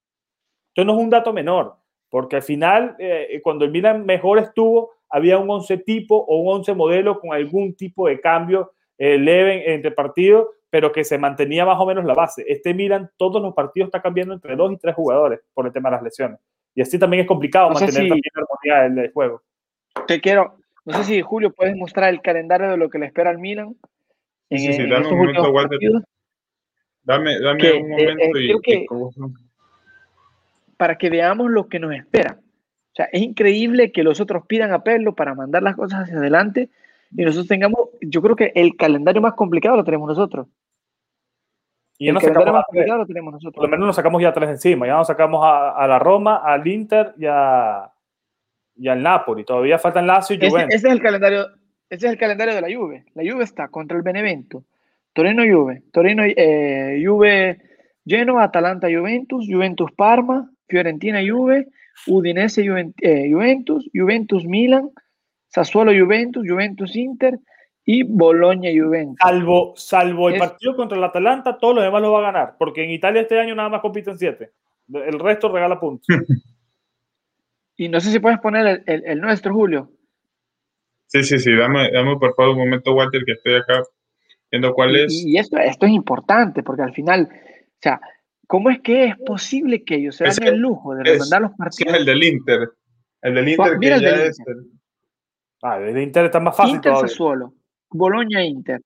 Esto 0.74 0.84
no 0.84 0.94
es 0.94 0.98
un 0.98 1.10
dato 1.10 1.32
menor, 1.32 1.76
porque 2.10 2.34
al 2.34 2.42
final, 2.42 2.96
eh, 2.98 3.40
cuando 3.44 3.64
el 3.64 3.70
Milan 3.70 4.04
mejor 4.04 4.40
estuvo, 4.40 4.90
había 5.08 5.38
un 5.38 5.48
11 5.48 5.78
tipo 5.78 6.16
o 6.16 6.38
un 6.38 6.56
11 6.56 6.74
modelo 6.74 7.20
con 7.20 7.32
algún 7.32 7.76
tipo 7.76 8.08
de 8.08 8.20
cambio 8.20 8.72
eh, 8.98 9.16
leve 9.16 9.72
entre 9.72 9.92
partidos, 9.92 10.48
pero 10.70 10.90
que 10.90 11.04
se 11.04 11.16
mantenía 11.16 11.64
más 11.64 11.78
o 11.78 11.86
menos 11.86 12.04
la 12.04 12.14
base. 12.14 12.44
Este 12.48 12.74
Milan, 12.74 13.08
todos 13.16 13.40
los 13.40 13.54
partidos 13.54 13.86
está 13.86 14.02
cambiando 14.02 14.34
entre 14.34 14.56
dos 14.56 14.72
y 14.72 14.76
tres 14.76 14.96
jugadores 14.96 15.38
por 15.52 15.64
el 15.64 15.72
tema 15.72 15.90
de 15.90 15.94
las 15.94 16.02
lesiones. 16.02 16.40
Y 16.74 16.82
así 16.82 16.98
también 16.98 17.20
es 17.20 17.28
complicado 17.28 17.70
mantener 17.70 18.08
también 18.08 18.32
la 18.34 18.42
armonía 18.42 19.02
del 19.02 19.12
juego. 19.12 19.42
Te 20.08 20.20
quiero, 20.20 20.56
no 20.84 20.94
sé 20.94 21.04
si 21.04 21.22
Julio 21.22 21.52
puedes 21.52 21.76
mostrar 21.76 22.12
el 22.12 22.20
calendario 22.20 22.72
de 22.72 22.78
lo 22.78 22.90
que 22.90 22.98
le 22.98 23.06
espera 23.06 23.30
al 23.30 23.38
Milan. 23.38 23.76
En, 24.50 24.58
sí, 24.58 24.72
sí, 24.72 24.88
dame 24.88 25.06
un 25.06 25.18
momento, 25.18 26.02
Dame, 27.04 27.38
dame 27.38 27.60
que, 27.60 27.72
un 27.72 27.92
eh, 27.92 28.06
momento 28.08 28.38
eh, 28.38 28.42
y, 28.42 28.60
que, 28.60 28.86
para 30.76 30.96
que 30.96 31.10
veamos 31.10 31.50
lo 31.50 31.68
que 31.68 31.78
nos 31.78 31.94
espera. 31.94 32.38
O 32.40 32.94
sea, 32.94 33.06
es 33.06 33.22
increíble 33.22 33.92
que 33.92 34.04
los 34.04 34.20
otros 34.20 34.46
pidan 34.46 34.72
a 34.72 34.82
Perlo 34.82 35.14
para 35.14 35.34
mandar 35.34 35.62
las 35.62 35.76
cosas 35.76 36.02
hacia 36.02 36.18
adelante 36.18 36.70
y 37.10 37.24
nosotros 37.24 37.48
tengamos, 37.48 37.80
yo 38.00 38.22
creo 38.22 38.36
que 38.36 38.52
el 38.54 38.76
calendario 38.76 39.20
más 39.20 39.34
complicado 39.34 39.76
lo 39.76 39.84
tenemos 39.84 40.08
nosotros. 40.08 40.48
Y 41.96 42.08
el 42.08 42.18
calendario 42.18 42.52
más 42.52 42.64
complicado 42.66 42.98
lo 42.98 43.06
tenemos 43.06 43.32
nosotros. 43.32 43.54
Por 43.54 43.64
lo 43.64 43.70
menos 43.70 43.86
nos 43.86 43.96
sacamos 43.96 44.20
ya 44.20 44.32
tres 44.32 44.50
encima. 44.50 44.86
Ya 44.86 44.94
nos 44.94 45.06
sacamos 45.06 45.44
a, 45.44 45.70
a 45.70 45.86
la 45.86 45.98
Roma, 45.98 46.36
al 46.44 46.66
Inter 46.66 47.14
y 47.16 47.26
a, 47.26 47.92
y 48.76 48.88
al 48.88 49.02
Napoli. 49.02 49.44
Todavía 49.44 49.78
faltan 49.78 50.06
Lazio 50.06 50.36
y 50.36 50.48
Juventus. 50.48 50.74
Ese, 50.74 50.88
es 50.88 50.92
el 50.92 51.00
calendario, 51.00 51.46
ese 51.88 52.06
es 52.06 52.12
el 52.12 52.18
calendario 52.18 52.54
de 52.54 52.60
la 52.60 52.76
Juve. 52.76 53.04
La 53.14 53.22
Juve 53.22 53.44
está 53.44 53.68
contra 53.68 53.96
el 53.96 54.02
Benevento, 54.02 54.64
Torino 55.12 55.42
Juve, 55.42 55.82
Torino 55.92 56.24
eh, 56.24 57.00
Juve 57.04 57.60
Genoa, 58.04 58.44
Atalanta 58.44 58.88
Juventus, 58.88 59.46
Juventus 59.48 59.90
Parma, 59.92 60.50
Fiorentina 60.68 61.20
Juve, 61.20 61.68
Udinese 62.06 62.62
eh, 62.62 63.30
Juventus, 63.30 63.88
Juventus 63.94 64.44
Milan, 64.44 64.90
Sassuolo 65.48 65.92
Juventus, 65.92 66.44
Juventus 66.46 66.96
Inter 66.96 67.38
y 67.84 68.02
Bologna 68.02 68.70
Juventus. 68.74 69.18
Salvo, 69.20 69.74
salvo 69.76 70.28
el 70.28 70.38
partido 70.38 70.76
contra 70.76 70.98
el 70.98 71.04
Atalanta, 71.04 71.58
todos 71.58 71.76
los 71.76 71.84
demás 71.84 72.02
lo 72.02 72.12
va 72.12 72.20
a 72.20 72.32
ganar, 72.32 72.56
porque 72.58 72.84
en 72.84 72.90
Italia 72.90 73.22
este 73.22 73.38
año 73.38 73.54
nada 73.54 73.68
más 73.68 73.80
compiten 73.80 74.18
siete. 74.18 74.52
El 74.92 75.18
resto 75.18 75.50
regala 75.50 75.78
puntos. 75.78 76.06
Y 77.76 77.88
no 77.88 78.00
sé 78.00 78.12
si 78.12 78.20
puedes 78.20 78.38
poner 78.38 78.84
el, 78.86 79.20
nuestro, 79.20 79.52
Julio. 79.52 79.90
Sí, 81.06 81.24
sí, 81.24 81.38
sí, 81.38 81.52
dame, 81.54 81.90
dame 81.90 82.16
por 82.18 82.34
favor 82.34 82.52
un 82.52 82.58
momento, 82.58 82.94
Walter, 82.94 83.22
que 83.24 83.32
estoy 83.32 83.56
acá 83.56 83.82
viendo 84.50 84.72
cuál 84.72 84.94
es. 84.94 85.12
Y 85.12 85.36
esto, 85.36 85.58
esto 85.58 85.86
es 85.86 85.92
importante, 85.92 86.62
porque 86.62 86.82
al 86.82 86.92
final, 86.92 87.28
o 87.32 87.78
sea, 87.80 88.00
¿cómo 88.46 88.70
es 88.70 88.80
que 88.80 89.06
es 89.06 89.16
posible 89.18 89.84
que 89.84 89.96
ellos 89.96 90.16
se 90.16 90.24
den 90.24 90.54
el 90.54 90.58
lujo 90.58 90.94
de 90.94 91.04
remandar 91.04 91.42
los 91.42 91.52
partidos? 91.52 91.94
Es 91.94 92.00
el 92.00 92.06
del 92.06 92.22
Inter. 92.22 92.70
El 93.22 93.34
del 93.34 93.48
Inter 93.48 93.78
que 93.78 93.88
ya 93.88 94.24
es. 94.24 94.38
Ah, 95.62 95.78
el 95.78 95.98
Inter 95.98 96.26
está 96.26 96.40
más 96.40 96.56
fácil. 96.56 96.76
Inter 96.76 96.92
todavía. 96.92 97.08
Sassuolo, 97.08 97.54
Bologna 97.90 98.44
Inter, 98.44 98.82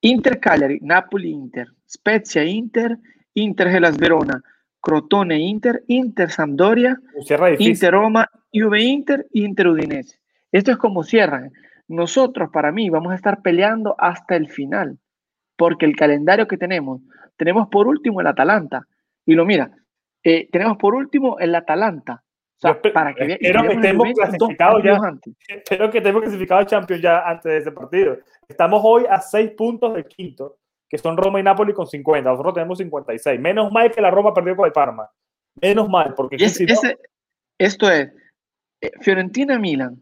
Inter 0.00 0.38
Cagliari, 0.38 0.78
Napoli 0.82 1.30
Inter, 1.30 1.68
Spezia 1.88 2.44
Inter, 2.44 2.98
Inter 3.34 3.70
Gelas 3.70 3.96
Verona, 3.96 4.42
Crotone 4.80 5.38
Inter, 5.38 5.82
Inter 5.88 6.30
Sampdoria, 6.30 7.00
Inter 7.58 7.92
Roma, 7.92 8.28
Juve 8.52 8.82
Inter, 8.82 9.26
Inter 9.32 9.68
Udinese. 9.68 10.18
Esto 10.52 10.70
es 10.70 10.76
como 10.76 11.02
cierran. 11.02 11.52
Nosotros, 11.88 12.50
para 12.52 12.70
mí, 12.72 12.90
vamos 12.90 13.12
a 13.12 13.16
estar 13.16 13.42
peleando 13.42 13.94
hasta 13.98 14.36
el 14.36 14.48
final, 14.48 14.98
porque 15.56 15.86
el 15.86 15.96
calendario 15.96 16.46
que 16.46 16.58
tenemos, 16.58 17.00
tenemos 17.36 17.68
por 17.68 17.86
último 17.86 18.20
el 18.20 18.26
Atalanta. 18.26 18.86
Y 19.28 19.34
lo 19.34 19.44
mira, 19.44 19.70
eh, 20.24 20.48
tenemos 20.50 20.78
por 20.78 20.94
último 20.94 21.38
el 21.38 21.54
Atalanta. 21.54 22.24
O 22.56 22.60
sea, 22.60 22.80
para 22.80 23.14
que 23.14 23.34
espero 23.34 23.62
que 23.62 23.74
estemos 23.74 24.08
clasificados 24.14 24.82
ya. 24.82 24.96
Antes. 24.96 25.34
Espero 25.46 25.90
que 25.90 25.98
estemos 25.98 26.22
clasificados 26.22 26.66
Champions 26.66 27.02
ya 27.02 27.20
antes 27.20 27.44
de 27.44 27.58
ese 27.58 27.70
partido. 27.70 28.18
Estamos 28.48 28.80
hoy 28.82 29.04
a 29.08 29.20
seis 29.20 29.50
puntos 29.50 29.94
del 29.94 30.06
quinto 30.06 30.56
que 30.88 30.98
son 30.98 31.16
Roma 31.16 31.38
y 31.38 31.42
Napoli 31.42 31.74
con 31.74 31.86
50. 31.86 32.30
Nosotros 32.30 32.54
tenemos 32.54 32.78
56. 32.78 33.38
Menos 33.38 33.70
mal 33.70 33.90
que 33.90 34.00
la 34.00 34.10
Roma 34.10 34.32
perdió 34.32 34.56
con 34.56 34.66
el 34.66 34.72
Parma. 34.72 35.10
Menos 35.60 35.88
mal, 35.88 36.14
porque 36.14 36.36
esto 37.58 37.90
es 37.90 38.08
eh, 38.80 38.92
Fiorentina-Milan, 39.00 40.00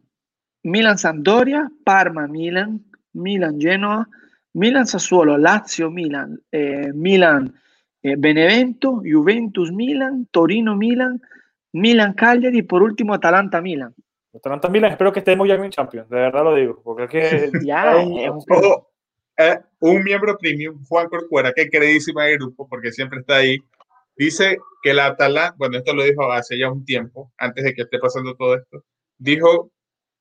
Milan-Sampdoria, 0.63 1.69
Parma-Milan, 1.85 2.85
Milan-Genoa, 3.15 4.07
Milan-Sassuolo, 4.53 5.39
Lazio-Milan, 5.39 6.39
eh, 6.53 6.93
Milan-Benevento, 6.93 7.66
eh, 8.13 8.75
Juventus-Milan, 8.81 10.29
Torino-Milan, 10.31 11.21
Milan-Cagliari 11.73 12.59
y 12.59 12.63
por 12.63 12.83
último 12.83 13.15
Atalanta-Milan. 13.15 13.95
Atalanta-Milan, 14.35 14.93
espero 14.93 15.13
que 15.13 15.21
estemos 15.21 15.49
ya 15.49 15.55
en 15.55 15.71
Champions, 15.71 16.09
de 16.09 16.17
verdad 16.17 16.45
lo 16.45 16.55
digo, 16.55 16.81
porque 16.83 17.05
es 17.05 17.11
que 17.11 17.51
ya 17.67 18.01
es 18.01 18.31
un 18.31 18.45
poco 18.45 18.91
eh, 19.37 19.59
un 19.81 20.03
miembro 20.03 20.37
premium, 20.39 20.85
Juan 20.87 21.09
Corcuera, 21.09 21.53
que 21.53 21.63
es 21.63 21.71
queridísima 21.71 22.25
del 22.25 22.39
grupo 22.39 22.69
porque 22.69 22.93
siempre 22.93 23.21
está 23.21 23.37
ahí, 23.37 23.59
dice 24.17 24.59
que 24.83 24.95
la 24.95 25.07
Atalanta, 25.07 25.55
bueno, 25.59 25.79
esto 25.79 25.95
lo 25.95 26.05
dijo 26.05 26.31
hace 26.31 26.59
ya 26.59 26.71
un 26.71 26.85
tiempo, 26.85 27.33
antes 27.39 27.65
de 27.65 27.75
que 27.75 27.83
esté 27.83 27.99
pasando 27.99 28.35
todo 28.35 28.57
esto, 28.57 28.85
dijo 29.19 29.71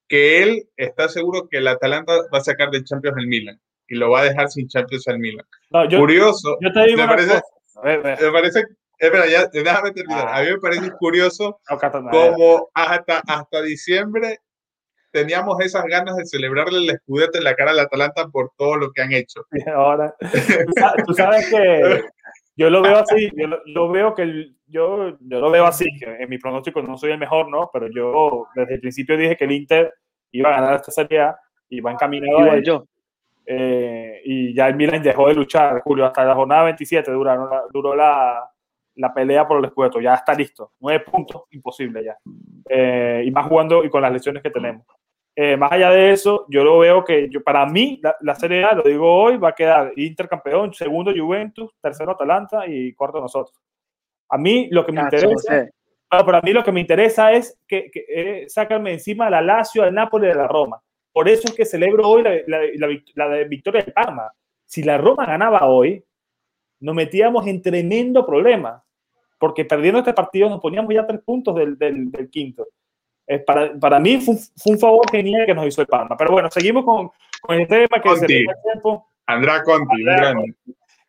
que 0.07 0.43
él 0.43 0.69
está 0.77 1.09
seguro 1.09 1.47
que 1.49 1.57
el 1.57 1.67
Atalanta 1.67 2.13
va 2.33 2.37
a 2.37 2.41
sacar 2.41 2.69
de 2.71 2.83
Champions 2.83 3.17
el 3.17 3.27
Milan 3.27 3.59
y 3.87 3.95
lo 3.95 4.09
va 4.09 4.21
a 4.21 4.25
dejar 4.25 4.49
sin 4.49 4.67
Champions 4.67 5.07
al 5.07 5.19
Milan. 5.19 5.45
Curioso, 5.97 6.57
yo 6.61 6.71
te 6.71 6.85
digo 6.85 6.97
me 6.97 7.07
parece 7.07 7.41
Me 7.83 8.31
parece, 8.31 8.63
espera, 8.97 9.27
ya, 9.27 9.47
déjame 9.47 9.91
terminar. 9.91 10.27
A 10.29 10.41
mí 10.41 10.51
me 10.51 10.59
parece 10.59 10.91
curioso 10.91 11.59
como 12.11 12.69
hasta, 12.73 13.21
hasta 13.27 13.61
diciembre 13.61 14.39
teníamos 15.15 15.57
esas 15.61 15.85
ganas 15.85 16.17
de 16.17 16.25
celebrarle 16.25 16.79
el 16.79 16.89
escudete 16.89 17.37
en 17.37 17.45
la 17.45 17.55
cara 17.55 17.71
al 17.71 17.79
Atalanta 17.79 18.27
por 18.27 18.51
todo 18.57 18.75
lo 18.75 18.91
que 18.91 19.01
han 19.01 19.13
hecho. 19.13 19.45
ahora, 19.73 20.13
tú 21.07 21.13
sabes 21.13 21.49
que 21.49 22.03
yo 22.57 22.69
lo 22.69 22.81
veo 22.81 22.97
así, 22.97 23.31
yo 23.33 23.47
lo, 23.65 23.91
veo 23.91 24.13
que 24.13 24.51
yo, 24.67 25.17
yo 25.21 25.39
lo 25.39 25.51
veo 25.51 25.65
así, 25.65 25.85
que 25.97 26.05
en 26.05 26.29
mi 26.29 26.37
pronóstico 26.37 26.81
no 26.81 26.97
soy 26.97 27.11
el 27.11 27.17
mejor, 27.17 27.49
¿no? 27.49 27.69
Pero 27.71 27.87
yo 27.89 28.47
desde 28.55 28.75
el 28.75 28.81
principio 28.81 29.15
dije 29.15 29.37
que 29.37 29.45
el 29.45 29.53
Inter 29.53 29.93
iba 30.31 30.49
a 30.49 30.59
ganar 30.59 30.75
esta 30.75 30.91
Serie 30.91 31.21
A 31.21 31.37
y 31.69 31.79
va 31.79 31.93
encaminado 31.93 32.39
a 32.39 32.57
ello. 32.57 32.85
Eh, 33.45 34.21
y 34.25 34.53
ya 34.53 34.67
el 34.67 34.75
Milan 34.75 35.03
dejó 35.03 35.27
de 35.27 35.35
luchar, 35.35 35.81
Julio, 35.81 36.05
hasta 36.05 36.25
la 36.25 36.35
jornada 36.35 36.63
27 36.63 37.11
duraron, 37.11 37.49
duró 37.71 37.95
la, 37.95 38.49
la 38.95 39.13
pelea 39.13 39.47
por 39.47 39.59
el 39.59 39.65
escudeto, 39.65 39.99
ya 39.99 40.15
está 40.15 40.33
listo, 40.33 40.71
nueve 40.79 41.03
puntos, 41.09 41.43
imposible 41.51 42.03
ya. 42.03 42.17
Eh, 42.67 43.23
y 43.25 43.31
más 43.31 43.47
jugando 43.47 43.83
y 43.83 43.89
con 43.89 44.01
las 44.01 44.11
lesiones 44.11 44.41
que 44.41 44.49
tenemos. 44.49 44.85
Eh, 45.37 45.57
más 45.57 45.71
allá 45.71 45.89
de 45.89 46.11
eso, 46.11 46.45
yo 46.49 46.63
lo 46.63 46.79
veo 46.79 47.03
que 47.03 47.27
yo, 47.29 47.43
para 47.43 47.65
mí 47.65 48.01
la, 48.21 48.35
Serie 48.35 48.63
A, 48.63 48.73
lo 48.73 48.83
digo 48.83 49.13
hoy, 49.13 49.35
va 49.37 49.49
a 49.49 49.55
quedar 49.55 49.91
Inter 49.97 50.29
campeón, 50.29 50.73
segundo 50.73 51.11
Juventus, 51.15 51.71
tercero 51.81 52.13
Atalanta 52.13 52.65
y 52.65 52.93
cuarto 52.93 53.19
nosotros. 53.19 53.57
A 54.29 54.37
mí 54.37 54.69
lo 54.71 54.85
que 54.85 54.93
me 54.93 55.01
interesa, 55.01 55.67
para 56.09 56.41
mí 56.41 56.53
lo 56.53 56.63
que 56.63 56.71
me 56.71 56.79
interesa 56.79 57.33
es 57.33 57.59
que, 57.67 57.91
que 57.91 58.05
eh, 58.07 58.45
sacarme 58.47 58.93
encima 58.93 59.29
la 59.29 59.41
Lazio, 59.41 59.83
al 59.83 59.93
Napoli 59.93 60.25
y 60.27 60.29
de 60.29 60.35
la 60.35 60.47
Roma. 60.47 60.81
Por 61.15 61.29
eso 61.29 61.47
es 61.47 61.53
que 61.53 61.63
celebro 61.63 62.09
hoy 62.09 62.23
la, 62.23 62.59
la, 63.15 63.43
victoria 63.47 63.81
de 63.81 63.91
Parma. 63.93 64.29
Si 64.65 64.83
la 64.83 64.97
Roma 64.97 65.25
ganaba 65.25 65.65
hoy, 65.65 66.03
nos 66.81 66.93
metíamos 66.93 67.47
en 67.47 67.61
tremendo 67.61 68.25
problema, 68.25 68.83
porque 69.39 69.63
perdiendo 69.63 69.99
este 69.99 70.11
partido 70.11 70.49
nos 70.49 70.59
poníamos 70.59 70.93
ya 70.93 71.07
tres 71.07 71.21
puntos 71.21 71.55
del, 71.55 71.77
del, 71.77 72.11
del 72.11 72.29
quinto 72.29 72.67
para, 73.45 73.73
para, 73.79 73.99
mí 73.99 74.19
fue, 74.19 74.35
un 74.65 74.77
favor 74.77 75.09
genial 75.09 75.45
que 75.45 75.53
nos 75.53 75.67
hizo 75.67 75.81
el 75.81 75.87
Palma. 75.87 76.15
Pero 76.17 76.33
bueno, 76.33 76.49
seguimos 76.51 76.83
con, 76.85 77.09
con 77.41 77.59
el 77.59 77.65
tema 77.65 77.87
que 77.87 78.01
Conti. 78.01 78.19
se 78.19 78.27
tiempo. 78.27 79.09
Andrá 79.25 79.63
Conti, 79.63 80.03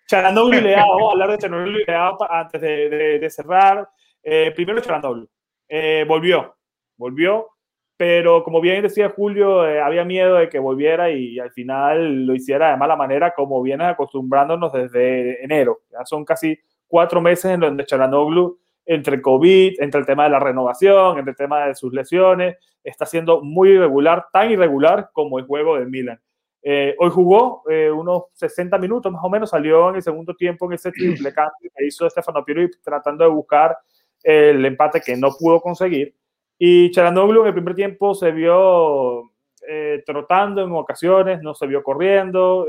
Charanoglu 0.06 0.56
y 0.56 0.60
Leao, 0.60 1.10
hablar 1.10 1.32
de 1.32 1.38
Charanoglu 1.38 1.80
y 1.80 1.84
Leao 1.84 2.16
antes 2.30 2.60
de, 2.60 3.18
de, 3.18 3.30
cerrar. 3.30 3.88
Eh, 4.22 4.52
primero 4.54 4.80
Charanoglu. 4.80 5.28
Eh, 5.68 6.04
volvió, 6.06 6.56
volvió, 6.96 7.55
pero 7.96 8.44
como 8.44 8.60
bien 8.60 8.82
decía 8.82 9.08
Julio, 9.08 9.66
eh, 9.66 9.80
había 9.80 10.04
miedo 10.04 10.34
de 10.36 10.48
que 10.48 10.58
volviera 10.58 11.10
y, 11.10 11.38
al 11.38 11.50
final 11.52 12.26
lo 12.26 12.34
hiciera 12.34 12.70
de 12.70 12.76
mala 12.76 12.96
manera, 12.96 13.32
como 13.32 13.62
vienes 13.62 13.88
acostumbrándonos 13.88 14.72
desde 14.72 15.42
enero. 15.42 15.80
Ya 15.90 16.04
son 16.04 16.24
casi 16.24 16.58
cuatro 16.86 17.20
meses 17.20 17.52
en 17.52 17.60
donde 17.60 17.86
Charanoglu 17.86 18.58
entre 18.84 19.20
COVID, 19.20 19.80
entre 19.80 20.00
el 20.00 20.06
tema 20.06 20.24
de 20.24 20.30
la 20.30 20.38
renovación, 20.38 21.18
entre 21.18 21.30
el 21.30 21.36
tema 21.36 21.66
de 21.66 21.74
sus 21.74 21.92
lesiones, 21.92 22.56
está 22.84 23.06
siendo 23.06 23.42
muy 23.42 23.70
irregular, 23.70 24.26
tan 24.32 24.50
irregular 24.50 25.10
como 25.12 25.38
el 25.38 25.46
juego 25.46 25.78
de 25.78 25.86
Milan. 25.86 26.20
Eh, 26.62 26.94
hoy 26.98 27.10
jugó 27.10 27.62
eh, 27.68 27.90
unos 27.90 28.24
60 28.34 28.76
minutos 28.78 29.10
más 29.10 29.24
o 29.24 29.30
menos, 29.30 29.50
salió 29.50 29.88
en 29.90 29.96
el 29.96 30.02
segundo 30.02 30.34
tiempo 30.34 30.66
en 30.66 30.74
ese 30.74 30.92
triple 30.92 31.32
cambio 31.32 31.70
que 31.74 31.86
hizo 31.86 32.08
Stefano 32.10 32.44
Piero 32.44 32.68
tratando 32.82 33.24
de 33.24 33.30
buscar 33.30 33.76
el 34.22 34.64
empate 34.64 35.00
que 35.00 35.16
no 35.16 35.30
pudo 35.30 35.60
conseguir. 35.60 36.14
Y 36.58 36.90
Charanoglu 36.90 37.42
en 37.42 37.48
el 37.48 37.54
primer 37.54 37.74
tiempo 37.74 38.14
se 38.14 38.32
vio 38.32 39.30
eh, 39.68 40.02
trotando 40.06 40.62
en 40.62 40.72
ocasiones, 40.72 41.42
no 41.42 41.54
se 41.54 41.66
vio 41.66 41.82
corriendo, 41.82 42.66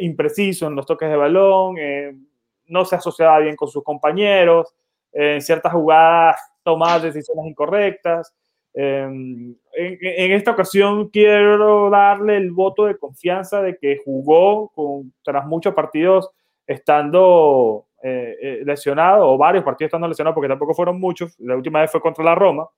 impreciso 0.00 0.66
en 0.66 0.74
los 0.74 0.86
toques 0.86 1.10
de 1.10 1.16
balón, 1.16 1.76
no 2.66 2.84
se 2.84 2.96
asociaba 2.96 3.38
bien 3.40 3.56
con 3.56 3.68
sus 3.68 3.84
compañeros 3.84 4.74
en 5.12 5.40
ciertas 5.40 5.72
jugadas 5.72 6.36
tomar 6.62 7.00
decisiones 7.00 7.46
incorrectas. 7.46 8.34
Em, 8.74 9.54
en, 9.72 10.32
esta 10.32 10.50
ocasión 10.50 11.08
quiero 11.08 11.88
darle 11.88 12.36
el 12.36 12.50
voto 12.50 12.84
de 12.84 12.98
confianza 12.98 13.62
de 13.62 13.78
que 13.78 14.02
jugó 14.04 14.68
con, 14.74 15.14
tras 15.22 15.46
muchos 15.46 15.72
partidos 15.74 16.28
estando 16.66 17.86
eh, 18.06 18.36
eh, 18.40 18.62
lesionado, 18.64 19.28
o 19.28 19.38
varios 19.38 19.64
partidos 19.64 19.88
estando 19.88 20.08
lesionados, 20.08 20.34
porque 20.34 20.48
tampoco 20.48 20.74
fueron 20.74 21.00
muchos. 21.00 21.38
La 21.40 21.56
última 21.56 21.80
vez 21.80 21.90
fue 21.90 22.00
contra 22.00 22.24
la 22.24 22.34
Roma, 22.34 22.68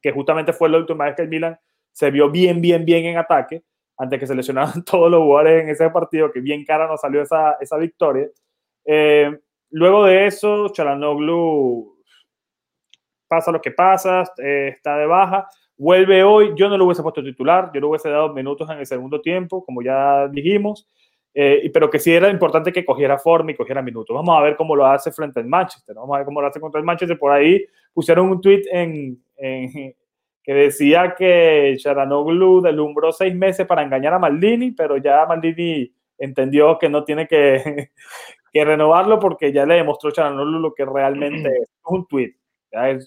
que 0.00 0.12
justamente 0.12 0.52
fue 0.52 0.68
la 0.68 0.78
última 0.78 1.04
vez 1.04 1.16
que 1.16 1.22
el 1.22 1.28
Milan 1.28 1.58
se 1.92 2.10
vio 2.10 2.30
bien, 2.30 2.60
bien, 2.60 2.84
bien 2.84 3.04
en 3.06 3.18
ataque, 3.18 3.62
antes 3.96 4.18
que 4.18 4.26
se 4.26 4.34
lesionaran 4.34 4.84
todos 4.84 5.10
los 5.10 5.20
jugadores 5.20 5.64
en 5.64 5.70
ese 5.70 5.90
partido, 5.90 6.30
que 6.30 6.40
bien 6.40 6.64
cara 6.64 6.86
nos 6.86 7.00
salió 7.00 7.22
esa, 7.22 7.56
esa 7.60 7.76
victoria. 7.76 8.28
Eh, 8.84 9.36
Luego 9.72 10.04
de 10.04 10.26
eso, 10.26 10.68
Chalanoglu 10.68 11.96
pasa 13.26 13.50
lo 13.50 13.60
que 13.62 13.70
pasa, 13.70 14.22
eh, 14.36 14.74
está 14.76 14.98
de 14.98 15.06
baja, 15.06 15.48
vuelve 15.78 16.22
hoy, 16.22 16.52
yo 16.54 16.68
no 16.68 16.76
lo 16.76 16.84
hubiese 16.84 17.02
puesto 17.02 17.24
titular, 17.24 17.70
yo 17.72 17.80
le 17.80 17.86
hubiese 17.86 18.10
dado 18.10 18.34
minutos 18.34 18.68
en 18.68 18.80
el 18.80 18.86
segundo 18.86 19.22
tiempo, 19.22 19.64
como 19.64 19.80
ya 19.80 20.28
dijimos, 20.28 20.90
eh, 21.34 21.70
pero 21.72 21.88
que 21.88 21.98
sí 21.98 22.12
era 22.12 22.28
importante 22.28 22.72
que 22.72 22.84
cogiera 22.84 23.18
forma 23.18 23.52
y 23.52 23.54
cogiera 23.54 23.80
minutos. 23.80 24.14
Vamos 24.14 24.38
a 24.38 24.42
ver 24.42 24.56
cómo 24.56 24.76
lo 24.76 24.86
hace 24.86 25.10
frente 25.12 25.40
al 25.40 25.46
Manchester, 25.46 25.94
vamos 25.94 26.14
a 26.14 26.18
ver 26.18 26.26
cómo 26.26 26.40
lo 26.40 26.48
hace 26.48 26.60
contra 26.60 26.78
el 26.78 26.84
Manchester. 26.84 27.18
Por 27.18 27.32
ahí 27.32 27.64
pusieron 27.92 28.28
un 28.28 28.40
tweet 28.40 28.62
en, 28.70 29.22
que 30.42 30.54
decía 30.54 31.14
que 31.16 31.76
Charanoglu 31.78 32.60
delumbró 32.60 33.12
seis 33.12 33.34
meses 33.34 33.66
para 33.66 33.82
engañar 33.82 34.14
a 34.14 34.18
Maldini, 34.18 34.72
pero 34.72 34.96
ya 34.96 35.24
Maldini 35.26 35.92
entendió 36.18 36.78
que 36.78 36.88
no 36.88 37.04
tiene 37.04 37.26
que, 37.26 37.90
que 38.52 38.64
renovarlo 38.64 39.18
porque 39.18 39.52
ya 39.52 39.64
le 39.64 39.76
demostró 39.76 40.10
Charanoglu 40.10 40.58
lo 40.58 40.74
que 40.74 40.84
realmente 40.84 41.48
es. 41.62 41.70
un 41.86 42.06
tweet. 42.06 42.34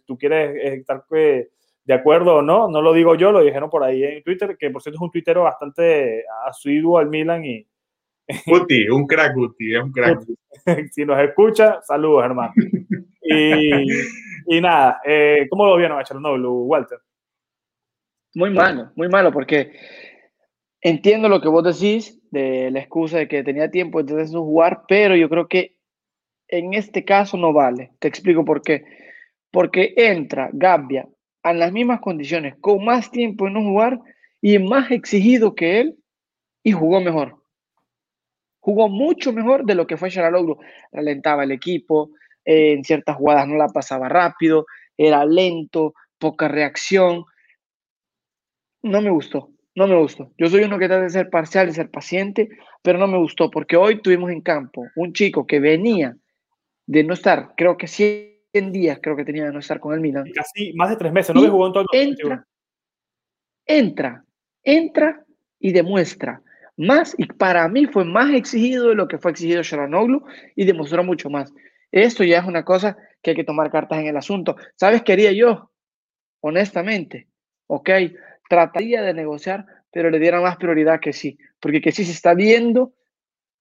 tú 0.05 0.17
quieres 0.17 0.79
estar 0.79 1.03
eh, 1.11 1.49
de 1.83 1.93
acuerdo 1.93 2.37
o 2.37 2.41
no, 2.41 2.67
no 2.67 2.81
lo 2.81 2.93
digo 2.93 3.13
yo, 3.13 3.31
lo 3.31 3.41
dijeron 3.41 3.69
por 3.69 3.83
ahí 3.83 4.03
en 4.03 4.23
Twitter, 4.23 4.57
que 4.57 4.71
por 4.71 4.81
cierto 4.81 4.97
es 4.97 5.01
un 5.01 5.11
tuitero 5.11 5.43
bastante 5.43 6.23
asiduo 6.47 6.97
al 6.97 7.09
Milan 7.09 7.45
y... 7.45 7.67
Guti, 8.45 8.89
un 8.89 9.05
crack 9.05 9.35
Guti, 9.35 9.75
es 9.75 9.83
un 9.83 9.91
crack. 9.91 10.21
si 10.91 11.05
nos 11.05 11.19
escucha, 11.19 11.81
saludos 11.83 12.25
hermano. 12.25 12.53
y, 13.21 13.71
y 14.47 14.61
nada, 14.61 15.01
eh, 15.05 15.47
¿cómo 15.49 15.65
lo 15.65 15.77
vieron 15.77 15.99
a 15.99 16.03
Charanoglu, 16.03 16.63
Walter? 16.63 16.99
Muy 18.35 18.49
malo, 18.49 18.91
muy 18.95 19.07
malo, 19.07 19.31
porque 19.31 19.71
entiendo 20.81 21.29
lo 21.29 21.39
que 21.41 21.47
vos 21.47 21.63
decís 21.63 22.19
de 22.31 22.69
la 22.69 22.79
excusa 22.79 23.17
de 23.17 23.27
que 23.27 23.43
tenía 23.43 23.71
tiempo 23.71 23.99
entonces 23.99 24.31
no 24.31 24.43
jugar, 24.43 24.81
pero 24.87 25.15
yo 25.15 25.29
creo 25.29 25.47
que 25.47 25.77
en 26.47 26.73
este 26.73 27.05
caso 27.05 27.37
no 27.37 27.53
vale. 27.53 27.91
Te 27.99 28.07
explico 28.07 28.43
por 28.43 28.61
qué. 28.61 28.83
Porque 29.51 29.93
entra 29.95 30.49
Gambia 30.51 31.07
en 31.43 31.59
las 31.59 31.71
mismas 31.71 32.01
condiciones, 32.01 32.55
con 32.59 32.83
más 32.83 33.11
tiempo 33.11 33.47
en 33.47 33.53
no 33.53 33.61
jugar 33.61 33.99
y 34.41 34.59
más 34.59 34.91
exigido 34.91 35.55
que 35.55 35.79
él 35.79 35.95
y 36.63 36.71
jugó 36.71 36.99
mejor. 36.99 37.41
Jugó 38.65 38.89
mucho 38.89 39.31
mejor 39.31 39.63
de 39.63 39.75
lo 39.75 39.85
que 39.85 39.95
fue 39.95 40.09
Logro. 40.09 40.57
Ralentaba 40.91 41.43
el 41.43 41.51
equipo, 41.51 42.09
en 42.43 42.83
ciertas 42.83 43.15
jugadas 43.15 43.47
no 43.47 43.57
la 43.57 43.67
pasaba 43.67 44.09
rápido, 44.09 44.65
era 44.97 45.23
lento, 45.23 45.93
poca 46.17 46.47
reacción. 46.47 47.25
No 48.81 49.01
me 49.01 49.11
gustó 49.11 49.51
no 49.75 49.87
me 49.87 49.97
gustó. 49.97 50.31
Yo 50.37 50.47
soy 50.47 50.63
uno 50.63 50.79
que 50.79 50.87
trata 50.87 51.03
de 51.03 51.09
ser 51.09 51.29
parcial, 51.29 51.67
de 51.67 51.73
ser 51.73 51.91
paciente, 51.91 52.49
pero 52.81 52.97
no 52.97 53.07
me 53.07 53.17
gustó 53.17 53.51
porque 53.51 53.75
hoy 53.75 54.01
tuvimos 54.01 54.31
en 54.31 54.41
campo 54.41 54.87
un 54.95 55.11
chico 55.13 55.45
que 55.45 55.59
venía 55.59 56.15
de 56.87 57.03
no 57.03 57.13
estar, 57.13 57.53
creo 57.57 57.77
que 57.77 57.87
100 57.87 58.71
días, 58.71 58.99
creo 59.01 59.17
que 59.17 59.25
tenía 59.25 59.45
de 59.45 59.51
no 59.51 59.59
estar 59.59 59.81
con 59.81 59.93
el 59.93 59.99
Milan. 59.99 60.31
Casi 60.33 60.71
más 60.73 60.89
de 60.89 60.95
tres 60.95 61.11
meses, 61.11 61.35
no 61.35 61.41
me 61.41 61.49
jugó 61.49 61.67
en 61.67 61.73
todo 61.73 61.85
el 61.91 61.99
entra, 61.99 62.47
entra, 63.65 64.25
entra 64.63 65.25
y 65.59 65.73
demuestra 65.73 66.41
más, 66.77 67.15
y 67.17 67.25
para 67.25 67.67
mí 67.67 67.85
fue 67.85 68.05
más 68.05 68.33
exigido 68.33 68.89
de 68.89 68.95
lo 68.95 69.07
que 69.07 69.17
fue 69.17 69.31
exigido 69.31 69.63
Sharanoglu 69.63 70.25
y 70.55 70.65
demostró 70.65 71.03
mucho 71.03 71.29
más. 71.29 71.53
Esto 71.91 72.23
ya 72.23 72.39
es 72.39 72.45
una 72.45 72.65
cosa 72.65 72.97
que 73.21 73.31
hay 73.31 73.35
que 73.35 73.43
tomar 73.43 73.71
cartas 73.71 73.99
en 73.99 74.07
el 74.07 74.17
asunto. 74.17 74.55
¿Sabes 74.75 75.01
qué 75.03 75.13
haría 75.13 75.31
yo? 75.31 75.71
Honestamente, 76.41 77.27
ok, 77.67 77.89
trataría 78.49 79.01
de 79.01 79.13
negociar, 79.13 79.65
pero 79.91 80.09
le 80.09 80.19
diera 80.19 80.41
más 80.41 80.57
prioridad 80.57 80.99
que 80.99 81.13
sí, 81.13 81.37
porque 81.59 81.81
que 81.81 81.91
sí 81.91 82.03
se 82.03 82.11
está 82.11 82.33
viendo, 82.33 82.93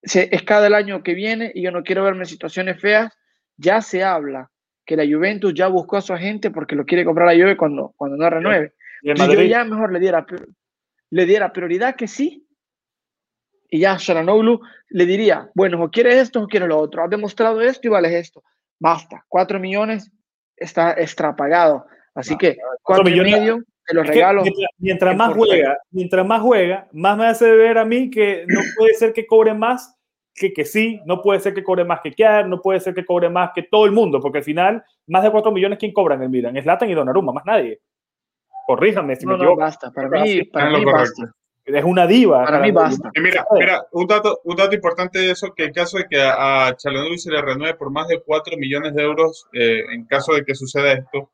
se, 0.02 0.28
es 0.34 0.42
cada 0.42 0.66
el 0.66 0.74
año 0.74 1.02
que 1.02 1.14
viene 1.14 1.52
y 1.54 1.62
yo 1.62 1.70
no 1.70 1.82
quiero 1.82 2.04
verme 2.04 2.20
en 2.20 2.26
situaciones 2.26 2.80
feas, 2.80 3.12
ya 3.56 3.80
se 3.80 4.02
habla 4.02 4.50
que 4.84 4.96
la 4.96 5.04
Juventus 5.04 5.54
ya 5.54 5.68
buscó 5.68 5.96
a 5.96 6.02
su 6.02 6.12
agente 6.12 6.50
porque 6.50 6.76
lo 6.76 6.84
quiere 6.84 7.04
comprar 7.04 7.28
a 7.28 7.32
Juve 7.32 7.56
cuando, 7.56 7.94
cuando 7.96 8.16
no 8.16 8.28
renueve. 8.28 8.74
Y, 9.02 9.14
yo 9.14 9.42
ya 9.42 9.64
mejor 9.64 9.92
le 9.92 10.00
diera, 10.00 10.26
le 11.10 11.26
diera 11.26 11.52
prioridad 11.52 11.96
que 11.96 12.08
sí, 12.08 12.43
y 13.70 13.80
ya 13.80 13.96
Sharanoglu 13.98 14.60
le 14.90 15.06
diría, 15.06 15.50
bueno, 15.54 15.82
o 15.82 15.90
quieres 15.90 16.16
esto 16.16 16.42
o 16.42 16.46
quieres 16.46 16.68
lo 16.68 16.78
otro, 16.78 17.02
has 17.02 17.10
demostrado 17.10 17.60
esto 17.60 17.88
y 17.88 17.90
vales 17.90 18.12
esto. 18.12 18.42
Basta, 18.78 19.24
cuatro 19.28 19.58
millones 19.58 20.10
está 20.56 20.92
extrapagado. 20.92 21.86
Así 22.14 22.36
que 22.36 22.56
cuatro 22.82 23.04
millones, 23.04 23.32
y 23.32 23.40
medio 23.40 23.58
te 23.86 23.94
los 23.94 24.06
regalo. 24.06 24.42
Mientras, 24.78 25.16
más 25.16 25.34
juega, 25.34 25.78
mientras 25.90 26.26
más 26.26 26.40
juega, 26.40 26.88
más 26.92 27.18
me 27.18 27.26
hace 27.26 27.50
ver 27.50 27.78
a 27.78 27.84
mí 27.84 28.10
que 28.10 28.44
no 28.46 28.60
puede 28.76 28.94
ser 28.94 29.12
que 29.12 29.26
cobre 29.26 29.54
más 29.54 29.98
que, 30.34 30.52
que 30.52 30.64
sí, 30.64 31.00
no 31.06 31.22
puede 31.22 31.40
ser 31.40 31.54
que 31.54 31.62
cobre 31.62 31.84
más 31.84 32.00
que 32.00 32.12
Kiar, 32.12 32.48
no 32.48 32.60
puede 32.60 32.80
ser 32.80 32.94
que 32.94 33.04
cobre 33.04 33.28
más 33.30 33.50
que 33.54 33.62
todo 33.62 33.86
el 33.86 33.92
mundo, 33.92 34.20
porque 34.20 34.38
al 34.38 34.44
final, 34.44 34.84
más 35.06 35.22
de 35.22 35.30
4 35.30 35.52
millones, 35.52 35.78
¿quién 35.78 35.92
cobra 35.92 36.16
en 36.16 36.22
el 36.22 36.28
Milan? 36.28 36.56
Es 36.56 36.66
Latan 36.66 36.90
y 36.90 36.94
Donnarumma, 36.94 37.32
más 37.32 37.44
nadie. 37.44 37.80
Corríjame 38.66 39.14
si 39.14 39.26
no, 39.26 39.32
me 39.32 39.36
equivoco. 39.36 39.60
No, 39.60 39.66
basta, 39.66 39.90
para 39.92 40.08
mí, 40.08 40.42
para 40.44 40.70
mí 40.70 40.84
basta. 40.84 41.32
Es 41.64 41.84
una 41.84 42.06
diva. 42.06 42.44
Para 42.44 42.60
mí 42.60 42.70
basta. 42.70 43.10
Y 43.14 43.20
mira, 43.20 43.46
mira 43.52 43.86
un, 43.92 44.06
dato, 44.06 44.40
un 44.44 44.56
dato 44.56 44.74
importante 44.74 45.18
de 45.18 45.30
eso, 45.30 45.52
que 45.54 45.64
en 45.64 45.72
caso 45.72 45.96
de 45.96 46.06
que 46.08 46.20
a, 46.20 46.68
a 46.68 46.74
se 46.76 46.90
le 46.90 47.42
renueve 47.42 47.74
por 47.74 47.90
más 47.90 48.06
de 48.08 48.20
4 48.20 48.56
millones 48.58 48.94
de 48.94 49.02
euros, 49.02 49.46
eh, 49.54 49.82
en 49.92 50.04
caso 50.04 50.34
de 50.34 50.44
que 50.44 50.54
suceda 50.54 50.92
esto, 50.92 51.30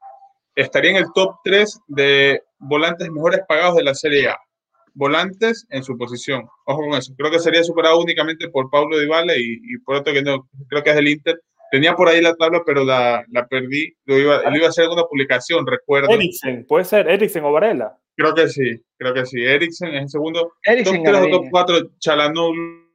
estaría 0.55 0.93
en 0.93 0.97
el 0.99 1.12
top 1.14 1.37
3 1.43 1.81
de 1.89 2.43
volantes 2.59 3.11
mejores 3.11 3.41
pagados 3.49 3.76
de 3.76 3.83
la 3.83 3.95
Serie 3.95 4.28
A. 4.28 4.39
Volantes 4.95 5.66
en 5.70 5.83
su 5.83 5.97
posición. 5.97 6.49
Ojo 6.66 6.81
con 6.83 6.99
eso. 6.99 7.12
Creo 7.16 7.31
que 7.31 7.39
sería 7.39 7.64
superado 7.64 8.01
únicamente 8.01 8.49
por 8.49 8.70
Pablo 8.70 8.99
Dybala 8.99 9.37
y, 9.37 9.61
y 9.62 9.78
por 9.78 9.97
otro 9.97 10.12
que 10.12 10.22
no, 10.22 10.49
creo 10.68 10.83
que 10.83 10.91
es 10.91 10.97
del 10.97 11.09
Inter. 11.09 11.41
Tenía 11.70 11.95
por 11.95 12.09
ahí 12.09 12.20
la 12.20 12.35
tabla, 12.35 12.62
pero 12.66 12.85
la, 12.85 13.24
la 13.31 13.47
perdí. 13.47 13.95
Lo 14.05 14.18
iba, 14.18 14.43
lo 14.43 14.57
iba 14.57 14.66
a 14.66 14.70
hacer 14.70 14.85
alguna 14.85 15.05
publicación, 15.05 15.66
recuerdo. 15.66 16.11
Eriksen, 16.11 16.66
puede 16.66 16.85
ser 16.85 17.09
Eriksen 17.09 17.45
o 17.45 17.53
Varela. 17.53 17.97
Creo 18.20 18.34
que 18.34 18.48
sí, 18.48 18.84
creo 18.98 19.14
que 19.14 19.24
sí. 19.24 19.42
Eriksen 19.42 19.94
es 19.94 20.02
el 20.02 20.08
segundo. 20.10 20.52
Eriksen 20.62 21.02
top 21.02 21.12
3 21.12 21.22
o 21.22 21.30
top 21.30 21.46
4, 21.50 21.90
Chalanoglu. 21.98 22.90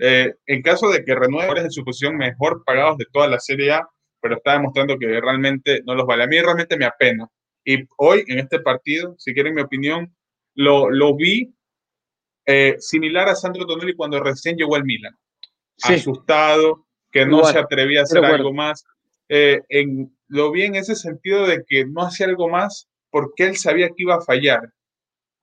Eh, 0.00 0.34
en 0.46 0.62
caso 0.62 0.90
de 0.90 1.04
que 1.04 1.14
renueve 1.14 1.60
en 1.60 1.70
su 1.70 1.84
posición 1.84 2.16
mejor 2.16 2.64
pagados 2.64 2.98
de 2.98 3.06
toda 3.12 3.28
la 3.28 3.38
Serie 3.38 3.70
A, 3.70 3.88
pero 4.20 4.38
está 4.38 4.54
demostrando 4.54 4.98
que 4.98 5.06
realmente 5.20 5.82
no 5.86 5.94
los 5.94 6.04
vale. 6.04 6.24
A 6.24 6.26
mí 6.26 6.40
realmente 6.40 6.76
me 6.76 6.84
apena. 6.84 7.28
Y 7.64 7.84
hoy, 7.96 8.24
en 8.26 8.40
este 8.40 8.58
partido, 8.58 9.14
si 9.18 9.32
quieren 9.32 9.54
mi 9.54 9.62
opinión, 9.62 10.12
lo, 10.56 10.90
lo 10.90 11.14
vi 11.14 11.54
eh, 12.44 12.74
similar 12.80 13.28
a 13.28 13.36
Sandro 13.36 13.66
Tonelli 13.66 13.94
cuando 13.94 14.20
recién 14.20 14.56
llegó 14.56 14.74
al 14.74 14.84
Milan. 14.84 15.16
Sí. 15.76 15.94
Asustado, 15.94 16.88
que 17.12 17.24
no 17.24 17.38
Igual, 17.38 17.52
se 17.52 17.58
atrevía 17.60 18.00
a 18.00 18.02
hacer 18.02 18.24
algo 18.24 18.52
más. 18.52 18.84
Eh, 19.28 19.60
en, 19.68 20.16
lo 20.28 20.50
vi 20.50 20.64
en 20.64 20.76
ese 20.76 20.94
sentido 20.94 21.46
de 21.46 21.64
que 21.66 21.84
no 21.86 22.02
hacía 22.02 22.26
algo 22.26 22.48
más 22.48 22.88
porque 23.10 23.44
él 23.44 23.56
sabía 23.56 23.88
que 23.88 24.02
iba 24.02 24.16
a 24.16 24.20
fallar. 24.20 24.60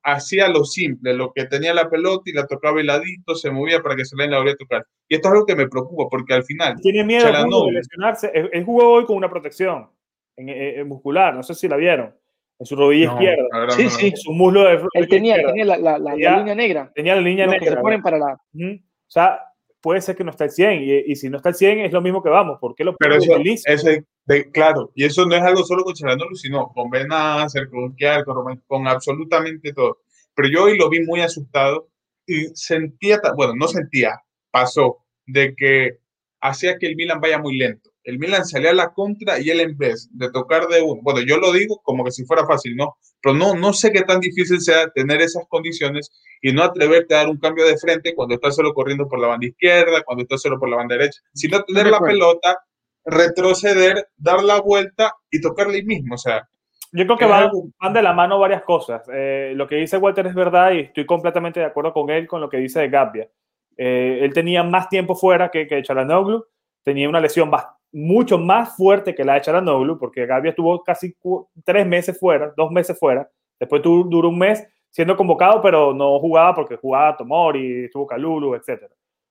Hacía 0.05 0.49
lo 0.49 0.65
simple, 0.65 1.13
lo 1.13 1.31
que 1.33 1.45
tenía 1.45 1.73
la 1.73 1.89
pelota 1.89 2.23
y 2.25 2.33
la 2.33 2.45
tocaba 2.45 2.81
heladito, 2.81 3.35
se 3.35 3.49
movía 3.51 3.81
para 3.81 3.95
que 3.95 4.03
se 4.03 4.17
le 4.17 4.27
la 4.27 4.37
volviera 4.37 4.55
a 4.55 4.57
tocar. 4.57 4.85
Y 5.07 5.15
esto 5.15 5.29
es 5.29 5.33
algo 5.33 5.45
que 5.45 5.55
me 5.55 5.69
preocupa 5.69 6.09
porque 6.09 6.33
al 6.33 6.43
final. 6.43 6.75
Tiene 6.81 7.05
miedo 7.05 7.25
de 7.25 7.71
lesionarse. 7.71 8.31
Él 8.33 8.65
jugó 8.65 8.89
hoy 8.89 9.05
con 9.05 9.15
una 9.15 9.29
protección 9.29 9.89
en, 10.35 10.49
en, 10.49 10.87
muscular, 10.87 11.33
no 11.33 11.41
sé 11.41 11.53
si 11.53 11.69
la 11.69 11.77
vieron. 11.77 12.13
En 12.59 12.65
su 12.65 12.75
rodilla 12.75 13.07
no, 13.07 13.13
izquierda. 13.13 13.69
Sí, 13.69 13.89
sí. 13.89 14.07
En 14.07 14.17
su 14.17 14.31
muslo 14.33 14.63
de 14.63 14.79
Él 14.93 15.07
tenía, 15.07 15.35
tenía 15.37 15.65
la, 15.65 15.77
la, 15.77 15.97
la, 15.97 16.11
tenía, 16.11 16.31
la, 16.31 16.37
línea 16.37 16.55
negra. 16.55 16.91
Tenía 16.93 17.15
la 17.15 17.21
línea 17.21 17.45
negra. 17.47 17.59
Que 17.59 17.69
se 17.69 17.77
ponen 17.77 18.01
para 18.01 18.17
la. 18.17 18.37
Uh 18.53 18.59
-huh. 18.59 18.81
O 18.81 19.11
sea, 19.13 19.39
puede 19.83 20.01
ser 20.01 20.15
que 20.15 20.23
no 20.23 20.31
está 20.31 20.45
al 20.45 20.51
100 20.51 20.81
y, 20.81 21.11
y, 21.11 21.15
si 21.17 21.29
no 21.29 21.37
está 21.37 21.49
al 21.49 21.55
100 21.55 21.81
es 21.81 21.91
lo 21.91 22.01
mismo 22.01 22.23
que 22.23 22.29
vamos. 22.29 22.57
¿Por 22.59 22.73
qué 22.73 22.85
lo 22.85 22.95
Pero 22.95 23.15
eso, 23.15 23.35
eso 23.65 23.89
de, 24.25 24.49
claro, 24.51 24.91
y 24.95 25.03
eso 25.03 25.25
no 25.25 25.35
es 25.35 25.41
algo 25.41 25.63
solo 25.65 25.83
con 25.83 25.93
Charanolo, 25.93 26.35
sino 26.35 26.69
con 26.69 26.89
Benacer, 26.89 27.69
con 27.69 27.93
Kiar, 27.93 28.23
con, 28.23 28.63
con 28.65 28.87
absolutamente 28.87 29.73
todo. 29.73 29.99
Pero 30.33 30.47
yo 30.47 30.63
hoy 30.63 30.77
lo 30.77 30.89
vi 30.89 31.01
muy 31.01 31.19
asustado 31.19 31.89
y 32.25 32.45
sentía, 32.55 33.19
bueno, 33.35 33.53
no 33.55 33.67
sentía, 33.67 34.21
pasó 34.49 34.99
de 35.25 35.53
que 35.53 35.99
hacía 36.39 36.77
que 36.77 36.87
el 36.87 36.95
Milan 36.95 37.19
vaya 37.19 37.37
muy 37.37 37.57
lento. 37.57 37.91
El 38.03 38.19
Milan 38.19 38.45
salía 38.45 38.71
a 38.71 38.73
la 38.73 38.93
contra 38.93 39.39
y 39.39 39.49
él 39.49 39.61
en 39.61 39.77
vez 39.77 40.09
de 40.11 40.29
tocar 40.31 40.67
de 40.67 40.81
uno, 40.81 41.01
bueno, 41.01 41.21
yo 41.21 41.37
lo 41.37 41.53
digo 41.53 41.79
como 41.83 42.03
que 42.03 42.11
si 42.11 42.25
fuera 42.25 42.45
fácil, 42.45 42.75
¿no? 42.75 42.97
Pero 43.21 43.35
no, 43.35 43.55
no 43.55 43.71
sé 43.71 43.91
qué 43.91 44.01
tan 44.01 44.19
difícil 44.19 44.59
sea 44.59 44.89
tener 44.89 45.21
esas 45.21 45.45
condiciones 45.47 46.11
y 46.41 46.51
no 46.51 46.63
atreverte 46.63 47.15
a 47.15 47.19
dar 47.19 47.29
un 47.29 47.39
cambio 47.39 47.65
de 47.65 47.77
frente 47.77 48.13
cuando 48.13 48.35
estás 48.35 48.55
solo 48.55 48.73
corriendo 48.73 49.07
por 49.07 49.19
la 49.19 49.27
banda 49.27 49.47
izquierda, 49.47 50.03
cuando 50.03 50.23
estás 50.23 50.41
solo 50.41 50.59
por 50.59 50.69
la 50.69 50.75
banda 50.75 50.95
derecha, 50.95 51.21
sino 51.33 51.63
tener 51.63 51.87
la 51.87 52.01
pelota, 52.01 52.59
retroceder, 53.05 54.09
dar 54.17 54.43
la 54.43 54.59
vuelta 54.59 55.13
y 55.31 55.39
tocarle 55.39 55.75
ahí 55.75 55.85
mismo, 55.85 56.15
o 56.15 56.17
sea. 56.17 56.47
Yo 56.91 57.05
creo 57.05 57.17
que 57.17 57.25
van, 57.25 57.49
van, 57.79 57.93
de 57.93 58.03
la 58.03 58.13
mano 58.13 58.37
varias 58.37 58.63
cosas. 58.63 59.01
Eh, 59.11 59.53
lo 59.55 59.67
que 59.67 59.77
dice 59.77 59.97
Walter 59.97 60.27
es 60.27 60.35
verdad 60.35 60.73
y 60.73 60.81
estoy 60.81 61.05
completamente 61.05 61.59
de 61.59 61.65
acuerdo 61.65 61.93
con 61.93 62.09
él 62.09 62.27
con 62.27 62.41
lo 62.41 62.49
que 62.49 62.57
dice 62.57 62.81
de 62.81 62.89
Gabbia. 62.89 63.29
Eh, 63.77 64.19
él 64.21 64.33
tenía 64.33 64.63
más 64.63 64.89
tiempo 64.89 65.15
fuera 65.15 65.49
que, 65.49 65.65
que 65.65 65.81
Chalanoglu, 65.81 66.45
tenía 66.83 67.09
una 67.09 67.19
lesión 67.19 67.49
mucho 67.93 68.39
más 68.39 68.75
fuerte 68.75 69.13
que 69.13 69.23
la 69.23 69.35
de 69.35 69.41
Chalanoglu, 69.41 69.99
porque 69.99 70.25
Gabbia 70.25 70.49
estuvo 70.49 70.83
casi 70.83 71.15
tres 71.63 71.85
meses 71.85 72.19
fuera, 72.19 72.51
dos 72.57 72.71
meses 72.71 72.97
fuera, 72.97 73.29
después 73.59 73.81
tuvo, 73.83 74.03
duró 74.03 74.29
un 74.29 74.39
mes 74.39 74.67
siendo 74.89 75.15
convocado, 75.15 75.61
pero 75.61 75.93
no 75.93 76.19
jugaba 76.19 76.55
porque 76.55 76.75
jugaba 76.75 77.15
Tomori, 77.15 77.85
estuvo 77.85 78.07
Calulu, 78.07 78.55
etc. 78.55 78.83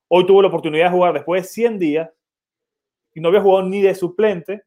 Hoy 0.09 0.25
tuvo 0.27 0.43
la 0.43 0.49
oportunidad 0.49 0.87
de 0.87 0.93
jugar 0.93 1.13
después 1.13 1.43
de 1.43 1.49
100 1.49 1.79
días 1.79 2.11
y 3.15 3.21
no 3.21 3.29
había 3.29 3.41
jugado 3.41 3.69
ni 3.69 3.83
de 3.83 3.95
suplente 3.95 4.63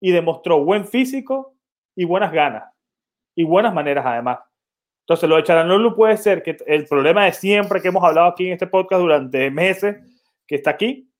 y 0.00 0.10
demostró 0.12 0.62
buen 0.62 0.86
físico 0.86 1.54
y 1.96 2.04
buenas 2.04 2.30
ganas 2.30 2.64
y 3.34 3.44
buenas 3.44 3.72
maneras 3.72 4.04
además. 4.06 4.38
Entonces, 5.00 5.28
lo 5.28 5.36
de 5.36 5.44
Chalanoglu 5.44 5.94
puede 5.94 6.16
ser 6.16 6.42
que 6.42 6.56
el 6.66 6.86
problema 6.86 7.24
de 7.24 7.32
siempre 7.32 7.80
que 7.80 7.88
hemos 7.88 8.04
hablado 8.04 8.28
aquí 8.28 8.46
en 8.46 8.54
este 8.54 8.66
podcast 8.66 9.00
durante 9.00 9.50
meses, 9.50 9.96
que 10.46 10.56
está 10.56 10.70
aquí 10.70 11.10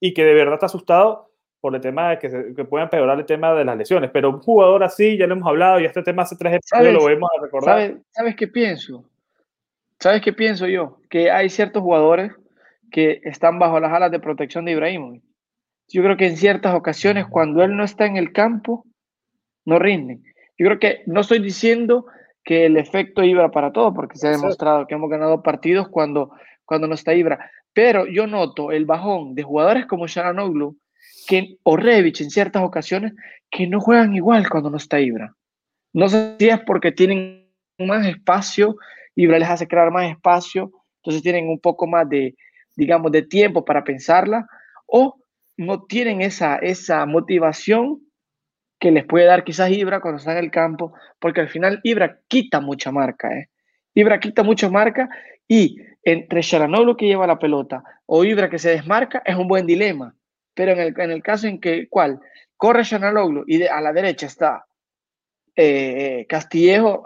y 0.00 0.12
que 0.12 0.24
de 0.24 0.34
verdad 0.34 0.54
está 0.54 0.66
asustado 0.66 1.33
por 1.64 1.74
el 1.74 1.80
tema 1.80 2.10
de 2.10 2.18
que, 2.18 2.28
se, 2.28 2.54
que 2.54 2.66
pueda 2.66 2.84
empeorar 2.84 3.18
el 3.18 3.24
tema 3.24 3.54
de 3.54 3.64
las 3.64 3.74
lesiones. 3.74 4.10
Pero 4.12 4.28
un 4.28 4.40
jugador 4.40 4.84
así, 4.84 5.16
ya 5.16 5.26
lo 5.26 5.32
hemos 5.32 5.48
hablado 5.48 5.80
y 5.80 5.86
este 5.86 6.02
tema 6.02 6.24
hace 6.24 6.36
tres 6.36 6.56
episodios 6.56 6.92
lo 6.92 7.06
vemos 7.06 7.30
a 7.34 7.42
recordar. 7.42 7.78
¿sabes, 7.78 7.96
¿Sabes 8.10 8.36
qué 8.36 8.48
pienso? 8.48 9.08
¿Sabes 9.98 10.20
qué 10.20 10.34
pienso 10.34 10.66
yo? 10.66 10.98
Que 11.08 11.30
hay 11.30 11.48
ciertos 11.48 11.82
jugadores 11.82 12.32
que 12.90 13.22
están 13.24 13.58
bajo 13.58 13.80
las 13.80 13.94
alas 13.94 14.10
de 14.10 14.20
protección 14.20 14.66
de 14.66 14.72
Ibrahimovic. 14.72 15.22
Yo 15.88 16.02
creo 16.02 16.18
que 16.18 16.26
en 16.26 16.36
ciertas 16.36 16.74
ocasiones, 16.74 17.24
cuando 17.30 17.64
él 17.64 17.74
no 17.74 17.82
está 17.82 18.04
en 18.04 18.18
el 18.18 18.34
campo, 18.34 18.84
no 19.64 19.78
rinden. 19.78 20.22
Yo 20.58 20.66
creo 20.66 20.78
que 20.78 21.02
no 21.06 21.22
estoy 21.22 21.38
diciendo 21.38 22.04
que 22.44 22.66
el 22.66 22.76
efecto 22.76 23.24
Ibra 23.24 23.50
para 23.50 23.72
todo, 23.72 23.94
porque 23.94 24.18
se 24.18 24.28
ha 24.28 24.32
demostrado 24.32 24.86
que 24.86 24.96
hemos 24.96 25.08
ganado 25.08 25.42
partidos 25.42 25.88
cuando, 25.88 26.30
cuando 26.66 26.88
no 26.88 26.94
está 26.94 27.14
Ibra. 27.14 27.50
Pero 27.72 28.04
yo 28.04 28.26
noto 28.26 28.70
el 28.70 28.84
bajón 28.84 29.34
de 29.34 29.44
jugadores 29.44 29.86
como 29.86 30.06
Sharanoglu 30.06 30.76
que, 31.26 31.58
o 31.62 31.78
en 31.78 32.30
ciertas 32.30 32.62
ocasiones 32.62 33.12
que 33.50 33.66
no 33.66 33.80
juegan 33.80 34.14
igual 34.14 34.48
cuando 34.48 34.70
no 34.70 34.76
está 34.76 35.00
Ibra. 35.00 35.34
No 35.92 36.08
sé 36.08 36.36
si 36.38 36.48
es 36.48 36.60
porque 36.60 36.92
tienen 36.92 37.48
más 37.78 38.06
espacio, 38.06 38.76
Ibra 39.14 39.38
les 39.38 39.48
hace 39.48 39.68
crear 39.68 39.90
más 39.90 40.10
espacio, 40.10 40.72
entonces 40.96 41.22
tienen 41.22 41.48
un 41.48 41.60
poco 41.60 41.86
más 41.86 42.08
de, 42.08 42.34
digamos, 42.76 43.12
de 43.12 43.22
tiempo 43.22 43.64
para 43.64 43.84
pensarla, 43.84 44.46
o 44.86 45.16
no 45.56 45.84
tienen 45.84 46.20
esa, 46.20 46.56
esa 46.56 47.06
motivación 47.06 48.00
que 48.80 48.90
les 48.90 49.04
puede 49.04 49.26
dar 49.26 49.44
quizás 49.44 49.70
Ibra 49.70 50.00
cuando 50.00 50.18
está 50.18 50.32
en 50.32 50.44
el 50.44 50.50
campo, 50.50 50.92
porque 51.20 51.40
al 51.40 51.48
final 51.48 51.80
Ibra 51.84 52.20
quita 52.28 52.60
mucha 52.60 52.90
marca, 52.90 53.32
¿eh? 53.32 53.48
Ibra 53.94 54.18
quita 54.18 54.42
mucha 54.42 54.68
marca 54.68 55.08
y 55.46 55.78
entre 56.02 56.42
Sharanoglu 56.42 56.96
que 56.96 57.06
lleva 57.06 57.26
la 57.26 57.38
pelota 57.38 57.82
o 58.06 58.24
Ibra 58.24 58.50
que 58.50 58.58
se 58.58 58.70
desmarca 58.70 59.22
es 59.24 59.36
un 59.36 59.46
buen 59.46 59.66
dilema. 59.66 60.14
Pero 60.54 60.72
en 60.72 60.80
el, 60.80 60.94
en 61.00 61.10
el 61.10 61.22
caso 61.22 61.46
en 61.46 61.60
que, 61.60 61.88
¿cuál? 61.88 62.20
Corre 62.56 62.84
Sharanoglu 62.84 63.44
y 63.46 63.58
de, 63.58 63.68
a 63.68 63.80
la 63.80 63.92
derecha 63.92 64.26
está 64.26 64.66
eh, 65.56 66.26
Castillejo. 66.28 67.04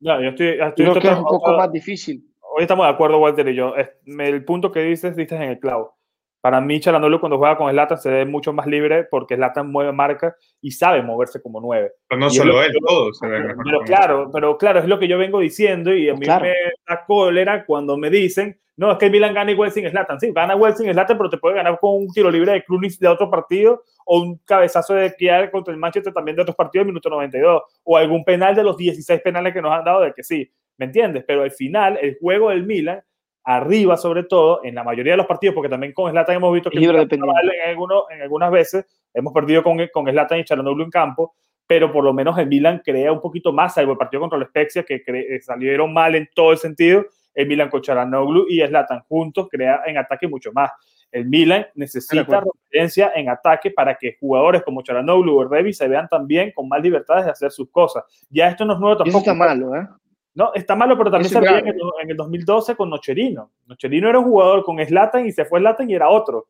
Ya, 0.00 0.20
yo 0.20 0.30
estoy, 0.30 0.48
estoy 0.60 0.86
creo 0.86 0.94
que 0.94 1.08
es 1.08 1.18
un 1.18 1.24
poco 1.24 1.52
más 1.52 1.70
difícil. 1.70 2.24
Hoy 2.54 2.62
estamos 2.62 2.86
de 2.86 2.92
acuerdo, 2.92 3.18
Walter 3.18 3.48
y 3.48 3.54
yo. 3.54 3.74
El 4.04 4.44
punto 4.44 4.72
que 4.72 4.80
dices, 4.80 5.16
dices 5.16 5.40
en 5.40 5.50
el 5.50 5.58
clavo. 5.58 5.96
Para 6.42 6.60
mí, 6.60 6.80
Chalanoglu 6.80 7.20
cuando 7.20 7.38
juega 7.38 7.56
con 7.56 7.70
Zlatan 7.70 7.98
se 7.98 8.10
ve 8.10 8.26
mucho 8.26 8.52
más 8.52 8.66
libre 8.66 9.04
porque 9.08 9.36
Zlatan 9.36 9.70
mueve 9.70 9.92
marca 9.92 10.34
y 10.60 10.72
sabe 10.72 11.00
moverse 11.00 11.40
como 11.40 11.60
nueve. 11.60 11.92
Pero 12.08 12.20
no 12.20 12.26
y 12.26 12.30
solo 12.30 12.60
él, 12.60 12.72
todos 12.84 13.16
se 13.16 13.28
ven 13.28 13.54
Pero 13.64 13.80
claro, 13.82 14.28
pero 14.32 14.58
claro, 14.58 14.80
es 14.80 14.86
lo 14.86 14.98
que 14.98 15.06
yo 15.06 15.16
vengo 15.18 15.38
diciendo 15.38 15.94
y 15.94 16.08
a 16.08 16.14
mí 16.14 16.26
claro. 16.26 16.46
me 16.46 16.54
da 16.88 17.04
cólera 17.06 17.64
cuando 17.64 17.96
me 17.96 18.10
dicen, 18.10 18.58
no, 18.76 18.90
es 18.90 18.98
que 18.98 19.06
el 19.06 19.12
Milan 19.12 19.34
gana 19.34 19.52
igual 19.52 19.70
sin 19.70 19.88
Zlatan. 19.88 20.18
Sí, 20.18 20.32
gana 20.34 20.54
igual 20.54 20.76
sin 20.76 20.92
Zlatan, 20.92 21.16
pero 21.16 21.30
te 21.30 21.38
puede 21.38 21.54
ganar 21.54 21.78
con 21.78 22.02
un 22.02 22.08
tiro 22.08 22.28
libre 22.28 22.50
de 22.50 22.64
Krunic 22.64 22.98
de 22.98 23.06
otro 23.06 23.30
partido 23.30 23.84
o 24.04 24.18
un 24.18 24.38
cabezazo 24.38 24.94
de 24.94 25.14
Kiar 25.14 25.48
contra 25.52 25.72
el 25.72 25.78
Manchester 25.78 26.12
también 26.12 26.34
de 26.34 26.42
otros 26.42 26.56
partidos, 26.56 26.88
minuto 26.88 27.08
92, 27.08 27.62
o 27.84 27.96
algún 27.96 28.24
penal 28.24 28.56
de 28.56 28.64
los 28.64 28.76
16 28.76 29.20
penales 29.20 29.52
que 29.52 29.62
nos 29.62 29.70
han 29.70 29.84
dado 29.84 30.00
de 30.00 30.12
que 30.12 30.24
sí, 30.24 30.50
¿me 30.76 30.86
entiendes? 30.86 31.22
Pero 31.24 31.42
al 31.42 31.52
final, 31.52 32.00
el 32.02 32.18
juego 32.20 32.50
del 32.50 32.64
Milan 32.64 33.00
arriba 33.44 33.96
sobre 33.96 34.24
todo, 34.24 34.60
en 34.64 34.74
la 34.74 34.84
mayoría 34.84 35.14
de 35.14 35.16
los 35.16 35.26
partidos, 35.26 35.54
porque 35.54 35.68
también 35.68 35.92
con 35.92 36.10
Zlatan 36.10 36.36
hemos 36.36 36.52
visto 36.52 36.70
que 36.70 36.78
en, 36.78 37.22
alguno, 37.66 38.04
en 38.10 38.22
algunas 38.22 38.50
veces 38.50 38.86
hemos 39.12 39.32
perdido 39.32 39.62
con, 39.62 39.78
con 39.92 40.06
Zlatan 40.06 40.38
y 40.40 40.44
Charanoglu 40.44 40.84
en 40.84 40.90
campo, 40.90 41.34
pero 41.66 41.90
por 41.92 42.04
lo 42.04 42.12
menos 42.12 42.38
el 42.38 42.46
Milan 42.46 42.82
crea 42.84 43.12
un 43.12 43.20
poquito 43.20 43.52
más, 43.52 43.74
salvo 43.74 43.92
el 43.92 43.98
partido 43.98 44.20
contra 44.20 44.38
el 44.38 44.46
Spezia, 44.46 44.84
que 44.84 45.02
salieron 45.42 45.92
mal 45.92 46.14
en 46.14 46.28
todo 46.34 46.52
el 46.52 46.58
sentido, 46.58 47.04
el 47.34 47.46
Milan 47.46 47.70
con 47.70 47.80
Charanoglu 47.80 48.46
y 48.48 48.60
Zlatan 48.60 49.00
juntos 49.08 49.48
crea 49.50 49.82
en 49.86 49.98
ataque 49.98 50.28
mucho 50.28 50.52
más. 50.52 50.70
El 51.10 51.26
Milan 51.26 51.66
necesita 51.74 52.40
referencia 52.40 53.12
en 53.14 53.28
ataque 53.28 53.70
para 53.70 53.96
que 53.96 54.16
jugadores 54.18 54.62
como 54.62 54.82
Charanoglu 54.82 55.38
o 55.38 55.44
Revi 55.44 55.74
se 55.74 55.86
vean 55.86 56.08
también 56.08 56.52
con 56.52 56.68
más 56.68 56.82
libertades 56.82 57.26
de 57.26 57.30
hacer 57.30 57.50
sus 57.50 57.70
cosas. 57.70 58.04
Ya 58.30 58.48
esto 58.48 58.64
no 58.64 58.74
es 58.74 58.80
nuevo 58.80 58.96
tampoco. 58.96 59.18
Eso 59.18 59.30
está 59.30 59.34
malo, 59.34 59.76
¿eh? 59.76 59.86
No, 60.34 60.52
está 60.54 60.74
malo, 60.74 60.96
pero 60.96 61.10
también 61.10 61.30
se 61.30 61.40
veía 61.40 61.58
en 61.58 61.68
el, 61.68 61.80
en 62.02 62.10
el 62.10 62.16
2012 62.16 62.74
con 62.74 62.88
Nocherino. 62.88 63.50
Nocherino 63.66 64.08
era 64.08 64.18
un 64.18 64.24
jugador 64.24 64.64
con 64.64 64.84
Slatan 64.84 65.26
y 65.26 65.32
se 65.32 65.44
fue 65.44 65.60
Slatan 65.60 65.90
y 65.90 65.94
era 65.94 66.08
otro. 66.08 66.48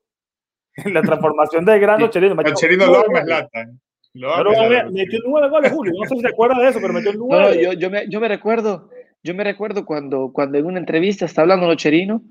la 0.86 1.02
transformación 1.02 1.64
de 1.64 1.78
gran 1.78 2.00
Nocherino. 2.00 2.34
Nocherino 2.34 2.86
lo 2.86 3.04
ama 3.04 3.22
Slatan. 3.22 3.80
Metió 4.92 5.18
nueve 5.26 5.48
goles, 5.48 5.72
Julio. 5.72 5.92
No 5.98 6.08
sé 6.08 6.16
si 6.16 6.20
se 6.20 6.28
acuerda 6.28 6.62
de 6.62 6.68
eso, 6.68 6.78
pero 6.80 6.92
metió 6.92 7.12
nueve. 7.14 7.56
No, 7.56 7.60
yo, 7.60 7.72
yo, 7.72 7.90
me, 7.90 8.08
yo 8.08 8.20
me 8.20 8.28
recuerdo, 8.28 8.88
yo 9.22 9.34
me 9.34 9.42
recuerdo 9.42 9.84
cuando, 9.84 10.30
cuando 10.32 10.58
en 10.58 10.66
una 10.66 10.78
entrevista 10.78 11.24
está 11.24 11.42
hablando 11.42 11.66
Nocherino 11.66 12.22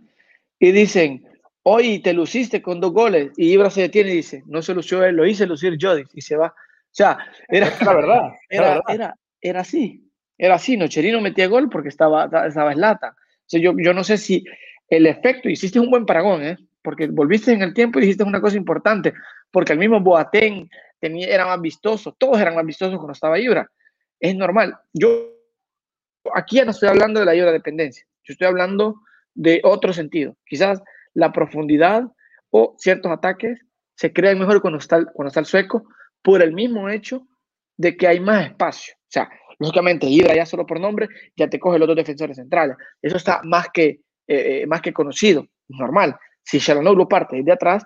y 0.59 0.71
dicen, 0.71 1.25
hoy 1.63 1.99
te 1.99 2.13
luciste 2.13 2.61
con 2.61 2.79
dos 2.79 2.93
goles 2.93 3.31
y 3.35 3.51
Ibra 3.51 3.69
se 3.69 3.81
detiene 3.81 4.11
y 4.11 4.17
dice, 4.17 4.43
no 4.45 4.61
se 4.61 4.73
lució 4.73 5.03
él, 5.03 5.15
lo 5.15 5.25
hice 5.25 5.45
lucir 5.45 5.77
yo 5.77 5.93
y 6.13 6.21
se 6.21 6.37
va. 6.37 6.47
O 6.47 6.93
sea, 6.93 7.17
era 7.47 7.71
la 7.83 7.93
verdad. 7.93 8.21
Era, 8.49 8.67
verdad. 8.69 8.83
era, 8.89 9.15
era 9.41 9.61
así. 9.61 10.10
Era 10.41 10.55
así, 10.55 10.75
Nocherino 10.75 11.21
metía 11.21 11.45
gol 11.45 11.69
porque 11.69 11.89
estaba, 11.89 12.23
estaba 12.47 12.71
eslata. 12.71 13.09
O 13.09 13.43
sea, 13.45 13.61
yo, 13.61 13.75
yo 13.77 13.93
no 13.93 14.03
sé 14.03 14.17
si 14.17 14.43
el 14.89 15.05
efecto, 15.05 15.49
hiciste 15.49 15.79
un 15.79 15.91
buen 15.91 16.03
paragón, 16.03 16.43
¿eh? 16.43 16.57
porque 16.81 17.05
volviste 17.05 17.51
en 17.53 17.61
el 17.61 17.75
tiempo 17.75 17.99
y 17.99 18.01
dijiste 18.01 18.23
una 18.23 18.41
cosa 18.41 18.57
importante, 18.57 19.13
porque 19.51 19.73
el 19.73 19.77
mismo 19.77 19.99
Boateng 19.99 20.67
tenía, 20.99 21.27
era 21.27 21.45
más 21.45 21.61
vistoso, 21.61 22.15
todos 22.17 22.41
eran 22.41 22.55
más 22.55 22.65
vistosos 22.65 22.95
cuando 22.95 23.13
estaba 23.13 23.37
Ibra. 23.37 23.69
Es 24.19 24.35
normal. 24.35 24.75
Yo 24.91 25.31
aquí 26.33 26.55
ya 26.55 26.65
no 26.65 26.71
estoy 26.71 26.89
hablando 26.89 27.19
de 27.19 27.27
la 27.27 27.35
Ibra 27.35 27.51
dependencia, 27.51 28.03
yo 28.23 28.31
estoy 28.31 28.47
hablando 28.47 28.95
de 29.35 29.61
otro 29.63 29.93
sentido. 29.93 30.35
Quizás 30.43 30.81
la 31.13 31.31
profundidad 31.31 32.05
o 32.49 32.75
ciertos 32.79 33.11
ataques 33.11 33.61
se 33.93 34.11
crean 34.11 34.39
mejor 34.39 34.59
cuando 34.59 34.79
está, 34.79 35.05
cuando 35.05 35.27
está 35.27 35.39
el 35.39 35.45
sueco 35.45 35.83
por 36.23 36.41
el 36.41 36.51
mismo 36.51 36.89
hecho 36.89 37.27
de 37.77 37.95
que 37.95 38.07
hay 38.07 38.19
más 38.19 38.47
espacio. 38.47 38.95
O 38.95 39.11
sea, 39.11 39.29
Lógicamente, 39.61 40.07
Ibra 40.07 40.33
ya 40.33 40.47
solo 40.47 40.65
por 40.65 40.79
nombre 40.79 41.07
ya 41.35 41.47
te 41.47 41.59
coge 41.59 41.77
los 41.77 41.87
dos 41.87 41.95
defensores 41.95 42.35
centrales. 42.35 42.77
Eso 42.99 43.17
está 43.17 43.41
más 43.43 43.67
que, 43.71 43.99
eh, 44.27 44.65
más 44.65 44.81
que 44.81 44.91
conocido, 44.91 45.45
normal. 45.67 46.17
Si 46.41 46.57
Shalanoglu 46.57 47.07
parte 47.07 47.43
de 47.43 47.51
atrás, 47.51 47.85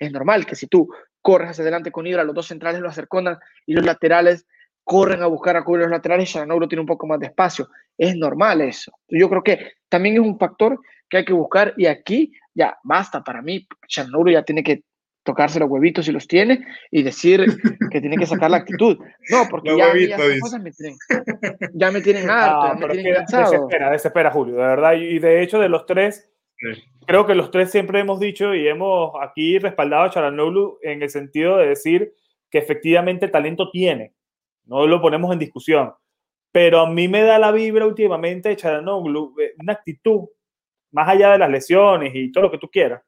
es 0.00 0.10
normal 0.10 0.44
que 0.44 0.56
si 0.56 0.66
tú 0.66 0.88
corres 1.20 1.50
hacia 1.50 1.62
adelante 1.62 1.92
con 1.92 2.08
Ibra, 2.08 2.24
los 2.24 2.34
dos 2.34 2.48
centrales 2.48 2.80
lo 2.80 2.88
acerconan 2.88 3.38
y 3.64 3.72
los 3.72 3.84
laterales 3.84 4.48
corren 4.82 5.22
a 5.22 5.28
buscar 5.28 5.56
a 5.56 5.62
cubrir 5.62 5.82
los 5.82 5.92
laterales, 5.92 6.28
Shalanoglu 6.28 6.66
tiene 6.66 6.80
un 6.80 6.88
poco 6.88 7.06
más 7.06 7.20
de 7.20 7.26
espacio. 7.26 7.68
Es 7.96 8.16
normal 8.16 8.60
eso. 8.60 8.90
Yo 9.06 9.28
creo 9.28 9.44
que 9.44 9.74
también 9.88 10.16
es 10.16 10.22
un 10.22 10.36
factor 10.40 10.76
que 11.08 11.18
hay 11.18 11.24
que 11.24 11.32
buscar 11.32 11.72
y 11.76 11.86
aquí 11.86 12.32
ya 12.52 12.76
basta 12.82 13.22
para 13.22 13.42
mí. 13.42 13.64
Shalanoglu 13.86 14.32
ya 14.32 14.42
tiene 14.42 14.64
que 14.64 14.82
tocarse 15.22 15.60
los 15.60 15.70
huevitos 15.70 16.06
si 16.06 16.12
los 16.12 16.26
tiene 16.26 16.64
y 16.90 17.02
decir 17.02 17.44
que 17.90 18.00
tiene 18.00 18.16
que 18.16 18.26
sacar 18.26 18.50
la 18.50 18.58
actitud. 18.58 18.98
No, 19.30 19.44
porque 19.50 19.76
ya, 19.76 19.94
ya 19.96 20.40
cosas 20.40 20.62
me 20.62 20.72
tienen, 20.72 20.96
ya 21.74 21.90
me 21.90 22.00
tienen 22.00 22.28
harto, 22.28 22.80
ya 22.80 22.86
me 22.86 22.94
tienen 22.94 23.14
cansado. 23.14 23.52
Desespera, 23.52 23.90
desespera, 23.90 24.30
Julio, 24.30 24.54
de 24.56 24.60
verdad. 24.60 24.94
Y 24.94 25.18
de 25.18 25.42
hecho, 25.42 25.60
de 25.60 25.68
los 25.68 25.86
tres, 25.86 26.30
sí. 26.56 26.82
creo 27.06 27.26
que 27.26 27.34
los 27.34 27.50
tres 27.50 27.70
siempre 27.70 28.00
hemos 28.00 28.18
dicho 28.20 28.54
y 28.54 28.66
hemos 28.66 29.12
aquí 29.20 29.58
respaldado 29.58 30.04
a 30.04 30.10
Charanoglu 30.10 30.78
en 30.82 31.02
el 31.02 31.10
sentido 31.10 31.56
de 31.58 31.68
decir 31.68 32.14
que 32.50 32.58
efectivamente 32.58 33.28
talento 33.28 33.70
tiene. 33.70 34.14
No 34.64 34.86
lo 34.86 35.00
ponemos 35.00 35.32
en 35.32 35.38
discusión. 35.38 35.92
Pero 36.50 36.80
a 36.80 36.90
mí 36.90 37.08
me 37.08 37.22
da 37.22 37.38
la 37.38 37.50
vibra 37.50 37.86
últimamente 37.86 38.50
de 38.50 38.56
Charanoglu, 38.56 39.34
eh, 39.40 39.54
una 39.58 39.72
actitud, 39.72 40.28
más 40.90 41.08
allá 41.08 41.32
de 41.32 41.38
las 41.38 41.50
lesiones 41.50 42.12
y 42.14 42.30
todo 42.30 42.44
lo 42.44 42.50
que 42.50 42.58
tú 42.58 42.68
quieras 42.68 43.00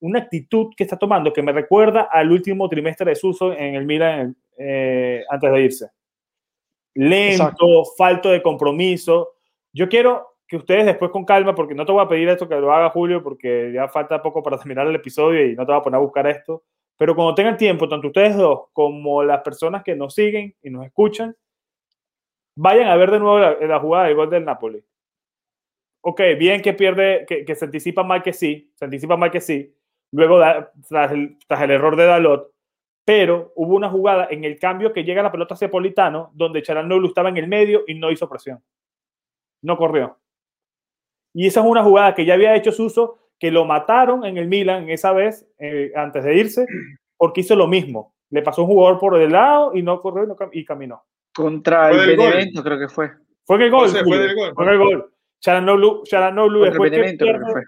una 0.00 0.20
actitud 0.20 0.72
que 0.76 0.84
está 0.84 0.96
tomando 0.96 1.32
que 1.32 1.42
me 1.42 1.52
recuerda 1.52 2.08
al 2.10 2.30
último 2.30 2.68
trimestre 2.68 3.10
de 3.10 3.16
Suso 3.16 3.52
en 3.52 3.74
el 3.74 3.86
Milan 3.86 4.36
eh, 4.58 5.24
antes 5.28 5.52
de 5.52 5.60
irse. 5.60 5.90
Lento, 6.94 7.42
Exacto. 7.44 7.84
falto 7.96 8.30
de 8.30 8.42
compromiso. 8.42 9.34
Yo 9.72 9.88
quiero 9.88 10.36
que 10.48 10.56
ustedes 10.56 10.86
después 10.86 11.10
con 11.10 11.24
calma, 11.24 11.54
porque 11.54 11.74
no 11.74 11.84
te 11.84 11.92
voy 11.92 12.02
a 12.02 12.08
pedir 12.08 12.28
esto 12.28 12.48
que 12.48 12.54
lo 12.54 12.72
haga 12.72 12.90
Julio, 12.90 13.22
porque 13.22 13.72
ya 13.74 13.88
falta 13.88 14.22
poco 14.22 14.42
para 14.42 14.58
terminar 14.58 14.86
el 14.86 14.94
episodio 14.94 15.46
y 15.46 15.54
no 15.54 15.66
te 15.66 15.72
voy 15.72 15.80
a 15.80 15.84
poner 15.84 15.96
a 15.96 16.02
buscar 16.02 16.26
esto, 16.26 16.64
pero 16.96 17.14
cuando 17.14 17.34
tengan 17.34 17.56
tiempo, 17.56 17.88
tanto 17.88 18.08
ustedes 18.08 18.36
dos 18.36 18.68
como 18.72 19.22
las 19.22 19.42
personas 19.42 19.82
que 19.82 19.94
nos 19.94 20.14
siguen 20.14 20.54
y 20.62 20.70
nos 20.70 20.86
escuchan, 20.86 21.36
vayan 22.56 22.88
a 22.88 22.96
ver 22.96 23.10
de 23.10 23.18
nuevo 23.18 23.38
la, 23.38 23.54
la 23.54 23.80
jugada 23.80 24.06
del 24.06 24.16
gol 24.16 24.30
del 24.30 24.44
Napoli. 24.44 24.82
Ok, 26.00 26.20
bien 26.38 26.62
que 26.62 26.72
pierde, 26.72 27.26
que, 27.28 27.44
que 27.44 27.54
se 27.54 27.64
anticipa 27.64 28.04
mal 28.04 28.22
que 28.22 28.32
sí, 28.32 28.72
se 28.76 28.84
anticipa 28.84 29.16
mal 29.16 29.30
que 29.30 29.40
sí, 29.40 29.75
luego 30.12 30.40
tras 30.88 31.12
el, 31.12 31.38
tras 31.46 31.62
el, 31.62 31.70
error 31.70 31.96
de 31.96 32.06
Dalot, 32.06 32.50
pero 33.04 33.52
hubo 33.56 33.74
una 33.74 33.88
jugada 33.88 34.28
en 34.30 34.44
el 34.44 34.58
cambio 34.58 34.92
que 34.92 35.04
llega 35.04 35.22
la 35.22 35.32
pelota 35.32 35.54
hacia 35.54 35.70
Politano, 35.70 36.30
donde 36.34 36.62
Charanoglu 36.62 37.08
estaba 37.08 37.28
en 37.28 37.36
el 37.36 37.48
medio 37.48 37.84
y 37.86 37.94
no 37.94 38.10
hizo 38.10 38.28
presión. 38.28 38.62
No 39.62 39.76
corrió. 39.76 40.18
Y 41.32 41.46
esa 41.46 41.60
es 41.60 41.66
una 41.66 41.82
jugada 41.82 42.14
que 42.14 42.24
ya 42.24 42.34
había 42.34 42.56
hecho 42.56 42.72
Suso, 42.72 43.18
que 43.38 43.50
lo 43.50 43.64
mataron 43.64 44.24
en 44.24 44.38
el 44.38 44.48
Milan 44.48 44.88
esa 44.88 45.12
vez, 45.12 45.46
eh, 45.58 45.92
antes 45.94 46.24
de 46.24 46.34
irse, 46.34 46.66
porque 47.16 47.42
hizo 47.42 47.54
lo 47.54 47.66
mismo. 47.66 48.14
Le 48.30 48.42
pasó 48.42 48.62
un 48.62 48.68
jugador 48.68 48.98
por 48.98 49.20
el 49.20 49.30
lado 49.30 49.72
y 49.74 49.82
no 49.82 50.00
corrió 50.00 50.24
y, 50.24 50.26
no, 50.28 50.36
y 50.52 50.64
caminó. 50.64 51.04
Contra 51.34 51.90
el 51.90 52.16
Benevento, 52.16 52.62
creo 52.62 52.78
que 52.78 52.88
fue. 52.88 53.12
Fue 53.44 53.56
en 53.56 53.62
el 53.62 53.70
gol. 53.70 53.84
O 53.84 53.88
sea, 53.88 54.02
fue 54.02 54.18
del 54.18 54.34
gol. 54.34 54.52
Fue 54.54 54.64
en 54.64 54.70
el 54.70 54.78
gol. 54.78 55.12
Charanoglu, 55.38 56.02
Charanoglu 56.04 56.64
después 56.64 56.92
el 56.92 57.18
que 57.18 57.38
fue. 57.52 57.64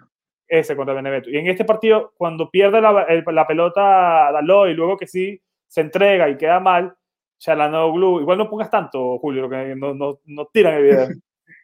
Ese 0.48 0.74
contra 0.74 0.94
Benevento. 0.94 1.30
Y 1.30 1.36
en 1.36 1.46
este 1.46 1.64
partido, 1.64 2.12
cuando 2.16 2.50
pierde 2.50 2.80
la, 2.80 3.02
el, 3.02 3.24
la 3.26 3.46
pelota 3.46 4.32
Dalot 4.32 4.70
y 4.70 4.74
luego 4.74 4.96
que 4.96 5.06
sí 5.06 5.40
se 5.66 5.82
entrega 5.82 6.28
y 6.28 6.36
queda 6.36 6.58
mal, 6.58 6.94
Chalanoglu, 7.38 8.20
igual 8.20 8.38
no 8.38 8.48
pongas 8.48 8.70
tanto, 8.70 9.18
Julio, 9.18 9.48
que 9.48 9.76
no, 9.76 9.94
no, 9.94 10.20
no 10.24 10.46
tiran 10.46 10.74
el 10.74 10.82
video. 10.82 11.08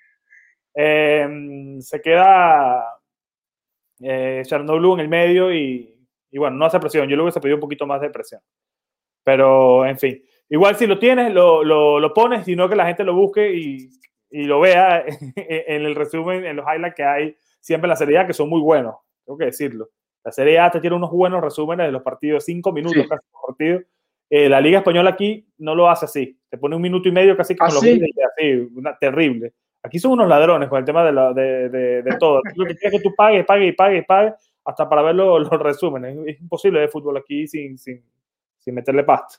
eh, 0.74 1.76
se 1.80 2.00
queda 2.00 2.84
eh, 4.00 4.42
Chalanoglu 4.44 4.94
en 4.94 5.00
el 5.00 5.08
medio 5.08 5.52
y, 5.52 5.96
y, 6.30 6.38
bueno, 6.38 6.56
no 6.56 6.66
hace 6.66 6.78
presión. 6.78 7.08
Yo 7.08 7.16
luego 7.16 7.30
se 7.30 7.40
pidió 7.40 7.56
un 7.56 7.60
poquito 7.60 7.86
más 7.86 8.00
de 8.00 8.10
presión. 8.10 8.40
Pero, 9.24 9.86
en 9.86 9.98
fin, 9.98 10.22
igual 10.50 10.76
si 10.76 10.86
lo 10.86 10.98
tienes, 10.98 11.32
lo, 11.32 11.64
lo, 11.64 11.98
lo 11.98 12.12
pones, 12.12 12.44
sino 12.44 12.68
que 12.68 12.76
la 12.76 12.86
gente 12.86 13.02
lo 13.02 13.14
busque 13.14 13.54
y, 13.54 13.88
y 14.30 14.44
lo 14.44 14.60
vea 14.60 15.04
en 15.36 15.84
el 15.84 15.94
resumen, 15.94 16.44
en 16.44 16.56
los 16.56 16.66
highlights 16.66 16.94
que 16.94 17.04
hay 17.04 17.36
siempre 17.64 17.86
en 17.86 17.90
la 17.90 17.96
Serie 17.96 18.18
A, 18.18 18.26
que 18.26 18.34
son 18.34 18.50
muy 18.50 18.60
buenos, 18.60 18.96
tengo 19.24 19.38
que 19.38 19.46
decirlo. 19.46 19.88
La 20.22 20.30
Serie 20.32 20.58
A 20.58 20.70
te 20.70 20.80
tiene 20.80 20.96
unos 20.96 21.10
buenos 21.10 21.40
resúmenes 21.40 21.86
de 21.86 21.92
los 21.92 22.02
partidos, 22.02 22.44
cinco 22.44 22.72
minutos 22.72 23.02
sí. 23.02 23.08
casi 23.08 23.22
por 23.30 23.48
partido. 23.48 23.80
Eh, 24.28 24.48
la 24.48 24.60
Liga 24.60 24.78
Española 24.78 25.10
aquí 25.10 25.46
no 25.58 25.74
lo 25.74 25.88
hace 25.88 26.04
así. 26.04 26.38
Te 26.50 26.58
pone 26.58 26.76
un 26.76 26.82
minuto 26.82 27.08
y 27.08 27.12
medio 27.12 27.36
casi 27.36 27.56
con 27.56 27.68
¿Ah, 27.68 27.72
los 27.72 27.80
sí? 27.80 28.00
así, 28.36 28.68
una, 28.74 28.96
terrible. 28.98 29.54
Aquí 29.82 29.98
son 29.98 30.12
unos 30.12 30.28
ladrones 30.28 30.68
con 30.68 30.78
el 30.78 30.84
tema 30.84 31.04
de, 31.04 31.12
la, 31.12 31.32
de, 31.32 31.68
de, 31.68 32.02
de 32.02 32.16
todo. 32.18 32.40
Lo 32.54 32.66
que 32.66 32.74
quieres 32.74 33.00
que 33.00 33.08
tú 33.08 33.14
pagues, 33.14 33.44
pagues 33.46 33.68
y 33.68 33.72
pagues 33.72 34.02
y 34.02 34.06
pagues 34.06 34.34
hasta 34.64 34.88
para 34.88 35.02
ver 35.02 35.14
los, 35.14 35.50
los 35.50 35.62
resúmenes. 35.62 36.16
Es 36.26 36.40
imposible 36.40 36.80
de 36.80 36.88
fútbol 36.88 37.16
aquí 37.16 37.46
sin, 37.46 37.78
sin, 37.78 38.02
sin 38.58 38.74
meterle 38.74 39.04
pasta. 39.04 39.38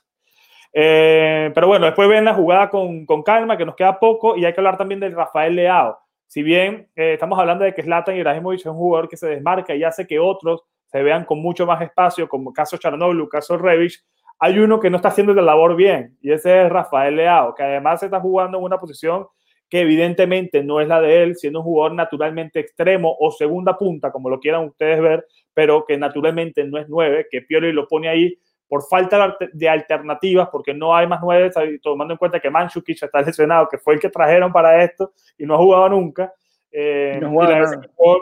Eh, 0.72 1.50
pero 1.54 1.68
bueno, 1.68 1.86
después 1.86 2.08
ven 2.08 2.24
la 2.24 2.34
jugada 2.34 2.70
con, 2.70 3.06
con, 3.06 3.22
calma, 3.22 3.56
que 3.56 3.64
nos 3.64 3.76
queda 3.76 3.98
poco, 3.98 4.36
y 4.36 4.44
hay 4.44 4.52
que 4.52 4.60
hablar 4.60 4.76
también 4.76 5.00
de 5.00 5.08
Rafael 5.08 5.56
Leao. 5.56 5.98
Si 6.26 6.42
bien 6.42 6.88
eh, 6.96 7.14
estamos 7.14 7.38
hablando 7.38 7.64
de 7.64 7.74
que 7.74 7.82
Zlatan 7.82 8.16
Ibrahimovic 8.16 8.60
es 8.60 8.66
un 8.66 8.76
jugador 8.76 9.08
que 9.08 9.16
se 9.16 9.28
desmarca 9.28 9.74
y 9.74 9.84
hace 9.84 10.06
que 10.06 10.18
otros 10.18 10.62
se 10.86 11.02
vean 11.02 11.24
con 11.24 11.40
mucho 11.40 11.66
más 11.66 11.80
espacio, 11.82 12.28
como 12.28 12.52
caso 12.52 12.76
Charnoglu, 12.76 13.28
caso 13.28 13.56
Revich, 13.56 14.04
hay 14.38 14.58
uno 14.58 14.78
que 14.78 14.90
no 14.90 14.96
está 14.96 15.08
haciendo 15.08 15.32
la 15.32 15.42
labor 15.42 15.76
bien, 15.76 16.16
y 16.20 16.30
ese 16.30 16.64
es 16.64 16.70
Rafael 16.70 17.16
Leao, 17.16 17.54
que 17.54 17.62
además 17.62 18.02
está 18.02 18.20
jugando 18.20 18.58
en 18.58 18.64
una 18.64 18.78
posición 18.78 19.26
que 19.68 19.80
evidentemente 19.80 20.62
no 20.62 20.80
es 20.80 20.88
la 20.88 21.00
de 21.00 21.22
él, 21.22 21.36
siendo 21.36 21.60
un 21.60 21.64
jugador 21.64 21.94
naturalmente 21.94 22.60
extremo 22.60 23.16
o 23.18 23.32
segunda 23.32 23.76
punta, 23.76 24.12
como 24.12 24.30
lo 24.30 24.38
quieran 24.38 24.64
ustedes 24.64 25.00
ver, 25.00 25.26
pero 25.54 25.84
que 25.84 25.96
naturalmente 25.96 26.64
no 26.64 26.78
es 26.78 26.88
nueve, 26.88 27.26
que 27.30 27.42
Pioli 27.42 27.72
lo 27.72 27.88
pone 27.88 28.08
ahí 28.08 28.38
por 28.68 28.82
falta 28.88 29.36
de 29.52 29.68
alternativas, 29.68 30.48
porque 30.50 30.74
no 30.74 30.94
hay 30.94 31.06
más 31.06 31.20
nueve, 31.22 31.50
tomando 31.82 32.14
en 32.14 32.18
cuenta 32.18 32.40
que 32.40 32.50
Manchukic 32.50 33.02
está 33.02 33.20
lesionado, 33.22 33.68
que 33.68 33.78
fue 33.78 33.94
el 33.94 34.00
que 34.00 34.10
trajeron 34.10 34.52
para 34.52 34.82
esto 34.82 35.12
y 35.38 35.46
no 35.46 35.54
ha 35.54 35.58
jugado 35.58 35.88
nunca. 35.90 36.32
Eh, 36.72 37.18
no, 37.22 37.32
y 37.32 37.46
la 37.46 37.80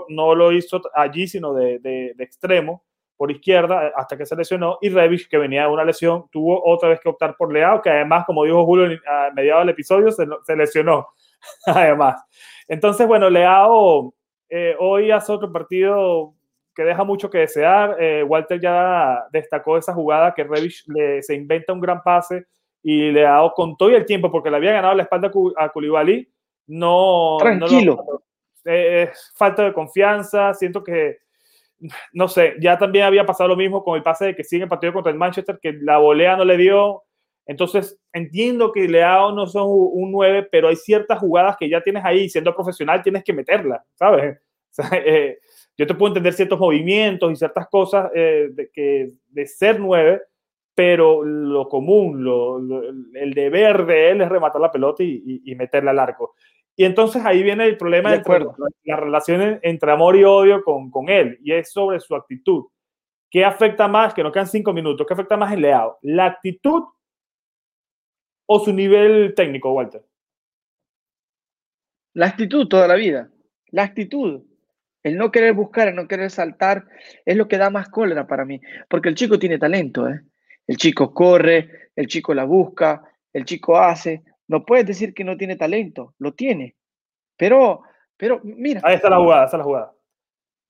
no, 0.09 0.35
lo 0.35 0.53
hizo 0.53 0.81
allí, 0.95 1.27
sino 1.27 1.55
de, 1.55 1.79
de, 1.81 2.13
de, 2.15 2.25
extremo, 2.25 2.85
por 3.17 3.31
izquierda, 3.31 3.93
hasta 3.97 4.17
que 4.17 4.27
se 4.27 4.37
lesionó. 4.37 4.79
Y 4.81 4.91
Revich, 4.91 5.29
que 5.29 5.39
venía 5.39 5.63
de 5.63 5.69
una 5.73 5.85
lesión, 5.85 6.27
tuvo 6.31 6.63
otra 6.65 6.91
vez 6.91 7.01
que 7.01 7.09
optar 7.09 7.37
por 7.37 7.53
Leao, 7.53 7.83
que 7.83 7.91
además, 7.91 8.25
como 8.27 8.45
dijo 8.45 8.65
Julio 8.65 9.01
a 9.09 9.31
mediados 9.35 9.63
del 9.63 9.71
episodio, 9.71 10.13
se, 10.13 10.27
se 10.45 10.57
lesionó. 10.57 11.09
además. 11.67 12.23
Entonces, 12.69 13.07
bueno, 13.07 13.29
Leao 13.29 14.15
eh, 14.49 14.77
hoy 14.79 15.11
hace 15.11 15.33
otro 15.33 15.51
partido 15.51 16.35
que 16.75 16.83
deja 16.83 17.05
mucho 17.05 17.31
que 17.31 17.39
desear. 17.39 17.97
Eh, 18.01 18.23
Walter 18.23 18.61
ya 18.61 19.27
destacó 19.31 19.79
esa 19.79 19.95
jugada 19.95 20.35
que 20.35 20.45
Revich 20.45 20.85
le, 20.89 21.23
se 21.23 21.35
inventa 21.35 21.73
un 21.73 21.81
gran 21.81 22.03
pase 22.03 22.47
y 22.83 23.11
le 23.11 23.27
ha 23.27 23.33
dado 23.33 23.53
con 23.55 23.77
todo 23.77 23.91
el 23.91 24.05
tiempo 24.05 24.31
porque 24.31 24.51
le 24.51 24.57
había 24.57 24.73
ganado 24.73 24.95
la 24.95 25.05
espalda 25.05 25.31
a 25.57 25.69
Koulibaly. 25.71 26.29
No. 26.67 27.37
Tranquilo. 27.41 28.05
No 28.07 28.25
eh, 28.65 29.11
falta 29.35 29.65
de 29.65 29.73
confianza. 29.73 30.55
Siento 30.55 30.83
que, 30.83 31.19
no 32.13 32.29
sé, 32.29 32.55
ya 32.61 32.79
también 32.79 33.05
había 33.05 33.27
pasado 33.27 33.49
lo 33.49 33.57
mismo 33.57 33.85
con 33.85 33.97
el 33.97 34.03
pase 34.03 34.27
de 34.27 34.37
que 34.37 34.45
sigue 34.45 34.65
el 34.65 34.69
partido 34.69 34.93
contra 34.93 35.13
el 35.13 35.19
Manchester, 35.19 35.59
que 35.61 35.73
la 35.73 35.99
volea 35.99 36.37
no 36.37 36.45
le 36.45 36.57
dio. 36.57 37.03
Entonces, 37.47 37.99
entiendo 38.13 38.73
que 38.73 38.89
Leao 38.89 39.33
no 39.33 39.47
son 39.47 39.67
un 39.69 40.11
9, 40.11 40.49
pero 40.51 40.69
hay 40.69 40.77
ciertas 40.77 41.19
jugadas 41.19 41.57
que 41.59 41.69
ya 41.69 41.83
tienes 41.83 42.05
ahí, 42.05 42.29
siendo 42.29 42.55
profesional 42.55 43.03
tienes 43.03 43.23
que 43.23 43.33
meterla, 43.33 43.85
¿sabes? 43.95 44.39
Eh, 44.93 45.39
yo 45.77 45.87
te 45.87 45.95
puedo 45.95 46.11
entender 46.11 46.33
ciertos 46.33 46.59
movimientos 46.59 47.33
y 47.33 47.37
ciertas 47.37 47.69
cosas 47.69 48.11
eh, 48.15 48.49
de, 48.53 48.71
que, 48.71 49.09
de 49.29 49.47
ser 49.47 49.81
9, 49.81 50.23
pero 50.75 51.25
lo 51.25 51.69
común, 51.69 52.23
lo, 52.25 52.59
el 52.59 53.35
deber 53.35 53.87
de 53.87 54.11
él 54.11 54.21
es 54.21 54.29
rematar 54.29 54.61
la 54.61 54.73
pelota 54.73 55.03
y, 55.03 55.43
y, 55.45 55.55
meterla 55.55 55.93
al 55.93 55.99
arco. 55.99 56.35
Y 56.77 56.85
entonces 56.85 57.25
ahí 57.25 57.43
viene 57.43 57.65
el 57.67 57.77
problema 57.77 58.17
de 58.17 58.23
la 58.85 58.97
relación 58.97 59.61
entre 59.63 59.93
amor 59.93 60.17
y 60.17 60.25
odio 60.25 60.63
con, 60.65 60.91
con 60.91 61.09
él, 61.09 61.39
y 61.43 61.53
es 61.53 61.73
sobre 61.73 62.01
su 62.01 62.15
actitud. 62.15 62.65
¿Qué 63.31 63.45
afecta 63.45 63.89
más? 63.89 64.15
Que 64.15 64.23
no 64.23 64.31
quedan 64.31 64.47
cinco 64.47 64.73
minutos. 64.73 65.05
¿Qué 65.07 65.13
afecta 65.13 65.37
más 65.37 65.53
en 65.53 65.63
Leao? 65.63 65.99
¿La 66.03 66.27
actitud 66.27 66.85
o 68.47 68.61
su 68.61 68.73
nivel 68.73 69.35
técnico, 69.35 69.73
Walter? 69.73 70.05
La 72.13 72.27
actitud 72.27 72.69
toda 72.69 72.87
la 72.87 72.95
vida. 72.95 73.29
La 73.71 73.83
actitud. 73.83 74.43
El 75.05 75.19
no 75.19 75.31
querer 75.31 75.53
buscar, 75.53 75.87
el 75.87 75.95
no 75.95 76.09
querer 76.09 76.31
saltar, 76.31 76.87
es 77.25 77.37
lo 77.37 77.47
que 77.47 77.59
da 77.59 77.69
más 77.71 77.91
cólera 77.91 78.27
para 78.27 78.45
mí. 78.45 78.61
Porque 78.89 79.11
el 79.11 79.15
chico 79.15 79.39
tiene 79.39 79.59
talento, 79.59 80.09
¿eh? 80.09 80.23
El 80.67 80.79
chico 80.79 81.13
corre, 81.13 81.91
el 81.95 82.07
chico 82.07 82.33
la 82.33 82.45
busca, 82.45 83.03
el 83.33 83.45
chico 83.45 83.79
hace. 83.79 84.25
No 84.49 84.65
puedes 84.65 84.87
decir 84.87 85.13
que 85.13 85.23
no 85.23 85.37
tiene 85.37 85.57
talento, 85.57 86.15
lo 86.19 86.33
tiene. 86.33 86.77
Pero, 87.37 87.83
pero, 88.17 88.41
mira. 88.43 88.81
Ahí 88.83 88.95
está 88.95 89.11
la 89.11 89.19
jugada, 89.19 89.45
está 89.45 89.59
la 89.59 89.65
jugada. 89.65 89.93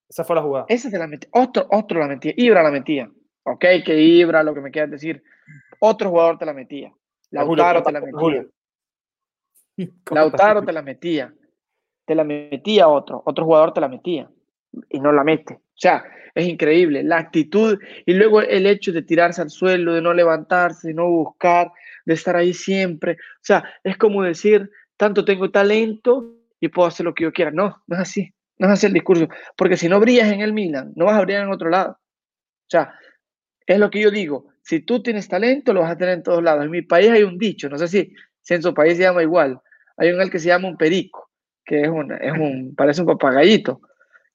Esa 0.09 0.25
fue 0.25 0.37
la 0.37 0.43
jugada. 0.43 0.67
Esa 0.69 0.91
se 0.91 0.99
la 0.99 1.07
metía. 1.07 1.31
Otro, 1.33 1.67
otro 1.71 2.01
la 2.01 2.09
metía. 2.09 2.33
Ibra 2.37 2.63
la 2.63 2.71
metía. 2.73 3.09
Ok, 3.45 3.65
que 3.85 4.01
Ibra, 4.01 4.43
lo 4.43 4.53
que 4.53 4.61
me 4.61 4.71
quieras 4.71 4.91
decir. 4.91 5.23
Otro 5.79 6.11
jugador 6.11 6.39
te 6.39 6.47
la 6.47 6.55
metía. 6.55 6.93
Lautaro 7.31 7.83
te 7.83 7.93
la 7.93 8.01
metía. 8.01 8.47
Lautaro 10.11 10.65
te 10.65 10.73
la 10.73 10.83
metía. 10.83 11.35
Te 12.07 12.15
la 12.15 12.25
metía 12.25 12.89
otro. 12.89 13.23
Otro 13.25 13.45
jugador 13.45 13.73
te 13.73 13.81
la 13.81 13.89
metía. 13.89 14.29
Y 14.91 15.01
no 15.01 15.13
la 15.13 15.25
mete. 15.25 15.55
O 15.55 15.77
sea, 15.77 16.05
es 16.35 16.47
increíble. 16.47 17.03
La 17.03 17.19
actitud 17.19 17.79
y 18.07 18.15
luego 18.15 18.41
el 18.43 18.67
hecho 18.67 18.93
de 18.93 19.03
tirarse 19.03 19.41
al 19.43 19.51
suelo, 19.51 19.95
de 19.95 20.03
no 20.03 20.13
levantarse, 20.13 20.89
de 20.89 20.95
no 20.95 21.09
buscar, 21.09 21.71
de 22.05 22.15
estar 22.15 22.37
ahí 22.37 22.53
siempre. 22.53 23.13
O 23.13 23.43
sea, 23.43 23.65
es 23.83 23.97
como 23.97 24.23
decir, 24.23 24.71
tanto 24.97 25.25
tengo 25.25 25.51
talento 25.51 26.37
y 26.61 26.69
puedo 26.69 26.89
hacer 26.89 27.05
lo 27.05 27.15
que 27.15 27.25
yo 27.25 27.33
quiera. 27.33 27.51
No, 27.51 27.83
no 27.87 27.97
es 27.97 28.03
así. 28.03 28.33
No 28.59 28.67
es 28.69 28.75
así 28.75 28.87
el 28.87 28.93
discurso. 28.93 29.29
Porque 29.57 29.77
si 29.77 29.89
no 29.89 30.01
brillas 30.01 30.33
en 30.33 30.41
el 30.41 30.53
Milan, 30.53 30.93
no 30.97 31.07
vas 31.07 31.19
a 31.19 31.23
brillar 31.23 31.45
en 31.45 31.53
otro 31.53 31.71
lado. 31.71 31.93
O 31.93 32.71
sea, 32.71 32.95
es 33.67 33.79
lo 33.79 33.91
que 33.91 34.01
yo 34.01 34.11
digo. 34.11 34.47
Si 34.63 34.81
tú 34.81 35.03
tienes 35.03 35.29
talento, 35.29 35.73
lo 35.73 35.81
vas 35.81 35.93
a 35.93 35.97
tener 35.97 36.15
en 36.15 36.23
todos 36.23 36.43
lados. 36.43 36.65
En 36.65 36.71
mi 36.71 36.83
país 36.83 37.11
hay 37.11 37.23
un 37.23 37.39
dicho, 37.39 37.69
no 37.69 37.79
sé 37.79 37.89
si, 37.89 38.15
en 38.49 38.63
su 38.63 38.73
país 38.73 38.97
se 38.97 39.03
llama 39.03 39.23
igual. 39.23 39.61
Hay 39.97 40.11
un 40.11 40.21
el 40.21 40.31
que 40.31 40.39
se 40.39 40.49
llama 40.49 40.69
un 40.69 40.77
perico, 40.77 41.24
que 41.65 41.83
es, 41.83 41.89
un, 41.89 42.13
es 42.13 42.33
un, 42.33 42.75
parece 42.75 43.01
un 43.01 43.07
papagayito. 43.07 43.81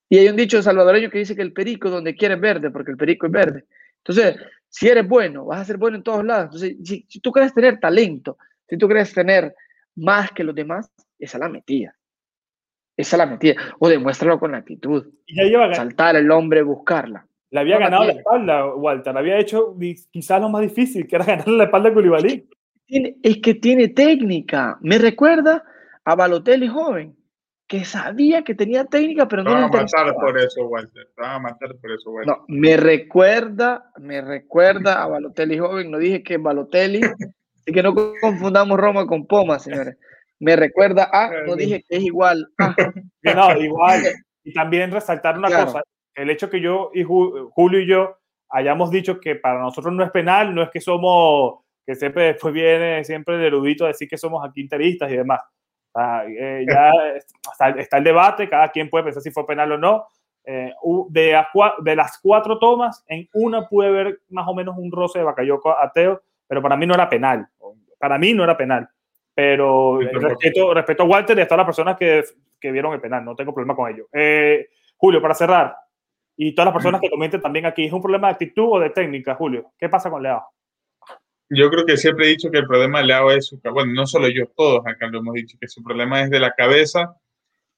Y 0.09 0.17
hay 0.17 0.27
un 0.30 0.36
dicho 0.36 0.61
salvadoreño 0.61 1.09
que 1.09 1.19
dice 1.19 1.36
que 1.36 1.41
el 1.41 1.53
perico 1.53 1.89
donde 1.89 2.15
quiere 2.15 2.36
es 2.36 2.41
verde, 2.41 2.71
porque 2.71 2.91
el 2.91 2.97
perico 2.97 3.27
es 3.27 3.32
verde. 3.32 3.65
Entonces, 3.97 4.38
si 4.67 4.88
eres 4.88 5.07
bueno, 5.07 5.45
vas 5.45 5.61
a 5.61 5.65
ser 5.65 5.77
bueno 5.77 5.97
en 5.97 6.03
todos 6.03 6.25
lados. 6.25 6.45
Entonces, 6.45 6.77
si, 6.84 7.05
si 7.07 7.19
tú 7.19 7.32
quieres 7.32 7.53
tener 7.53 7.80
talento, 7.80 8.38
si 8.67 8.77
tú 8.77 8.88
quieres 8.88 9.13
tener 9.13 9.53
más 9.95 10.32
que 10.32 10.43
los 10.43 10.55
demás, 10.55 10.91
esa 11.19 11.38
es 11.38 11.41
la 11.41 11.49
metida. 11.49 11.95
Esa 12.99 13.15
la 13.15 13.25
metida. 13.25 13.55
O 13.80 13.88
demuéstralo 13.88 14.38
con 14.38 14.53
actitud. 14.55 15.07
Saltar 15.73 16.17
el 16.17 16.30
hombre, 16.32 16.63
buscarla. 16.63 17.25
Le 17.49 17.61
había 17.61 17.80
ganado 17.80 18.03
la 18.03 18.11
espalda, 18.11 18.75
Walter. 18.75 19.13
Le 19.13 19.19
había 19.19 19.39
hecho 19.39 19.73
quizás 20.11 20.41
lo 20.41 20.49
más 20.49 20.61
difícil, 20.63 21.07
que 21.07 21.15
era 21.15 21.23
ganarle 21.25 21.57
la 21.57 21.63
espalda 21.63 21.89
a 21.89 21.93
Koulibaly. 21.93 22.45
Es 22.88 23.38
que 23.38 23.53
tiene 23.53 23.88
técnica. 23.88 24.77
Me 24.82 24.97
recuerda 24.97 25.63
a 26.03 26.15
Balotelli 26.15 26.67
joven, 26.67 27.15
que 27.70 27.86
sabía 27.86 28.43
que 28.43 28.55
tenía 28.55 28.84
técnica, 28.84 29.30
pero 29.30 29.43
no 29.43 29.51
lo 29.51 29.57
a 29.57 29.67
matar 29.70 30.13
por 30.15 30.38
eso, 30.38 30.65
Walter. 30.65 31.07
a 31.17 31.39
matar 31.39 31.76
por 31.78 31.91
eso, 31.91 32.11
Walter. 32.11 32.36
No, 32.36 32.43
me 32.49 32.76
recuerda, 32.76 33.91
me 33.97 34.20
recuerda 34.20 35.01
a 35.01 35.07
Balotelli 35.07 35.57
joven. 35.57 35.89
No 35.89 35.97
dije 35.97 36.22
que 36.22 36.38
Balotelli, 36.38 36.99
así 37.61 37.72
que 37.72 37.82
no 37.82 37.95
confundamos 38.20 38.78
Roma 38.78 39.05
con 39.05 39.26
Poma, 39.26 39.59
señores 39.59 39.95
me 40.39 40.55
recuerda 40.55 41.09
a, 41.11 41.43
no 41.45 41.55
dije 41.55 41.84
que 41.88 41.97
es 41.97 42.03
igual 42.03 42.47
No, 43.24 43.57
igual. 43.59 44.01
Y 44.41 44.53
también 44.53 44.89
resaltar 44.89 45.38
una 45.38 45.49
cosa, 45.49 45.84
el 46.15 46.30
hecho 46.30 46.49
que 46.49 46.61
yo 46.61 46.89
y 46.93 47.03
Julio 47.03 47.80
y 47.82 47.86
yo 47.86 48.17
hayamos 48.49 48.89
dicho 48.89 49.20
que 49.20 49.36
para 49.36 49.59
nosotros 49.59 49.93
no 49.93 50.03
es 50.03 50.09
penal, 50.11 50.55
no 50.55 50.63
es 50.63 50.70
que 50.72 50.80
somos, 50.80 51.59
que 51.86 51.93
siempre 51.93 52.24
después 52.24 52.53
viene 52.53 53.03
siempre 53.03 53.36
el 53.36 53.43
erudito 53.43 53.84
a 53.84 53.89
decir 53.89 54.07
que 54.07 54.17
somos 54.17 54.43
aquí 54.43 54.61
interistas 54.61 55.11
y 55.11 55.17
demás. 55.17 55.41
Eh, 56.27 56.65
ya 56.67 56.91
está, 57.77 57.97
el 57.97 58.03
debate, 58.03 58.49
cada 58.49 58.69
quien 58.69 58.89
puede 58.89 59.05
pensar 59.05 59.23
si 59.23 59.31
fue 59.31 59.45
penal 59.45 59.71
o 59.71 59.77
no. 59.77 60.07
Eh, 60.45 60.73
de, 61.09 61.43
de, 61.79 61.95
las 61.95 62.17
cuatro 62.19 62.57
tomas, 62.57 63.03
en 63.07 63.27
una 63.33 63.67
puede 63.67 63.91
ver 63.91 64.21
más 64.29 64.47
o 64.47 64.55
menos 64.55 64.77
un 64.77 64.91
roce 64.91 65.19
de 65.19 65.25
Bacayoco 65.25 65.77
ateo, 65.77 66.21
pero 66.47 66.61
para 66.61 66.75
mí 66.75 66.85
no 66.87 66.95
era 66.95 67.09
penal. 67.09 67.47
Para 67.99 68.17
mí 68.17 68.33
no 68.33 68.43
era 68.43 68.57
penal. 68.57 68.89
Pero 69.35 69.99
respeto, 69.99 70.73
respeto 70.73 71.03
a 71.03 71.05
Walter 71.05 71.37
y 71.37 71.41
a 71.41 71.47
todas 71.47 71.59
las 71.59 71.67
personas 71.67 71.97
que, 71.97 72.23
que 72.59 72.71
vieron 72.71 72.93
el 72.93 73.01
penal, 73.01 73.23
no 73.23 73.35
tengo 73.35 73.53
problema 73.53 73.75
con 73.75 73.89
ello. 73.91 74.07
Eh, 74.11 74.69
Julio, 74.97 75.21
para 75.21 75.33
cerrar, 75.33 75.75
y 76.35 76.53
todas 76.53 76.67
las 76.67 76.73
personas 76.73 77.01
que 77.01 77.09
comenten 77.09 77.41
también 77.41 77.65
aquí, 77.65 77.85
¿es 77.85 77.93
un 77.93 78.01
problema 78.01 78.27
de 78.27 78.33
actitud 78.33 78.67
o 78.69 78.79
de 78.79 78.89
técnica, 78.89 79.35
Julio? 79.35 79.71
¿Qué 79.77 79.89
pasa 79.89 80.09
con 80.09 80.23
Leao? 80.23 80.43
Yo 81.49 81.69
creo 81.69 81.85
que 81.85 81.97
siempre 81.97 82.25
he 82.25 82.29
dicho 82.29 82.51
que 82.51 82.59
el 82.59 82.67
problema 82.67 82.99
de 82.99 83.05
Leao 83.05 83.31
es, 83.31 83.47
su, 83.47 83.59
bueno, 83.73 83.93
no 83.93 84.05
solo 84.05 84.27
yo, 84.27 84.45
todos 84.55 84.85
acá 84.85 85.07
lo 85.07 85.19
hemos 85.19 85.33
dicho, 85.33 85.57
que 85.59 85.67
su 85.67 85.83
problema 85.83 86.21
es 86.21 86.29
de 86.29 86.39
la 86.39 86.51
cabeza, 86.51 87.15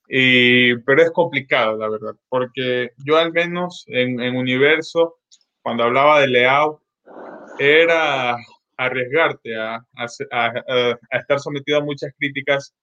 y, 0.09 0.75
pero 0.79 1.01
es 1.01 1.11
complicado, 1.11 1.77
la 1.77 1.89
verdad, 1.89 2.15
porque 2.27 2.91
yo 2.97 3.17
al 3.17 3.31
menos 3.31 3.85
en, 3.87 4.19
en 4.19 4.35
Universo, 4.35 5.19
cuando 5.61 5.85
hablaba 5.85 6.19
de 6.19 6.27
Leao, 6.27 6.81
era 7.59 8.35
arriesgarte 8.75 9.55
a, 9.55 9.85
a, 9.95 10.97
estar 11.11 11.39
sometido 11.39 11.77
a 11.77 11.83
muchas 11.83 12.11
críticas, 12.17 12.73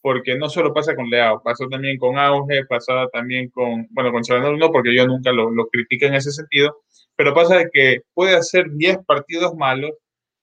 porque 0.00 0.36
no 0.36 0.48
solo 0.48 0.72
pasa 0.72 0.94
con 0.94 1.10
Leao, 1.10 1.42
pasó 1.42 1.66
también 1.68 1.98
con 1.98 2.18
Auge, 2.18 2.64
pasaba 2.66 3.08
también 3.08 3.50
con, 3.50 3.88
bueno, 3.90 4.12
con 4.12 4.22
Chavanel 4.22 4.58
no, 4.58 4.70
porque 4.70 4.94
yo 4.94 5.06
nunca 5.08 5.32
lo, 5.32 5.50
lo 5.50 5.66
critiqué 5.68 6.06
en 6.06 6.14
ese 6.14 6.30
sentido, 6.30 6.82
pero 7.16 7.34
pasa 7.34 7.56
de 7.58 7.68
que 7.72 8.02
puede 8.14 8.36
hacer 8.36 8.70
10 8.70 8.98
partidos 9.06 9.54
malos, 9.56 9.90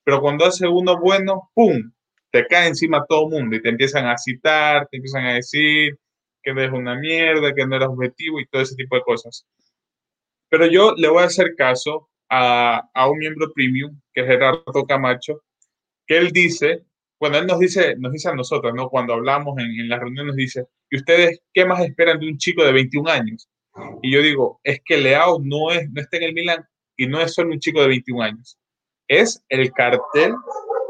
pero 0.03 0.21
cuando 0.21 0.45
hace 0.45 0.67
uno 0.67 0.99
bueno, 0.99 1.49
¡pum! 1.53 1.91
Te 2.31 2.45
cae 2.47 2.67
encima 2.67 3.05
todo 3.07 3.27
el 3.27 3.41
mundo 3.41 3.55
y 3.55 3.61
te 3.61 3.69
empiezan 3.69 4.07
a 4.07 4.17
citar, 4.17 4.87
te 4.89 4.97
empiezan 4.97 5.25
a 5.25 5.33
decir 5.35 5.97
que 6.41 6.51
eres 6.51 6.71
una 6.71 6.95
mierda, 6.95 7.53
que 7.53 7.65
no 7.65 7.75
eres 7.75 7.87
objetivo 7.87 8.39
y 8.39 8.47
todo 8.47 8.61
ese 8.61 8.75
tipo 8.75 8.95
de 8.95 9.03
cosas. 9.03 9.45
Pero 10.49 10.65
yo 10.67 10.93
le 10.97 11.07
voy 11.07 11.23
a 11.23 11.27
hacer 11.27 11.55
caso 11.55 12.09
a, 12.29 12.89
un 13.09 13.17
miembro 13.19 13.51
premium, 13.53 13.99
que 14.13 14.21
es 14.21 14.27
Gerardo 14.27 14.85
Camacho, 14.87 15.43
que 16.07 16.17
él 16.17 16.31
dice, 16.31 16.83
bueno, 17.19 17.37
él 17.37 17.47
nos 17.47 17.59
dice, 17.59 17.95
nos 17.97 18.11
dice 18.11 18.29
a 18.29 18.35
nosotros, 18.35 18.73
¿no? 18.75 18.89
Cuando 18.89 19.13
hablamos 19.13 19.57
en, 19.59 19.79
en 19.79 19.89
las 19.89 19.99
reuniones, 19.99 20.27
nos 20.27 20.35
dice, 20.35 20.65
¿y 20.89 20.97
ustedes 20.97 21.41
qué 21.53 21.65
más 21.65 21.81
esperan 21.81 22.19
de 22.19 22.27
un 22.27 22.37
chico 22.37 22.63
de 22.63 22.73
21 22.73 23.09
años? 23.09 23.47
Y 24.01 24.11
yo 24.11 24.21
digo, 24.21 24.59
es 24.63 24.81
que 24.83 24.97
Leao 24.97 25.39
no, 25.43 25.71
es, 25.71 25.89
no 25.91 26.01
está 26.01 26.17
en 26.17 26.23
el 26.23 26.33
Milan 26.33 26.65
y 26.97 27.07
no 27.07 27.21
es 27.21 27.33
solo 27.33 27.51
un 27.51 27.59
chico 27.59 27.81
de 27.81 27.87
21 27.87 28.21
años. 28.21 28.57
Es 29.15 29.43
el 29.47 29.71
cartel 29.73 30.33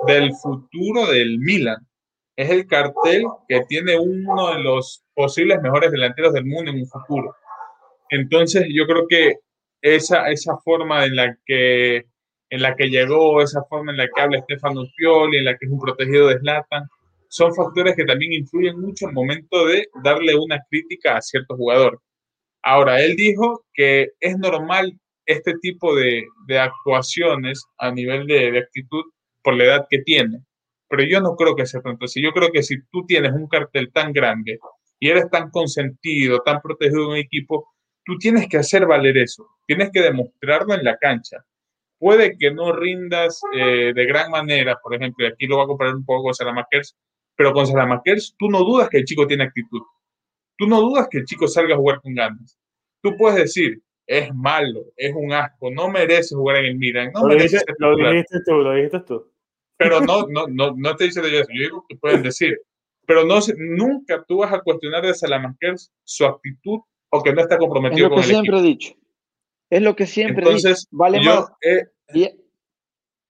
del 0.08 0.32
futuro 0.34 1.08
del 1.08 1.40
Milan. 1.40 1.86
Es 2.38 2.50
el 2.50 2.66
cartel 2.68 3.26
que 3.50 3.66
tiene 3.68 4.00
uno 4.00 4.56
de 4.56 4.64
los 4.64 5.04
posibles 5.14 5.62
mejores 5.62 5.92
delanteros 5.92 6.32
del 6.32 6.46
mundo 6.46 6.72
en 6.72 6.78
un 6.78 6.88
futuro. 6.88 7.36
Entonces, 8.10 8.66
yo 8.74 8.88
creo 8.88 9.08
que 9.10 9.40
esa, 9.82 10.30
esa 10.30 10.58
forma 10.64 11.04
en 11.04 11.18
la, 11.18 11.38
que, 11.46 12.06
en 12.50 12.62
la 12.62 12.76
que 12.78 12.88
llegó, 12.88 13.42
esa 13.42 13.62
forma 13.66 13.92
en 13.92 13.98
la 13.98 14.08
que 14.08 14.22
habla 14.22 14.42
Stefano 14.42 14.84
Pioli, 14.96 15.40
en 15.40 15.46
la 15.46 15.58
que 15.58 15.66
es 15.66 15.72
un 15.72 15.80
protegido 15.80 16.30
de 16.30 16.40
Zlatan, 16.40 16.88
son 17.28 17.54
factores 17.54 17.94
que 17.98 18.06
también 18.06 18.32
influyen 18.32 18.80
mucho 18.80 19.08
al 19.08 19.14
momento 19.14 19.66
de 19.66 19.90
darle 20.02 20.34
una 20.36 20.60
crítica 20.70 21.18
a 21.18 21.22
cierto 21.22 21.58
jugador. 21.58 22.00
Ahora, 22.62 23.02
él 23.02 23.18
dijo 23.18 23.66
que 23.74 24.12
es 24.22 24.38
normal 24.38 24.98
este 25.26 25.54
tipo 25.62 25.96
de, 25.96 26.26
de 26.48 26.60
actuaciones 26.60 27.66
a 27.78 27.92
nivel 27.92 28.28
de, 28.28 28.52
de, 28.52 28.60
actitud 28.60 29.04
por 29.42 29.56
la 29.56 29.66
edad 29.66 29.88
que 29.90 30.00
tiene. 30.00 30.44
Pero 30.90 31.04
yo 31.04 31.22
no 31.22 31.36
creo 31.36 31.56
que 31.56 31.66
sea 31.66 31.82
tanto 31.82 32.06
así. 32.06 32.22
Yo 32.22 32.32
creo 32.32 32.52
que 32.52 32.64
si 32.64 32.78
tú 32.92 33.06
tienes 33.06 33.34
un 33.34 33.48
cartel 33.48 33.92
tan 33.92 34.14
grande 34.14 34.60
y 35.00 35.10
eres 35.10 35.30
tan 35.30 35.50
consentido, 35.50 36.42
tan 36.42 36.62
protegido 36.62 37.02
de 37.02 37.08
un 37.08 37.18
equipo, 37.18 37.74
tú 38.06 38.18
tienes 38.18 38.48
que 38.48 38.58
hacer 38.58 38.86
valer 38.86 39.18
eso, 39.18 39.48
tienes 39.66 39.90
que 39.92 40.02
demostrarlo 40.02 40.74
en 40.74 40.84
la 40.84 40.98
cancha. 40.98 41.38
Puede 41.98 42.38
que 42.38 42.52
no 42.54 42.74
rindas 42.74 43.42
eh, 43.56 43.94
de 43.94 44.06
gran 44.06 44.30
manera, 44.30 44.78
por 44.82 44.94
ejemplo, 44.94 45.28
aquí 45.28 45.48
lo 45.48 45.56
voy 45.56 45.64
a 45.66 45.68
comparar 45.68 45.96
un 45.96 46.06
poco 46.06 46.24
con 46.24 46.34
Salamakers, 46.34 46.98
pero 47.36 47.54
con 47.54 47.66
Salamakers 47.66 48.36
tú 48.38 48.50
no 48.50 48.60
dudas 48.60 48.90
que 48.90 48.98
el 48.98 49.06
chico 49.06 49.26
tiene 49.26 49.46
actitud. 49.46 49.82
Tú 50.58 50.68
no 50.68 50.82
dudas 50.82 51.08
que 51.10 51.20
el 51.20 51.26
chico 51.26 51.48
salga 51.48 51.76
a 51.76 51.78
jugar 51.78 52.02
con 52.02 52.14
ganas. 52.14 52.60
Tú 53.02 53.16
puedes 53.18 53.38
decir, 53.38 53.82
es 54.08 54.34
malo, 54.34 54.86
es 54.97 55.14
un 55.16 55.32
asco, 55.34 55.72
no 55.72 55.89
merece 55.89 56.36
jugar 56.36 56.58
en 56.58 56.66
el 56.66 56.76
Milan. 56.76 57.12
No 57.14 57.28
lo, 57.28 57.36
dijiste, 57.36 57.64
tú, 57.78 57.86
lo 57.86 58.74
dijiste 58.74 58.99
tú. 59.01 59.32
pero 59.78 60.01
no, 60.01 60.28
no, 60.30 60.47
no, 60.47 60.74
no 60.76 60.91
estoy 60.91 61.08
diciendo 61.08 61.30
yo 61.30 61.39
eso, 61.39 61.49
yo 61.54 61.64
digo 61.64 61.86
que 61.88 61.95
pueden 61.95 62.24
decir. 62.24 62.58
Pero 63.06 63.26
no, 63.26 63.39
nunca 63.58 64.24
tú 64.26 64.38
vas 64.38 64.54
a 64.54 64.62
cuestionar 64.62 65.06
de 65.06 65.14
Salamanca 65.14 65.74
su 66.04 66.26
actitud 66.26 66.80
o 67.10 67.22
que 67.22 67.34
no 67.34 67.41
está 67.41 67.58
comprometido 67.58 68.10
con 68.10 68.20
el 68.20 68.24
equipo. 68.24 68.38
Es 68.38 68.38
lo 68.38 68.45
que 68.45 68.51
siempre 68.51 68.60
he 68.60 68.62
dicho. 68.62 68.93
Es 69.70 69.82
lo 69.82 69.95
que 69.95 70.08
siempre 70.08 70.49
he 70.49 70.56
dicho. 70.56 70.70
Vale 70.91 71.22
más. 71.22 71.51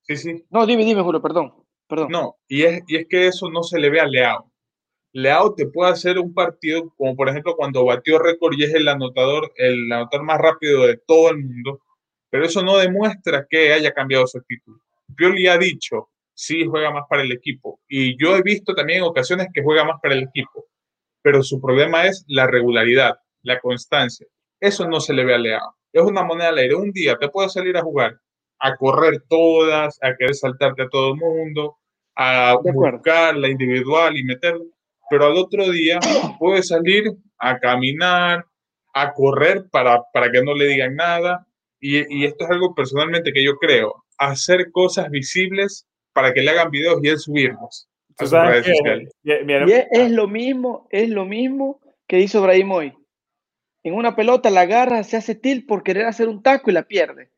sí, 0.03 0.15
sí. 0.15 0.45
No, 0.51 0.65
dime, 0.67 0.85
dime, 0.85 1.01
Julio, 1.01 1.21
perdón. 1.21 1.55
perdón. 1.87 2.09
No, 2.11 2.35
y 2.47 2.63
es, 2.63 2.83
y 2.87 2.97
es 2.97 3.07
que 3.07 3.27
eso 3.27 3.49
no 3.49 3.63
se 3.63 3.79
le 3.79 3.89
ve 3.89 3.99
a 3.99 4.05
Leao. 4.05 4.52
Leao 5.13 5.53
te 5.53 5.67
puede 5.67 5.91
hacer 5.91 6.17
un 6.17 6.33
partido, 6.33 6.91
como 6.97 7.15
por 7.15 7.29
ejemplo 7.29 7.55
cuando 7.55 7.85
batió 7.85 8.17
récord 8.17 8.55
y 8.57 8.63
es 8.63 8.73
el 8.73 8.87
anotador, 8.87 9.53
el 9.57 9.91
anotador 9.91 10.25
más 10.25 10.39
rápido 10.39 10.87
de 10.87 10.97
todo 10.97 11.29
el 11.29 11.37
mundo, 11.37 11.81
pero 12.31 12.45
eso 12.45 12.63
no 12.63 12.77
demuestra 12.77 13.45
que 13.47 13.73
haya 13.73 13.93
cambiado 13.93 14.25
su 14.25 14.39
actitud. 14.39 14.75
Pioli 15.15 15.47
ha 15.47 15.57
dicho, 15.59 16.09
sí 16.33 16.65
juega 16.65 16.91
más 16.91 17.03
para 17.07 17.21
el 17.21 17.31
equipo, 17.31 17.79
y 17.87 18.17
yo 18.19 18.35
he 18.35 18.41
visto 18.41 18.73
también 18.73 18.99
en 18.99 19.05
ocasiones 19.05 19.47
que 19.53 19.61
juega 19.61 19.83
más 19.83 20.01
para 20.01 20.15
el 20.15 20.23
equipo, 20.23 20.65
pero 21.21 21.43
su 21.43 21.61
problema 21.61 22.07
es 22.07 22.25
la 22.27 22.47
regularidad, 22.47 23.15
la 23.43 23.59
constancia. 23.59 24.25
Eso 24.59 24.87
no 24.87 24.99
se 24.99 25.13
le 25.13 25.25
ve 25.25 25.35
a 25.35 25.37
Leao. 25.37 25.75
Es 25.91 26.01
una 26.01 26.23
moneda 26.23 26.49
al 26.49 26.57
aire. 26.57 26.75
Un 26.75 26.91
día 26.91 27.17
te 27.17 27.29
puede 27.29 27.49
salir 27.49 27.77
a 27.77 27.81
jugar, 27.81 28.17
a 28.59 28.75
correr 28.77 29.21
todas, 29.29 29.99
a 30.01 30.15
querer 30.15 30.33
saltarte 30.33 30.83
a 30.83 30.89
todo 30.89 31.13
el 31.13 31.19
mundo, 31.19 31.77
a 32.15 32.57
buscar 32.61 33.35
la 33.37 33.49
individual 33.49 34.17
y 34.17 34.23
meterlo 34.23 34.72
pero 35.09 35.25
al 35.25 35.37
otro 35.37 35.69
día 35.69 35.99
puede 36.39 36.63
salir 36.63 37.03
a 37.37 37.59
caminar, 37.59 38.45
a 38.93 39.13
correr 39.13 39.65
para, 39.69 40.01
para 40.13 40.31
que 40.31 40.41
no 40.41 40.53
le 40.53 40.67
digan 40.67 40.95
nada. 40.95 41.47
Y, 41.79 42.23
esto 42.23 42.45
es 42.45 42.51
algo 42.51 42.73
personalmente 42.73 43.33
que 43.33 43.43
yo 43.43 43.57
creo, 43.57 44.05
hacer 44.17 44.71
cosas 44.71 45.09
visibles 45.09 45.85
para 46.13 46.33
que 46.33 46.41
le 46.41 46.51
hagan 46.51 46.71
videos 46.71 47.03
y 47.03 47.09
él 47.09 47.17
subirlos 47.17 47.89
a 48.17 48.25
sus 48.25 48.31
redes 48.31 48.67
sociales. 48.67 49.11
Y 49.23 49.31
es, 49.31 50.11
lo 50.11 50.29
mismo, 50.29 50.87
es 50.91 51.09
lo 51.09 51.25
mismo 51.25 51.81
que 52.07 52.21
hizo 52.21 52.41
Brahim 52.41 52.71
hoy. 52.71 52.93
En 53.83 53.95
una 53.95 54.15
pelota 54.15 54.49
la 54.49 54.61
agarra, 54.61 55.03
se 55.03 55.17
hace 55.17 55.35
tilt 55.35 55.67
por 55.67 55.83
querer 55.83 56.05
hacer 56.05 56.29
un 56.29 56.41
taco 56.41 56.69
y 56.69 56.73
la 56.73 56.83
pierde. 56.83 57.31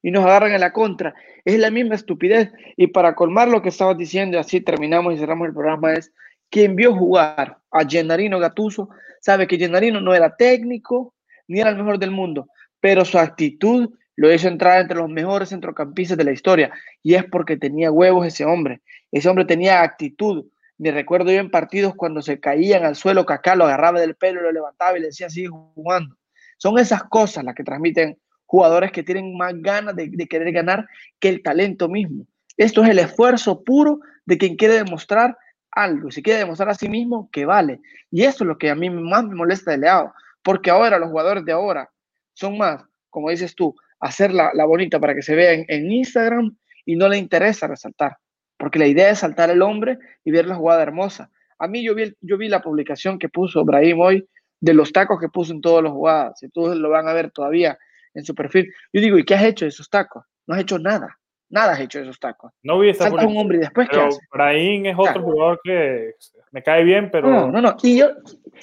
Y 0.00 0.12
nos 0.12 0.24
agarran 0.24 0.52
en 0.52 0.60
la 0.60 0.72
contra. 0.72 1.16
Es 1.44 1.58
la 1.58 1.72
misma 1.72 1.96
estupidez. 1.96 2.52
Y 2.76 2.88
para 2.88 3.16
colmar 3.16 3.48
lo 3.48 3.62
que 3.62 3.70
estabas 3.70 3.98
diciendo, 3.98 4.36
y 4.36 4.40
así 4.40 4.60
terminamos 4.60 5.12
y 5.12 5.18
cerramos 5.18 5.48
el 5.48 5.54
programa, 5.54 5.94
es 5.94 6.12
quien 6.50 6.76
vio 6.76 6.94
jugar 6.94 7.58
a 7.70 7.84
Gennarino 7.88 8.38
Gattuso 8.38 8.88
sabe 9.20 9.46
que 9.46 9.58
Gennarino 9.58 10.00
no 10.00 10.14
era 10.14 10.36
técnico 10.36 11.14
ni 11.46 11.60
era 11.60 11.70
el 11.70 11.76
mejor 11.76 11.98
del 11.98 12.10
mundo, 12.10 12.48
pero 12.80 13.04
su 13.04 13.18
actitud 13.18 13.90
lo 14.16 14.32
hizo 14.32 14.48
entrar 14.48 14.80
entre 14.80 14.98
los 14.98 15.08
mejores 15.08 15.50
centrocampistas 15.50 16.18
de 16.18 16.24
la 16.24 16.32
historia. 16.32 16.72
Y 17.02 17.14
es 17.14 17.24
porque 17.24 17.56
tenía 17.56 17.92
huevos 17.92 18.26
ese 18.26 18.44
hombre. 18.44 18.80
Ese 19.12 19.28
hombre 19.28 19.44
tenía 19.44 19.82
actitud. 19.82 20.46
Me 20.76 20.90
recuerdo 20.90 21.30
yo 21.30 21.38
en 21.38 21.50
partidos 21.50 21.94
cuando 21.94 22.20
se 22.20 22.40
caían 22.40 22.84
al 22.84 22.96
suelo, 22.96 23.24
Kaká 23.24 23.54
lo 23.54 23.64
agarraba 23.64 24.00
del 24.00 24.16
pelo, 24.16 24.42
lo 24.42 24.50
levantaba 24.50 24.98
y 24.98 25.00
le 25.00 25.06
decía, 25.06 25.30
sigue 25.30 25.48
jugando. 25.48 26.16
Son 26.56 26.78
esas 26.78 27.04
cosas 27.04 27.44
las 27.44 27.54
que 27.54 27.62
transmiten 27.62 28.18
jugadores 28.44 28.90
que 28.90 29.04
tienen 29.04 29.36
más 29.36 29.52
ganas 29.56 29.94
de 29.94 30.26
querer 30.26 30.52
ganar 30.52 30.86
que 31.20 31.28
el 31.28 31.42
talento 31.42 31.88
mismo. 31.88 32.26
Esto 32.56 32.82
es 32.82 32.90
el 32.90 32.98
esfuerzo 32.98 33.62
puro 33.62 34.00
de 34.26 34.36
quien 34.36 34.56
quiere 34.56 34.74
demostrar 34.74 35.36
algo, 35.70 36.10
si 36.10 36.22
quiere 36.22 36.40
demostrar 36.40 36.70
a 36.70 36.74
sí 36.74 36.88
mismo 36.88 37.28
que 37.32 37.44
vale. 37.44 37.80
Y 38.10 38.22
eso 38.22 38.44
es 38.44 38.48
lo 38.48 38.58
que 38.58 38.70
a 38.70 38.74
mí 38.74 38.90
más 38.90 39.24
me 39.24 39.34
molesta 39.34 39.70
de 39.70 39.78
Leao, 39.78 40.12
porque 40.42 40.70
ahora 40.70 40.98
los 40.98 41.10
jugadores 41.10 41.44
de 41.44 41.52
ahora 41.52 41.90
son 42.32 42.58
más, 42.58 42.82
como 43.10 43.30
dices 43.30 43.54
tú, 43.54 43.74
hacer 44.00 44.32
la, 44.32 44.64
bonita 44.64 45.00
para 45.00 45.14
que 45.14 45.22
se 45.22 45.34
vea 45.34 45.52
en, 45.52 45.90
Instagram 45.90 46.56
y 46.84 46.96
no 46.96 47.08
le 47.08 47.18
interesa 47.18 47.66
resaltar, 47.66 48.16
porque 48.56 48.78
la 48.78 48.86
idea 48.86 49.10
es 49.10 49.18
saltar 49.18 49.50
el 49.50 49.62
hombre 49.62 49.98
y 50.24 50.30
ver 50.30 50.46
la 50.46 50.54
jugada 50.54 50.82
hermosa. 50.82 51.30
A 51.58 51.66
mí 51.66 51.84
yo 51.84 51.94
vi, 51.94 52.14
yo 52.20 52.38
vi 52.38 52.48
la 52.48 52.62
publicación 52.62 53.18
que 53.18 53.28
puso 53.28 53.64
Brahim 53.64 53.98
hoy 54.00 54.28
de 54.60 54.74
los 54.74 54.92
tacos 54.92 55.20
que 55.20 55.28
puso 55.28 55.52
en 55.52 55.60
todas 55.60 55.82
las 55.82 55.92
jugadas, 55.92 56.38
si 56.38 56.48
todos 56.48 56.76
lo 56.76 56.90
van 56.90 57.08
a 57.08 57.12
ver 57.12 57.30
todavía 57.30 57.78
en 58.14 58.24
su 58.24 58.34
perfil. 58.34 58.72
Yo 58.92 59.00
digo, 59.00 59.18
¿y 59.18 59.24
qué 59.24 59.34
has 59.34 59.44
hecho 59.44 59.64
de 59.64 59.70
esos 59.70 59.90
tacos? 59.90 60.24
No 60.46 60.54
has 60.54 60.60
hecho 60.60 60.78
nada. 60.78 61.17
Nada 61.50 61.72
has 61.72 61.80
hecho 61.80 62.00
esos 62.00 62.18
tacos. 62.20 62.52
No 62.62 62.78
vi 62.78 62.92
Salta 62.92 63.26
un 63.26 63.36
hombre 63.36 63.58
y 63.58 63.60
después 63.60 63.88
pero 63.90 64.08
¿qué 64.10 64.90
es 64.90 64.96
otro 64.98 65.22
jugador 65.22 65.60
que 65.64 66.14
me 66.50 66.62
cae 66.62 66.84
bien, 66.84 67.10
pero. 67.10 67.28
No, 67.28 67.50
no, 67.50 67.62
no. 67.62 67.76
Y 67.82 67.98
yo, 67.98 68.08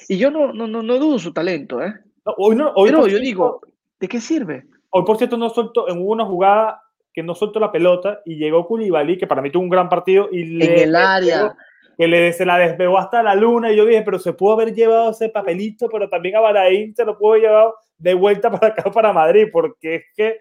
y 0.08 0.18
yo 0.18 0.32
no, 0.32 0.54
no, 0.54 0.68
no, 0.68 0.84
no 0.84 0.98
dudo 0.98 1.20
su 1.20 1.34
talento, 1.34 1.82
¿eh? 1.82 1.94
hoy 2.38 2.56
no, 2.56 2.72
hoy 2.76 2.90
pero 2.90 3.08
yo 3.08 3.20
digo, 3.20 3.62
¿de 4.00 4.08
qué 4.08 4.20
sirve? 4.20 4.66
Hoy, 4.90 5.04
por 5.04 5.18
cierto, 5.18 5.38
no 5.38 5.50
soltó 5.50 5.90
en 5.90 6.06
una 6.06 6.26
jugada 6.26 6.82
que 7.14 7.24
no 7.24 7.34
soltó 7.34 7.60
la 7.60 7.72
pelota 7.72 8.22
y 8.26 8.36
llegó 8.36 8.68
Koulibaly, 8.68 9.18
que 9.18 9.28
para 9.28 9.42
mí 9.42 9.50
tuvo 9.50 9.64
un 9.64 9.70
gran 9.70 9.90
partido. 9.90 10.28
Y 10.32 10.64
en 10.64 10.80
el 10.80 10.96
área. 10.96 11.56
Que 11.98 12.10
le, 12.10 12.34
se 12.34 12.46
la 12.46 12.58
despegó 12.58 12.98
hasta 12.98 13.24
la 13.24 13.36
luna 13.36 13.72
y 13.72 13.78
yo 13.78 13.86
dije, 13.86 14.02
pero 14.02 14.20
se 14.20 14.34
pudo 14.34 14.52
haber 14.54 14.74
llevado 14.74 15.12
ese 15.12 15.30
papelito, 15.30 15.88
pero 15.88 16.10
también 16.10 16.36
a 16.36 16.42
Baraín 16.42 16.94
se 16.94 17.06
lo 17.06 17.18
pudo 17.18 17.32
haber 17.32 17.44
llevado 17.44 17.76
de 17.98 18.14
vuelta 18.14 18.52
para 18.52 18.68
acá, 18.68 18.92
para 18.92 19.14
Madrid, 19.14 19.48
porque 19.50 19.96
es 19.96 20.04
que 20.14 20.40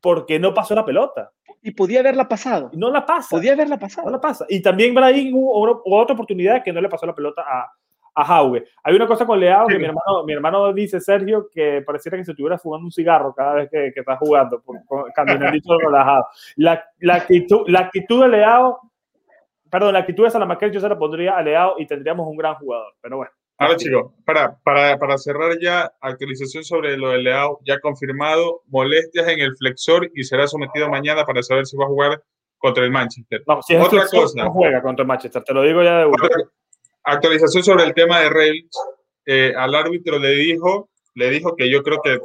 porque 0.00 0.38
no 0.38 0.54
pasó 0.54 0.76
la 0.76 0.84
pelota. 0.84 1.32
Y 1.62 1.72
podía 1.72 2.00
haberla 2.00 2.28
pasado. 2.28 2.70
No 2.74 2.90
la 2.90 3.04
pasa. 3.04 3.28
Podía 3.30 3.52
haberla 3.52 3.78
pasado. 3.78 4.06
No 4.06 4.12
la 4.12 4.20
pasa. 4.20 4.46
Y 4.48 4.62
también 4.62 4.94
Brahim 4.94 5.34
hubo, 5.34 5.82
otra 5.84 6.14
oportunidad 6.14 6.62
que 6.62 6.72
no 6.72 6.80
le 6.80 6.88
pasó 6.88 7.06
la 7.06 7.14
pelota 7.14 7.42
a, 7.42 7.72
a 8.14 8.24
Jauge. 8.24 8.64
Hay 8.82 8.94
una 8.94 9.06
cosa 9.06 9.24
con 9.26 9.38
Leao 9.38 9.66
que 9.66 9.78
mi 9.78 9.84
hermano, 9.84 10.24
mi 10.24 10.32
hermano 10.32 10.72
dice, 10.72 11.00
Sergio, 11.00 11.48
que 11.50 11.82
pareciera 11.86 12.16
que 12.16 12.24
se 12.24 12.32
estuviera 12.32 12.58
fumando 12.58 12.86
un 12.86 12.92
cigarro 12.92 13.34
cada 13.34 13.54
vez 13.54 13.70
que, 13.70 13.92
que 13.92 14.00
está 14.00 14.16
jugando, 14.16 14.60
por, 14.60 15.12
caminando 15.12 15.78
relajado. 15.78 16.26
La, 16.56 16.84
la, 16.98 17.14
actitud, 17.14 17.68
la 17.68 17.80
actitud 17.80 18.22
de 18.22 18.28
Leao, 18.28 18.80
perdón, 19.70 19.92
la 19.92 20.00
actitud 20.00 20.24
de 20.24 20.30
Salamanca 20.30 20.66
yo 20.68 20.80
se 20.80 20.88
la 20.88 20.98
pondría 20.98 21.36
a 21.36 21.42
Leao 21.42 21.74
y 21.78 21.86
tendríamos 21.86 22.26
un 22.26 22.36
gran 22.36 22.54
jugador. 22.54 22.94
Pero 23.00 23.18
bueno. 23.18 23.32
Ahora, 23.60 23.76
chicos, 23.76 24.12
para, 24.24 24.56
para, 24.62 24.96
para, 24.98 25.18
cerrar 25.18 25.58
ya, 25.60 25.92
actualización 26.00 26.62
sobre 26.62 26.96
lo 26.96 27.10
del 27.10 27.24
Leao, 27.24 27.58
ya 27.64 27.80
confirmado, 27.80 28.62
molestias 28.68 29.26
en 29.26 29.40
el 29.40 29.56
flexor 29.56 30.08
y 30.14 30.22
será 30.22 30.46
sometido 30.46 30.88
mañana 30.88 31.24
para 31.24 31.42
saber 31.42 31.66
si 31.66 31.76
va 31.76 31.86
a 31.86 31.88
jugar 31.88 32.22
contra 32.56 32.84
el 32.84 32.92
Manchester. 32.92 33.42
No, 33.48 33.60
si 33.60 33.74
es 33.74 33.84
Otra 33.84 34.06
cosa. 34.08 34.44
No 34.44 34.52
juega 34.52 34.80
contra 34.80 35.02
el 35.02 35.08
Manchester, 35.08 35.42
te 35.42 35.52
lo 35.52 35.62
digo 35.62 35.82
ya 35.82 35.98
de 35.98 36.06
una. 36.06 36.28
Actualización 37.02 37.64
sobre 37.64 37.82
el 37.82 37.94
tema 37.94 38.20
de 38.20 38.30
Rails. 38.30 38.70
Eh, 39.26 39.52
al 39.56 39.74
árbitro 39.74 40.20
le 40.20 40.30
dijo, 40.30 40.88
le 41.14 41.28
dijo 41.28 41.56
que 41.56 41.68
yo 41.68 41.82
creo 41.82 42.00
que 42.00 42.20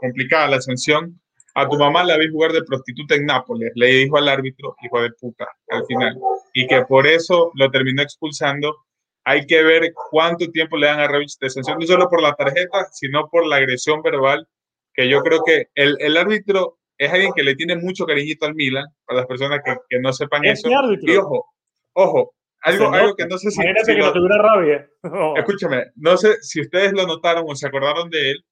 complicada 0.00 0.48
la 0.48 0.60
sanción. 0.60 1.20
A 1.54 1.68
tu 1.68 1.78
mamá 1.78 2.02
la 2.02 2.16
vi 2.16 2.28
jugar 2.28 2.52
de 2.52 2.62
prostituta 2.62 3.14
en 3.14 3.26
Nápoles, 3.26 3.72
le 3.74 3.86
dijo 3.86 4.16
al 4.16 4.28
árbitro, 4.28 4.76
hijo 4.82 5.00
de 5.00 5.10
puta, 5.12 5.46
al 5.68 5.84
final. 5.86 6.18
Y 6.54 6.66
que 6.66 6.82
por 6.82 7.06
eso 7.06 7.52
lo 7.54 7.70
terminó 7.70 8.02
expulsando 8.02 8.76
hay 9.24 9.46
que 9.46 9.62
ver 9.62 9.92
cuánto 10.10 10.50
tiempo 10.50 10.76
le 10.76 10.86
dan 10.86 11.00
a 11.00 11.08
Revich 11.08 11.38
de 11.38 11.50
sanción, 11.50 11.78
no 11.78 11.86
solo 11.86 12.08
por 12.08 12.22
la 12.22 12.34
tarjeta, 12.34 12.86
sino 12.92 13.28
por 13.28 13.46
la 13.46 13.56
agresión 13.56 14.02
verbal, 14.02 14.48
que 14.94 15.08
yo 15.08 15.20
creo 15.20 15.42
que 15.44 15.68
el, 15.74 15.96
el 16.00 16.16
árbitro 16.16 16.78
es 16.98 17.12
alguien 17.12 17.32
que 17.34 17.42
le 17.42 17.54
tiene 17.54 17.76
mucho 17.76 18.04
cariñito 18.04 18.46
al 18.46 18.54
Milan, 18.54 18.86
para 19.06 19.20
las 19.20 19.26
personas 19.26 19.60
que, 19.64 19.74
que 19.88 20.00
no 20.00 20.12
sepan 20.12 20.44
eso. 20.44 20.68
Y 21.00 21.16
ojo, 21.16 21.46
ojo, 21.94 22.34
algo, 22.62 22.92
algo 22.92 23.14
que 23.14 23.26
no 23.26 23.38
sé 23.38 23.50
si... 23.50 23.60
Imagínate 23.62 23.94
que 23.94 24.00
no 24.00 24.12
tuviera 24.12 24.38
rabia. 24.38 24.88
Escúchame, 25.36 25.84
no 25.96 26.16
sé 26.16 26.34
si 26.42 26.60
ustedes 26.60 26.92
lo 26.92 27.06
notaron 27.06 27.44
o 27.46 27.54
se 27.54 27.66
acordaron 27.66 28.10
de 28.10 28.32
él, 28.32 28.44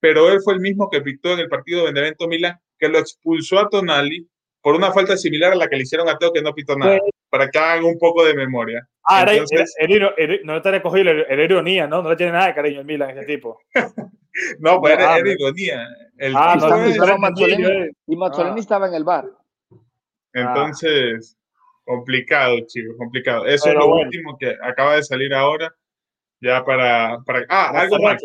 pero 0.00 0.30
él 0.30 0.40
fue 0.42 0.54
el 0.54 0.60
mismo 0.60 0.90
que 0.90 1.00
pictó 1.00 1.32
en 1.32 1.40
el 1.40 1.48
partido 1.48 1.80
de 1.80 1.92
Benevento 1.92 2.28
Milan, 2.28 2.58
que 2.78 2.88
lo 2.88 2.98
expulsó 2.98 3.58
a 3.58 3.68
Tonali 3.68 4.28
por 4.60 4.74
una 4.74 4.92
falta 4.92 5.16
similar 5.16 5.52
a 5.52 5.56
la 5.56 5.68
que 5.68 5.76
le 5.76 5.84
hicieron 5.84 6.08
a 6.08 6.18
Teo, 6.18 6.32
que 6.32 6.42
no 6.42 6.52
pitó 6.52 6.76
nada, 6.76 6.98
para 7.30 7.48
que 7.48 7.58
hagan 7.58 7.84
un 7.84 7.98
poco 7.98 8.24
de 8.24 8.34
memoria. 8.34 8.86
Ah, 9.04 9.24
Entonces, 9.28 9.74
era, 9.78 10.12
no 10.44 10.60
te 10.60 10.70
recogido, 10.70 11.10
era 11.10 11.44
ironía, 11.44 11.86
¿no? 11.86 12.02
No 12.02 12.10
le 12.10 12.16
tiene 12.16 12.32
nada 12.32 12.48
de 12.48 12.54
cariño 12.54 12.80
al 12.80 12.86
Milan, 12.86 13.10
ese 13.10 13.24
tipo. 13.24 13.60
no, 14.58 14.80
pues 14.80 14.94
era, 14.94 15.18
ironía. 15.20 15.86
El 16.18 16.34
ah, 16.36 16.56
no, 16.58 16.84
estaba 16.84 17.16
Mazzolini, 17.16 17.90
y 18.06 18.16
Mazzolini 18.16 18.56
ah. 18.56 18.60
estaba 18.60 18.88
en 18.88 18.94
el 18.94 19.04
bar. 19.04 19.26
Entonces, 20.32 21.36
complicado, 21.84 22.58
chicos, 22.66 22.96
complicado. 22.98 23.46
Eso 23.46 23.68
es 23.68 23.74
lo 23.74 23.86
último 23.86 24.36
que 24.38 24.56
acaba 24.62 24.96
de 24.96 25.04
salir 25.04 25.32
ahora, 25.32 25.72
ya 26.40 26.64
para... 26.64 27.18
para 27.24 27.46
ah, 27.48 27.70
algo 27.80 27.98
más. 28.00 28.22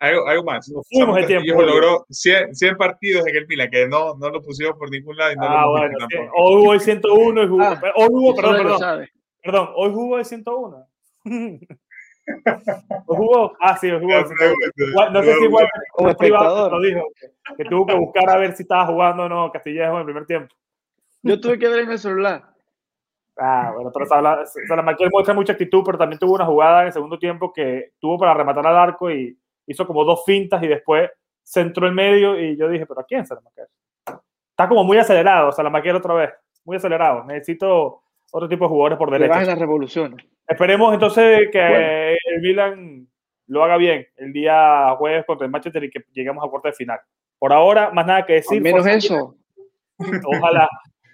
Algo, 0.00 0.26
algo, 0.26 0.44
más. 0.44 0.66
Nos 0.70 0.88
fuimos 0.88 1.14
de 1.16 1.26
tiempo. 1.26 1.62
logró 1.62 2.06
100, 2.08 2.54
100, 2.54 2.76
partidos 2.78 3.26
en 3.26 3.36
el 3.36 3.46
Milan, 3.46 3.70
que 3.70 3.86
no, 3.86 4.16
no 4.16 4.30
lo 4.30 4.42
pusieron 4.42 4.76
por 4.78 4.90
ningún 4.90 5.14
lado. 5.14 5.32
Y 5.32 5.36
no 5.36 5.42
ah, 5.46 5.62
lo 5.62 5.70
bueno, 5.72 5.96
sí. 6.08 6.16
Hoy 6.34 6.62
hubo 6.62 6.72
el 6.72 6.80
101 6.80 7.42
y 7.42 7.48
jugó. 7.48 7.62
Ah, 7.62 7.80
hoy 7.96 8.08
hubo, 8.10 8.34
perdón, 8.34 8.56
perdón. 8.56 9.08
Perdón, 9.42 9.68
hoy 9.76 9.92
jugó 9.92 10.18
el 10.18 10.24
101. 10.24 10.88
¿O 13.06 13.14
jugó? 13.16 13.52
Ah, 13.60 13.76
sí, 13.76 13.90
jugó. 13.90 14.20
No 15.12 15.22
sé 15.22 15.34
si 15.34 15.44
igual 15.44 15.68
como 15.92 16.16
privado 16.16 16.70
lo 16.70 16.80
dijo, 16.80 17.02
que, 17.56 17.64
tuvo 17.66 17.86
que 17.86 17.94
buscar 17.94 18.30
a 18.30 18.38
ver 18.38 18.56
si 18.56 18.62
estaba 18.62 18.86
jugando 18.86 19.24
o 19.24 19.28
no 19.28 19.52
Castillejo 19.52 19.92
en 19.92 19.98
el 19.98 20.04
primer 20.04 20.26
tiempo. 20.26 20.54
Yo 21.22 21.38
tuve 21.38 21.58
que 21.58 21.68
ver 21.68 21.80
en 21.80 21.90
el 21.90 21.98
celular. 21.98 22.44
Ah, 23.36 23.72
bueno, 23.74 23.90
pero 23.92 24.06
Salamanca 24.06 25.04
muestra 25.10 25.34
mucha 25.34 25.52
actitud, 25.52 25.82
pero 25.84 25.98
también 25.98 26.18
tuvo 26.18 26.34
una 26.34 26.46
jugada 26.46 26.82
en 26.82 26.86
el 26.88 26.92
segundo 26.92 27.18
tiempo 27.18 27.52
que 27.52 27.92
tuvo 27.98 28.18
para 28.18 28.34
rematar 28.34 28.66
al 28.66 28.76
arco 28.76 29.10
y 29.10 29.38
hizo 29.70 29.86
como 29.86 30.04
dos 30.04 30.24
fintas 30.24 30.62
y 30.62 30.68
después 30.68 31.10
centró 31.42 31.86
el 31.86 31.94
medio 31.94 32.38
y 32.38 32.56
yo 32.56 32.68
dije, 32.68 32.86
pero 32.86 33.00
¿a 33.00 33.04
quién 33.04 33.26
Salamaquer? 33.26 33.66
Está 34.50 34.68
como 34.68 34.84
muy 34.84 34.98
acelerado 34.98 35.52
Salamaquer 35.52 35.94
otra 35.94 36.14
vez. 36.14 36.30
muy 36.64 36.76
acelerado. 36.76 37.24
Necesito 37.24 38.02
otro 38.32 38.48
tipo 38.48 38.64
de 38.64 38.68
jugadores 38.68 38.98
por 38.98 39.10
derecha. 39.10 39.40
en 39.40 39.46
la 39.46 39.54
revolución. 39.54 40.16
Esperemos 40.46 40.92
entonces 40.92 41.48
que 41.50 42.12
el 42.12 42.40
Milan 42.42 43.08
lo 43.46 43.64
haga 43.64 43.76
bien 43.76 44.06
el 44.16 44.32
día 44.32 44.94
jueves 44.98 45.24
contra 45.26 45.44
el 45.44 45.50
Manchester 45.50 45.84
y 45.84 45.90
que 45.90 46.04
lleguemos 46.12 46.44
a 46.44 46.48
cuarto 46.48 46.68
de 46.68 46.74
final. 46.74 47.00
Por 47.38 47.52
ahora, 47.52 47.90
más 47.90 48.06
nada 48.06 48.26
que 48.26 48.34
decir. 48.34 48.58
Al 48.58 48.62
menos 48.62 48.86
eso. 48.86 49.36
Ojalá. 49.98 50.68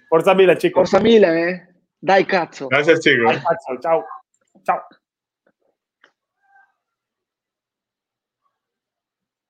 Forza 0.09 0.34
Milan, 0.34 0.57
chicos. 0.57 0.90
Forza 0.90 1.02
Milan, 1.02 1.36
eh. 1.36 1.68
Dai 2.00 2.24
cazzo. 2.24 2.68
Gracias, 2.68 3.00
chicos. 3.00 3.26
Dai 3.26 3.42
cazzo. 3.42 3.80
Chao. 3.80 4.04
Chao. 4.64 4.80